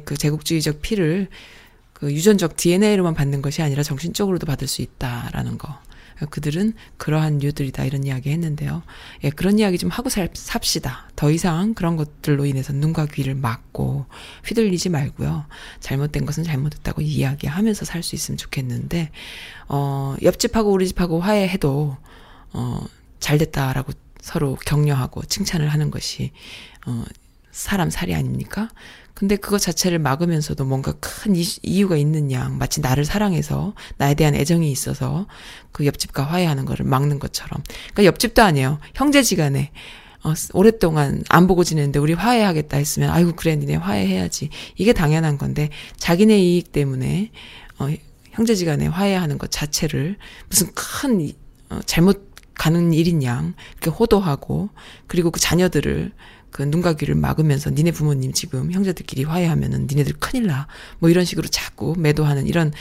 [0.04, 1.28] 그 제국주의적 피를
[1.92, 5.78] 그 유전적 DNA로만 받는 것이 아니라 정신적으로도 받을 수 있다라는 거.
[6.30, 8.82] 그들은 그러한 류들이다 이런 이야기 했는데요.
[9.24, 11.10] 예, 그런 이야기 좀 하고 살, 삽시다.
[11.16, 14.06] 더 이상 그런 것들로 인해서 눈과 귀를 막고
[14.46, 15.46] 휘둘리지 말고요.
[15.80, 19.10] 잘못된 것은 잘못됐다고 이야기하면서 살 수 있으면 좋겠는데,
[19.68, 21.96] 어, 옆집하고 우리 집하고 화해해도,
[22.52, 22.86] 어,
[23.18, 26.32] 잘 됐다라고 서로 격려하고 칭찬을 하는 것이,
[26.86, 27.04] 어,
[27.50, 28.68] 사람 살이 아닙니까?
[29.14, 34.70] 근데 그것 자체를 막으면서도 뭔가 큰 이유가 있는 양, 마치 나를 사랑해서 나에 대한 애정이
[34.72, 35.26] 있어서
[35.70, 37.62] 그 옆집과 화해하는 거를 막는 것처럼.
[37.92, 38.80] 그러니까 옆집도 아니에요.
[38.94, 39.70] 형제지간에
[40.24, 44.48] 어, 오랫동안 안 보고 지냈는데 우리 화해하겠다 했으면 아이고 그래 니네 화해해야지.
[44.76, 47.30] 이게 당연한 건데 자기네 이익 때문에
[47.78, 47.88] 어,
[48.32, 50.16] 형제지간에 화해하는 것 자체를
[50.48, 51.30] 무슨 큰
[51.70, 54.70] 어, 잘못 가는 일인 양 이렇게 호도하고
[55.06, 56.12] 그리고 그 자녀들을
[56.54, 60.68] 그 눈과 귀를 막으면서 니네 부모님 지금 형제들끼리 화해하면은 니네들 큰일 나.
[61.00, 62.72] 뭐 이런 식으로 자꾸 매도하는 이런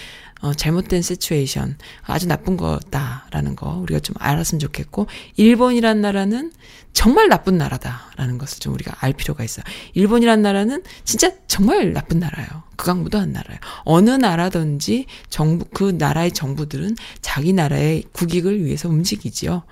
[0.43, 6.51] 어, 잘못된 시츄에이션 아주 나쁜 거다라는 거 우리가 좀 알았으면 좋겠고 일본이란 나라는
[6.91, 9.63] 정말 나쁜 나라다라는 것을 좀 우리가 알 필요가 있어요.
[9.93, 12.63] 일본이란 나라는 진짜 정말 나쁜 나라예요.
[12.75, 13.59] 극악무도한 나라예요.
[13.85, 19.63] 어느 나라든지 정부 그 나라의 정부들은 자기 나라의 국익을 위해서 움직이지요.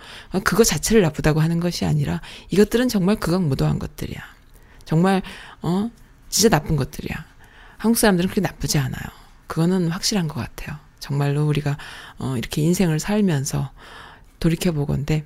[0.46, 4.22] 그거 자체를 나쁘다고 하는 것이 아니라 이것들은 정말 극악무도한 것들이야.
[4.86, 5.22] 정말
[5.62, 5.92] 어
[6.30, 7.26] 진짜 나쁜 것들이야.
[7.76, 9.21] 한국 사람들은 그렇게 나쁘지 않아요.
[9.52, 10.78] 그거는 확실한 것 같아요.
[11.00, 11.78] 정말로 우리가
[12.20, 13.72] 어 이렇게 인생을 살면서
[14.40, 15.26] 돌이켜 보건데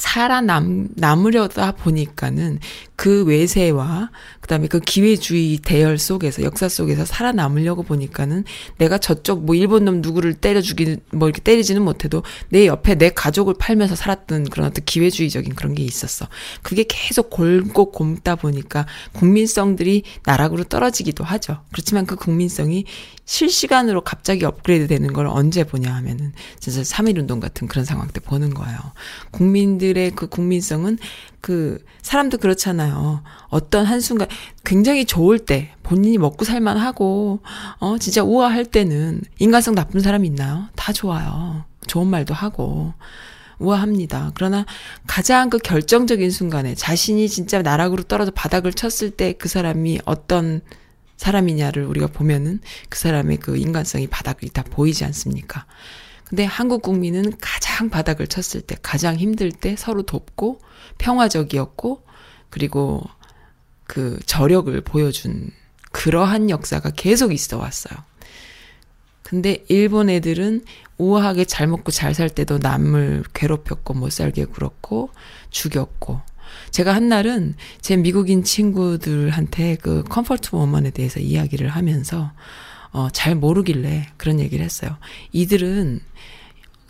[0.00, 2.58] 살아남, 남으려다 보니까는
[2.96, 8.44] 그 외세와 그다음에 그 기회주의 대열 속에서 역사 속에서 살아남으려고 보니까는
[8.78, 13.10] 내가 저쪽 뭐 일본 놈 누구를 때려 죽이 뭐 이렇게 때리지는 못해도 내 옆에 내
[13.10, 16.28] 가족을 팔면서 살았던 그런 어떤 기회주의적인 그런 게 있었어.
[16.62, 21.60] 그게 계속 골고 곪다 보니까 국민성들이 나락으로 떨어지기도 하죠.
[21.72, 22.86] 그렇지만 그 국민성이
[23.30, 28.18] 실시간으로 갑자기 업그레이드 되는 걸 언제 보냐 하면은 진짜 3.1 운동 같은 그런 상황 때
[28.18, 28.76] 보는 거예요.
[29.30, 30.98] 국민들 의 그 국민성은
[31.40, 33.22] 그 사람도 그렇잖아요.
[33.48, 34.28] 어떤 한순간
[34.64, 37.40] 굉장히 좋을 때 본인이 먹고 살만 하고
[37.78, 40.68] 어 진짜 우아할 때는 인간성 나쁜 사람 있나요?
[40.76, 41.64] 다 좋아요.
[41.86, 42.92] 좋은 말도 하고
[43.58, 44.32] 우아합니다.
[44.34, 44.64] 그러나
[45.06, 50.62] 가장 그 결정적인 순간에 자신이 진짜 나락으로 떨어져 바닥을 쳤을 때 그 사람이 어떤
[51.16, 55.66] 사람이냐를 우리가 보면은 그 사람의 그 인간성이 바닥이 다 보이지 않습니까?
[56.30, 60.60] 근데 한국 국민은 가장 바닥을 쳤을 때, 가장 힘들 때 서로 돕고
[60.98, 62.04] 평화적이었고,
[62.50, 63.02] 그리고
[63.84, 65.50] 그 저력을 보여준
[65.90, 67.98] 그러한 역사가 계속 있어 왔어요.
[69.24, 70.64] 근데 일본 애들은
[70.98, 75.10] 우아하게 잘 먹고 잘 살 때도 남을 괴롭혔고 못 살게 굴었고
[75.50, 76.20] 죽였고
[76.70, 82.32] 제가 한날은 제 미국인 친구들한테 그 comfort women에 대해서 이야기를 하면서
[82.92, 84.96] 어, 잘 모르길래 그런 얘기를 했어요.
[85.32, 86.00] 이들은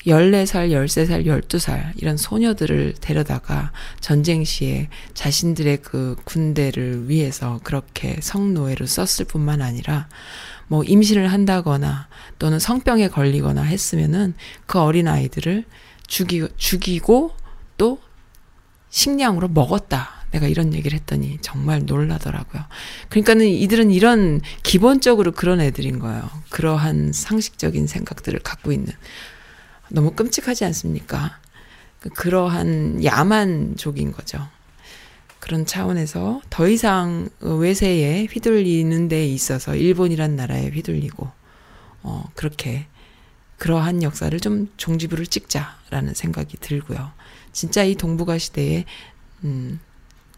[0.07, 3.71] 14살, 13살, 12살 이런 소녀들을 데려다가
[4.01, 10.09] 전쟁 시에 자신들의 그 군대를 위해서 그렇게 성노예로 썼을 뿐만 아니라
[10.69, 14.35] 뭐 임신을 한다거나 또는 성병에 걸리거나 했으면은
[14.67, 15.65] 그 어린 아이들을
[16.07, 17.33] 죽이, 죽이고
[17.77, 18.01] 또
[18.89, 20.20] 식량으로 먹었다.
[20.33, 22.65] 내가 이런 얘기를 했더니 정말 놀라더라고요.
[23.09, 26.29] 그러니까는 이들은 이런 기본적으로 그런 애들인 거예요.
[26.51, 28.93] 그러한 상식적인 생각들을 갖고 있는.
[29.89, 31.39] 너무 끔찍하지 않습니까?
[32.15, 34.47] 그러한 야만족인 거죠.
[35.41, 41.31] 그런 차원에서 더 이상 외세에 휘둘리는 데 있어서 일본이란 나라에 휘둘리고,
[42.03, 42.87] 어, 그렇게
[43.59, 47.13] 그러한 역사를 좀 종지부를 찍자라는 생각이 들고요.
[47.53, 48.85] 진짜 이 동북아 시대에
[49.45, 49.81] 음,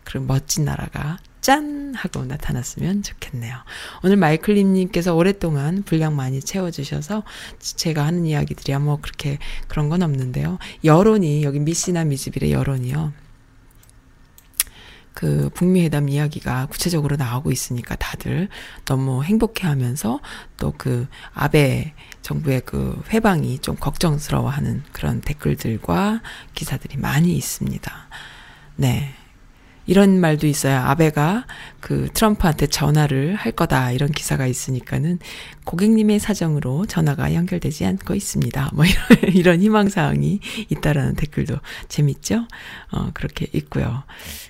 [0.04, 1.92] 그런 멋진 나라가 짠!
[1.94, 3.56] 하고 나타났으면 좋겠네요.
[4.04, 7.24] 오늘 마이클님님께서 오랫동안 분량 많이 채워주셔서
[7.58, 10.58] 제가 하는 이야기들이야 뭐 그렇게 그런 건 없는데요.
[10.84, 13.12] 여론이, 여기 미시나 미즈빌의 여론이요.
[15.14, 18.48] 그 북미 회담 이야기가 구체적으로 나오고 있으니까 다들
[18.84, 20.20] 너무 행복해 하면서
[20.56, 21.92] 또 그 아베
[22.22, 26.22] 정부의 그 회방이 좀 걱정스러워 하는 그런 댓글들과
[26.54, 27.92] 기사들이 많이 있습니다.
[28.76, 29.14] 네.
[29.86, 30.78] 이런 말도 있어요.
[30.78, 31.46] 아베가
[31.80, 33.92] 그 트럼프한테 전화를 할 거다.
[33.92, 35.18] 이런 기사가 있으니까는
[35.64, 38.70] 고객님의 사정으로 전화가 연결되지 않고 있습니다.
[38.74, 40.40] 뭐 이런, 이런 희망사항이
[40.70, 41.56] 있다라는 댓글도
[41.88, 42.46] 재밌죠?
[42.92, 44.04] 어, 그렇게 있고요.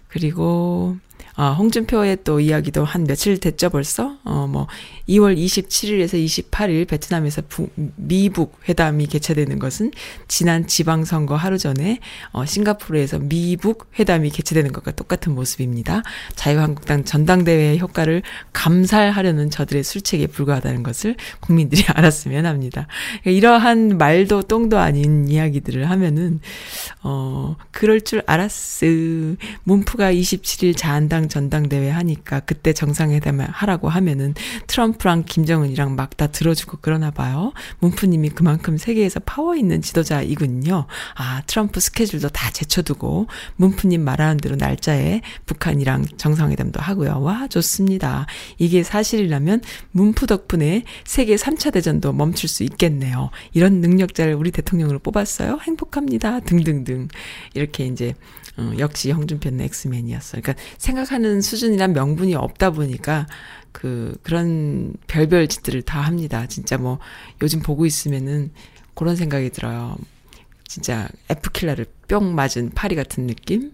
[0.09, 0.97] 그리고
[1.35, 4.19] 아, 홍준표의 또 이야기도 한 며칠 됐죠, 벌써?
[4.25, 4.67] 어, 뭐,
[5.09, 9.93] 2월 27일에서 28일 베트남에서 부, 미북 회담이 개최되는 것은
[10.29, 12.01] 지난 지방선거 하루 전에,
[12.33, 16.03] 어, 싱가포르에서 미북 회담이 개최되는 것과 똑같은 모습입니다.
[16.37, 18.23] 자유한국당 전당대회의 효과를
[18.53, 22.87] 감살하려는 저들의 술책에 불과하다는 것을 국민들이 알았으면 합니다.
[23.23, 26.41] 그러니까 이러한 말도 똥도 아닌 이야기들을 하면은,
[27.03, 29.37] 어, 그럴 줄 알았으.
[29.65, 34.35] 문프가 27일 자한당 전당대회 하니까 그때 정상회담 하라고 하면은
[34.66, 37.53] 트럼프랑 김정은이랑 막 다 들어주고 그러나 봐요.
[37.81, 40.86] 문프님이 그만큼 세계에서 파워 있는 지도자이군요.
[41.15, 43.27] 아, 트럼프 스케줄도 다 제쳐두고
[43.57, 47.20] 문프님 말하는 대로 날짜에 북한이랑 정상회담도 하고요.
[47.20, 48.27] 와, 좋습니다.
[48.59, 49.62] 이게 사실이라면
[49.93, 53.31] 문프 덕분에 세계 3차 대전도 멈출 수 있겠네요.
[53.53, 55.59] 이런 능력자를 우리 대통령으로 뽑았어요.
[55.62, 56.40] 행복합니다.
[56.40, 57.09] 등등등.
[57.55, 58.15] 이렇게 이제
[58.57, 60.41] 어, 역시 홍준표는 엑스맨이었어.
[60.41, 63.27] 그러니까 생각하는 수준이란 명분이 없다 보니까
[63.73, 66.47] 그 그런 별별 짓들을 다 합니다.
[66.47, 66.99] 진짜 뭐
[67.41, 68.53] 요즘 보고 있으면은
[68.95, 69.97] 그런 생각이 들어요.
[70.66, 73.73] 진짜 F킬러를 뿅 맞은 파리 같은 느낌?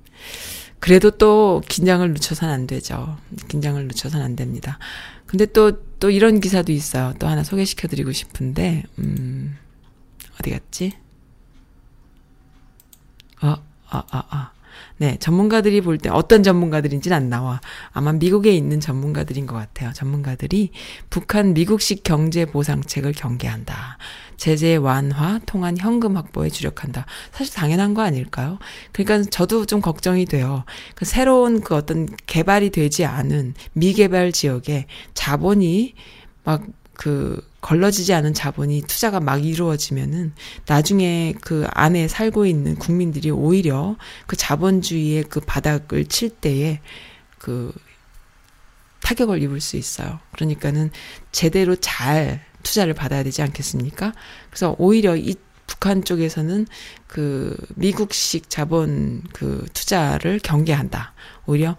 [0.80, 3.18] 그래도 또 긴장을 늦춰선 안 되죠.
[3.48, 4.78] 긴장을 늦춰선 안 됩니다.
[5.26, 7.14] 근데 또, 또 이런 기사도 있어요.
[7.18, 9.56] 또 하나 소개시켜 드리고 싶은데, 음,
[10.40, 10.92] 어디 갔지?
[13.42, 13.56] 어,
[13.88, 14.52] 아, 아, 아.
[14.98, 17.60] 네, 전문가들이 볼 때 어떤 전문가들인지는 안 나와.
[17.90, 19.92] 아마 미국에 있는 전문가들인 것 같아요.
[19.92, 20.70] 전문가들이
[21.10, 23.98] 북한 미국식 경제 보상책을 경계한다.
[24.36, 27.06] 제재 완화, 통한 현금 확보에 주력한다.
[27.32, 28.58] 사실 당연한 거 아닐까요?
[28.92, 30.64] 그러니까 저도 좀 걱정이 돼요.
[30.94, 35.94] 그 새로운 그 어떤 개발이 되지 않은 미개발 지역에 자본이
[36.44, 40.32] 막그 걸러지지 않은 자본이 투자가 막 이루어지면은
[40.66, 46.80] 나중에 그 안에 살고 있는 국민들이 오히려 그 자본주의의 그 바닥을 칠 때에
[47.38, 47.72] 그
[49.02, 50.20] 타격을 입을 수 있어요.
[50.32, 50.90] 그러니까는
[51.32, 54.12] 제대로 잘 투자를 받아야 되지 않겠습니까?
[54.50, 55.34] 그래서 오히려 이
[55.66, 56.66] 북한 쪽에서는
[57.06, 61.12] 그 미국식 자본 그 투자를 경계한다.
[61.46, 61.76] 오히려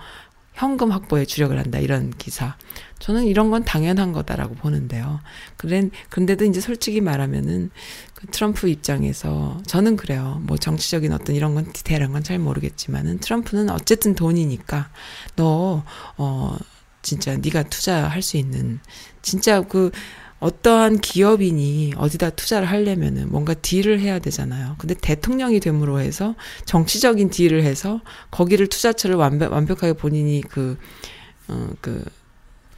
[0.54, 1.80] 현금 확보에 주력을 한다.
[1.80, 2.58] 이런 기사.
[3.00, 5.20] 저는 이런 건 당연한 거다라고 보는데요.
[5.58, 7.72] 그런, 그런데도 이제 솔직히 말하면은
[8.14, 10.42] 그 트럼프 입장에서 저는 그래요.
[10.44, 14.90] 뭐 정치적인 어떤 이런 건 디테일한 건 잘 모르겠지만은 트럼프는 어쨌든 돈이니까
[15.36, 15.84] 너,
[16.18, 16.58] 어,
[17.02, 18.80] 진짜 네가 투자할 수 있는
[19.22, 19.90] 진짜 그
[20.40, 24.76] 어떠한 기업인이 어디다 투자를 하려면은 뭔가 딜을 해야 되잖아요.
[24.78, 26.36] 근데 대통령이 됨으로 해서
[26.66, 28.02] 정치적인 딜을 해서
[28.32, 30.78] 거기를 투자처를 완벽, 완벽하게 본인이 그,
[31.48, 32.04] 어, 그,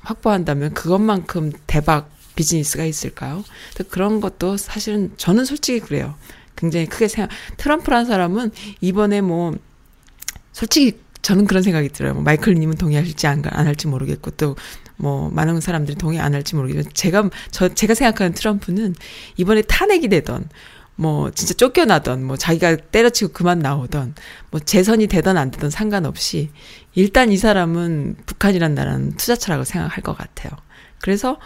[0.01, 3.43] 확보한다면 그것만큼 대박 비즈니스가 있을까요?
[3.89, 6.15] 그런 것도 사실은 저는 솔직히 그래요.
[6.55, 8.51] 굉장히 크게 생각, 트럼프란 사람은
[8.81, 9.55] 이번에 뭐,
[10.53, 12.13] 솔직히 저는 그런 생각이 들어요.
[12.13, 14.55] 뭐 마이클님은 동의하실지 안, 안 할지 모르겠고 또
[15.01, 18.95] 뭐 많은 사람들이 동의 안 할지 모르겠지만 제가 저 제가 생각하는 트럼프는
[19.35, 20.47] 이번에 탄핵이 되던
[21.01, 24.13] 뭐 진짜 쫓겨나던 뭐 자기가 때려치고 그만 나오던
[24.51, 26.51] 뭐 재선이 되던 안 되던 상관없이
[26.93, 30.51] 일단 이 사람은 북한이란 나라는 투자처라고 생각할 것 같아요.
[31.01, 31.39] 그래서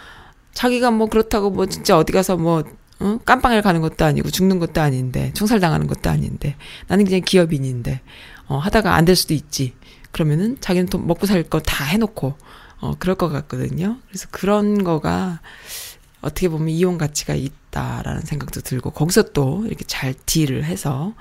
[0.52, 2.64] 자기가 뭐 그렇다고 뭐 진짜 어디 가서 뭐
[3.00, 3.18] 어?
[3.24, 6.56] 깜빵을 가는 것도 아니고 죽는 것도 아닌데 총살 당하는 것도 아닌데
[6.86, 8.02] 나는 그냥 기업인인데
[8.48, 9.74] 어, 하다가 안 될 수도 있지.
[10.12, 12.34] 그러면은 자기는 돈 먹고 살 거 다 해놓고
[12.80, 13.96] 어, 그럴 것 같거든요.
[14.08, 15.40] 그래서 그런 거가
[16.20, 21.14] 어떻게 보면 이용 가치가 있다라는 생각도 들고 거기서 또 이렇게 잘 딜을 해서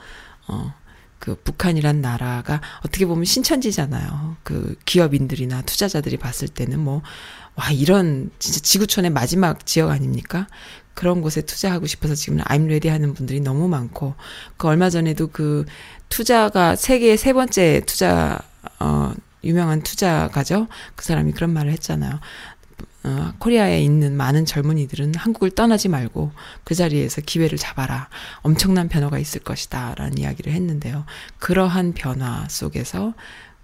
[0.48, 0.74] 어,
[1.20, 4.38] 그 북한이란 나라가 어떻게 보면 신천지잖아요.
[4.44, 7.02] 그 기업인들이나 투자자들이 봤을 때는 뭐,
[7.56, 10.48] 와, 이런 진짜 지구촌의 마지막 지역 아닙니까?
[10.94, 14.14] 그런 곳에 투자하고 싶어서 지금 I'm ready 하는 분들이 너무 많고,
[14.58, 15.66] 그 얼마 전에도 그
[16.10, 18.40] 투자가 세계 세 번째 투자,
[18.80, 19.14] 어,
[19.44, 20.68] 유명한 투자가죠?
[20.96, 22.20] 그 사람이 그런 말을 했잖아요.
[23.06, 26.32] 어, 코리아에 있는 많은 젊은이들은 한국을 떠나지 말고
[26.64, 28.10] 그 자리에서 기회를 잡아라.
[28.42, 29.94] 엄청난 변화가 있을 것이다.
[29.96, 31.06] 라는 이야기를 했는데요.
[31.38, 33.14] 그러한 변화 속에서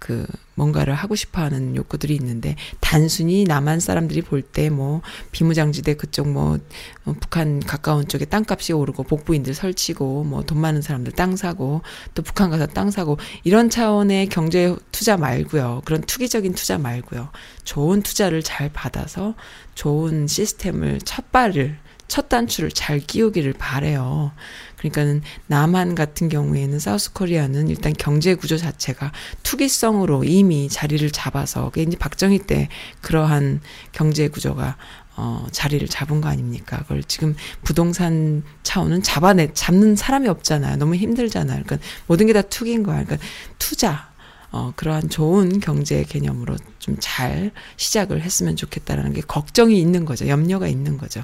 [0.02, 0.26] 그
[0.56, 5.00] 뭔가를 하고 싶어 하는 욕구들이 있는데 단순히 남한 사람들이 볼 때 뭐
[5.30, 6.58] 비무장지대 그쪽 뭐
[7.04, 11.82] 어, 북한 가까운 쪽에 땅값이 오르고 복부인들 설치고 뭐 돈 많은 사람들 땅 사고
[12.14, 15.82] 또 북한 가서 땅 사고 이런 차원의 경제 투자 말고요.
[15.84, 17.30] 그런 투기적인 투자 말고요.
[17.62, 19.34] 좋은 투자를 잘 받아서
[19.76, 21.78] 좋은 시스템을 첫 발을
[22.12, 24.32] 첫 단추를 잘 끼우기를 바래요.
[24.76, 29.12] 그러니까는 남한 같은 경우에는 사우스 코리아는 일단 경제 구조 자체가
[29.42, 32.68] 투기성으로 이미 자리를 잡아서 그게 이제 박정희 때
[33.00, 33.62] 그러한
[33.92, 34.76] 경제 구조가
[35.16, 36.80] 어, 자리를 잡은 거 아닙니까?
[36.82, 37.34] 그걸 지금
[37.64, 40.76] 부동산 차원은 잡아내, 잡는 사람이 없잖아요.
[40.76, 41.62] 너무 힘들잖아요.
[41.64, 43.02] 그러니까 모든 게 다 투기인 거야.
[43.04, 43.26] 그러니까
[43.58, 44.10] 투자,
[44.50, 50.28] 어, 그러한 좋은 경제 개념으로 좀 잘 시작을 했으면 좋겠다라는 게 걱정이 있는 거죠.
[50.28, 51.22] 염려가 있는 거죠.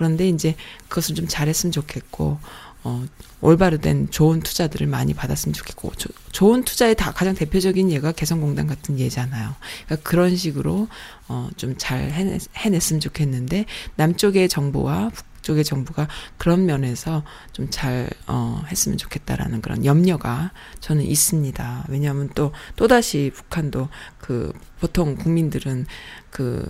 [0.00, 0.54] 그런데 이제
[0.88, 2.38] 그것을 좀 잘했으면 좋겠고,
[2.84, 3.04] 어,
[3.42, 8.66] 올바로 된 좋은 투자들을 많이 받았으면 좋겠고, 조, 좋은 투자의 다 가장 대표적인 예가 개성공단
[8.66, 9.54] 같은 예잖아요.
[9.84, 10.88] 그러니까 그런 식으로,
[11.28, 13.66] 어, 좀 잘 해냈, 해냈으면 좋겠는데,
[13.96, 16.08] 남쪽의 정부와 북쪽의 정부가
[16.38, 17.22] 그런 면에서
[17.52, 21.84] 좀 잘, 어, 했으면 좋겠다라는 그런 염려가 저는 있습니다.
[21.90, 24.50] 왜냐하면 또, 또다시 북한도 그,
[24.80, 25.84] 보통 국민들은
[26.30, 26.66] 그,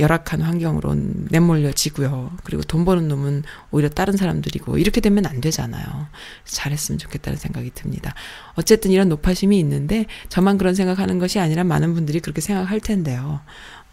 [0.00, 0.94] 열악한 환경으로
[1.30, 2.36] 내몰려지고요.
[2.44, 6.08] 그리고 돈 버는 놈은 오히려 다른 사람들이고 이렇게 되면 안 되잖아요.
[6.44, 8.14] 잘했으면 좋겠다는 생각이 듭니다.
[8.54, 13.40] 어쨌든 이런 노파심이 있는데 저만 그런 생각하는 것이 아니라 많은 분들이 그렇게 생각할 텐데요.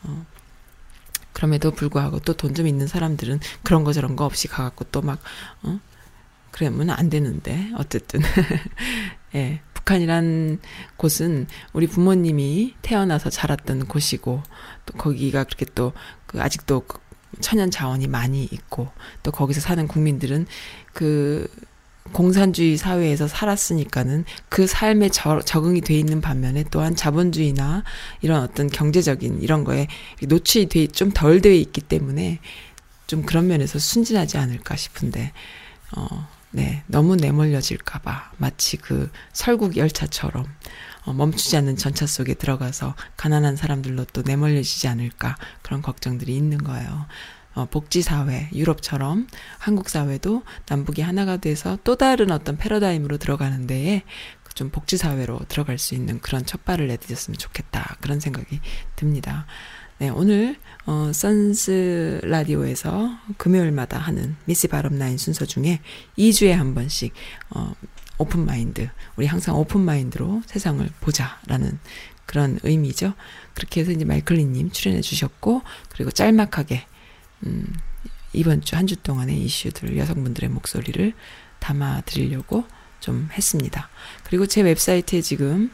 [0.04, 0.26] 어,
[1.34, 5.20] 그럼에도 불구하고 또 돈 좀 있는 사람들은 그런 거 저런 거 없이 가갖고 또 막,
[5.64, 5.80] 어?
[6.52, 8.22] 그러면 안 되는데, 어쨌든.
[9.36, 9.62] 예.
[9.88, 10.60] 북한이란
[10.98, 14.44] 곳은 우리 부모님이 태어나서 자랐던 곳이고
[14.86, 15.94] 또 거기가 그렇게 또
[16.28, 17.00] 그 아직도 그
[17.40, 18.90] 천연 자원이 많이 있고
[19.24, 20.46] 또 거기서 사는 국민들은
[20.94, 21.48] 그
[22.14, 27.84] 공산주의 사회에서 살았으니까는 그 삶에 저, 적응이 돼 있는 반면에 또한 자본주의나
[28.22, 29.88] 이런 어떤 경제적인 이런 거에
[30.22, 32.40] 노출이 돼, 좀덜 되어 있기 때문에
[33.08, 35.34] 좀 그런 면에서 순진하지 않을까 싶은데,
[35.96, 36.28] 어,
[36.58, 40.44] 네, 너무 내몰려질까봐 마치 그 설국 열차처럼
[41.06, 47.06] 어, 멈추지 않는 전차 속에 들어가서 가난한 사람들로 또 내몰려지지 않을까 그런 걱정들이 있는 거예요.
[47.54, 49.28] 어, 복지사회, 유럽처럼
[49.60, 54.02] 한국 사회도 남북이 하나가 돼서 또 다른 어떤 패러다임으로 들어가는 데에
[54.56, 57.98] 좀 복지사회로 들어갈 수 있는 그런 첫 발을 내디뎠으면 좋겠다.
[58.02, 58.60] 그런 생각이
[58.96, 59.46] 듭니다.
[60.00, 60.56] 네, 오늘,
[60.86, 65.80] 어, 선스 라디오에서 금요일마다 하는 미스 바람나인 순서 중에
[66.20, 67.14] 2주에 한 번씩,
[67.50, 67.74] 어,
[68.20, 71.80] open mind, 우리 항상 open mind로 세상을 보자라는
[72.28, 73.14] 그런 의미죠.
[73.56, 76.86] 그렇게 해서 이제 마이클리님 출연해 주셨고, 그리고 짤막하게,
[77.48, 77.74] 음,
[78.34, 81.14] 이번 주, 한 주 동안의 이슈들, 여성분들의 목소리를
[81.60, 82.66] 담아 드리려고
[83.00, 83.90] 좀 했습니다.
[84.26, 85.72] 그리고 제 웹사이트에 지금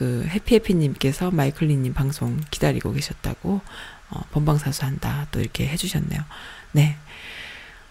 [0.00, 3.60] 그 해피해피님께서 마이클리님 방송 기다리고 계셨다고
[4.08, 6.22] 어, 본방사수한다 또 이렇게 해주셨네요.
[6.72, 6.96] 네.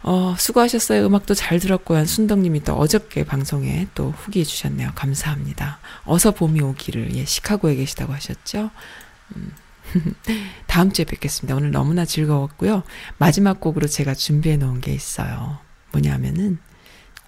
[0.02, 1.06] 어, 수고하셨어요.
[1.06, 2.03] 음악도 잘 들었고요.
[2.06, 4.94] 순덕님이 또 어저께 방송에 또 후기해 주셨네요.
[4.95, 5.77] 감사합니다.
[6.06, 8.72] 어서 봄이 오기를, 예, 시카고에 계시다고 하셨죠?
[9.36, 9.53] 음,
[10.65, 11.56] 다음 주에 뵙겠습니다.
[11.56, 12.81] 오늘 너무나 즐거웠고요.
[13.19, 15.60] 마지막 곡으로 제가 준비해 놓은 게 있어요.
[15.91, 16.57] 뭐냐면은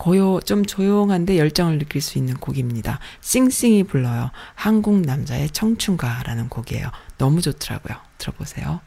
[0.01, 2.97] 고요 좀 조용한데 열정을 느낄 수 있는 곡입니다.
[3.21, 4.31] 싱싱이 불러요.
[4.55, 6.89] 한국 남자의 청춘가라는 곡이에요.
[7.19, 7.97] 너무 좋더라고요.
[8.17, 8.81] 들어보세요.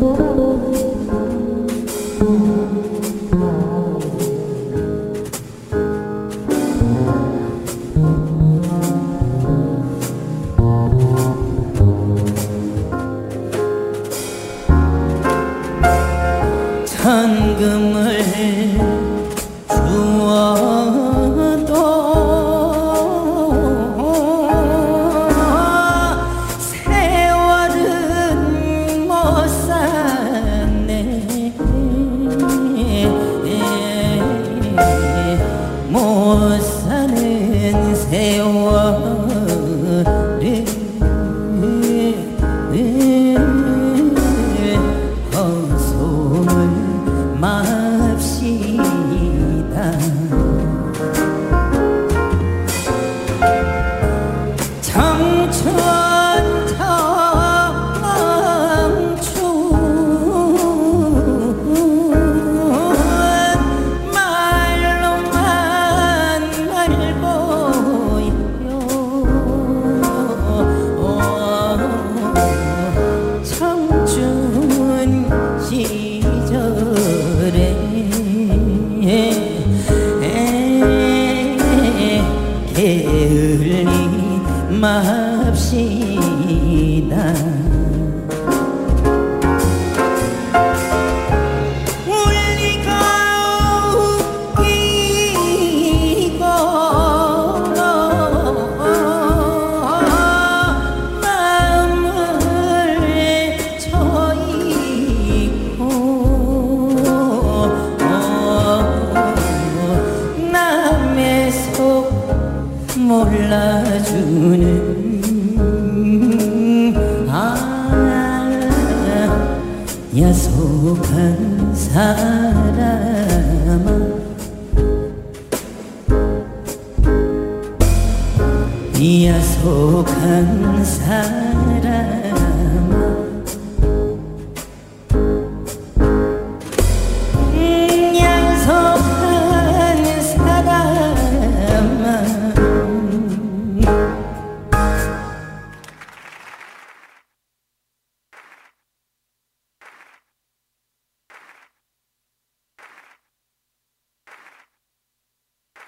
[0.00, 0.29] 못사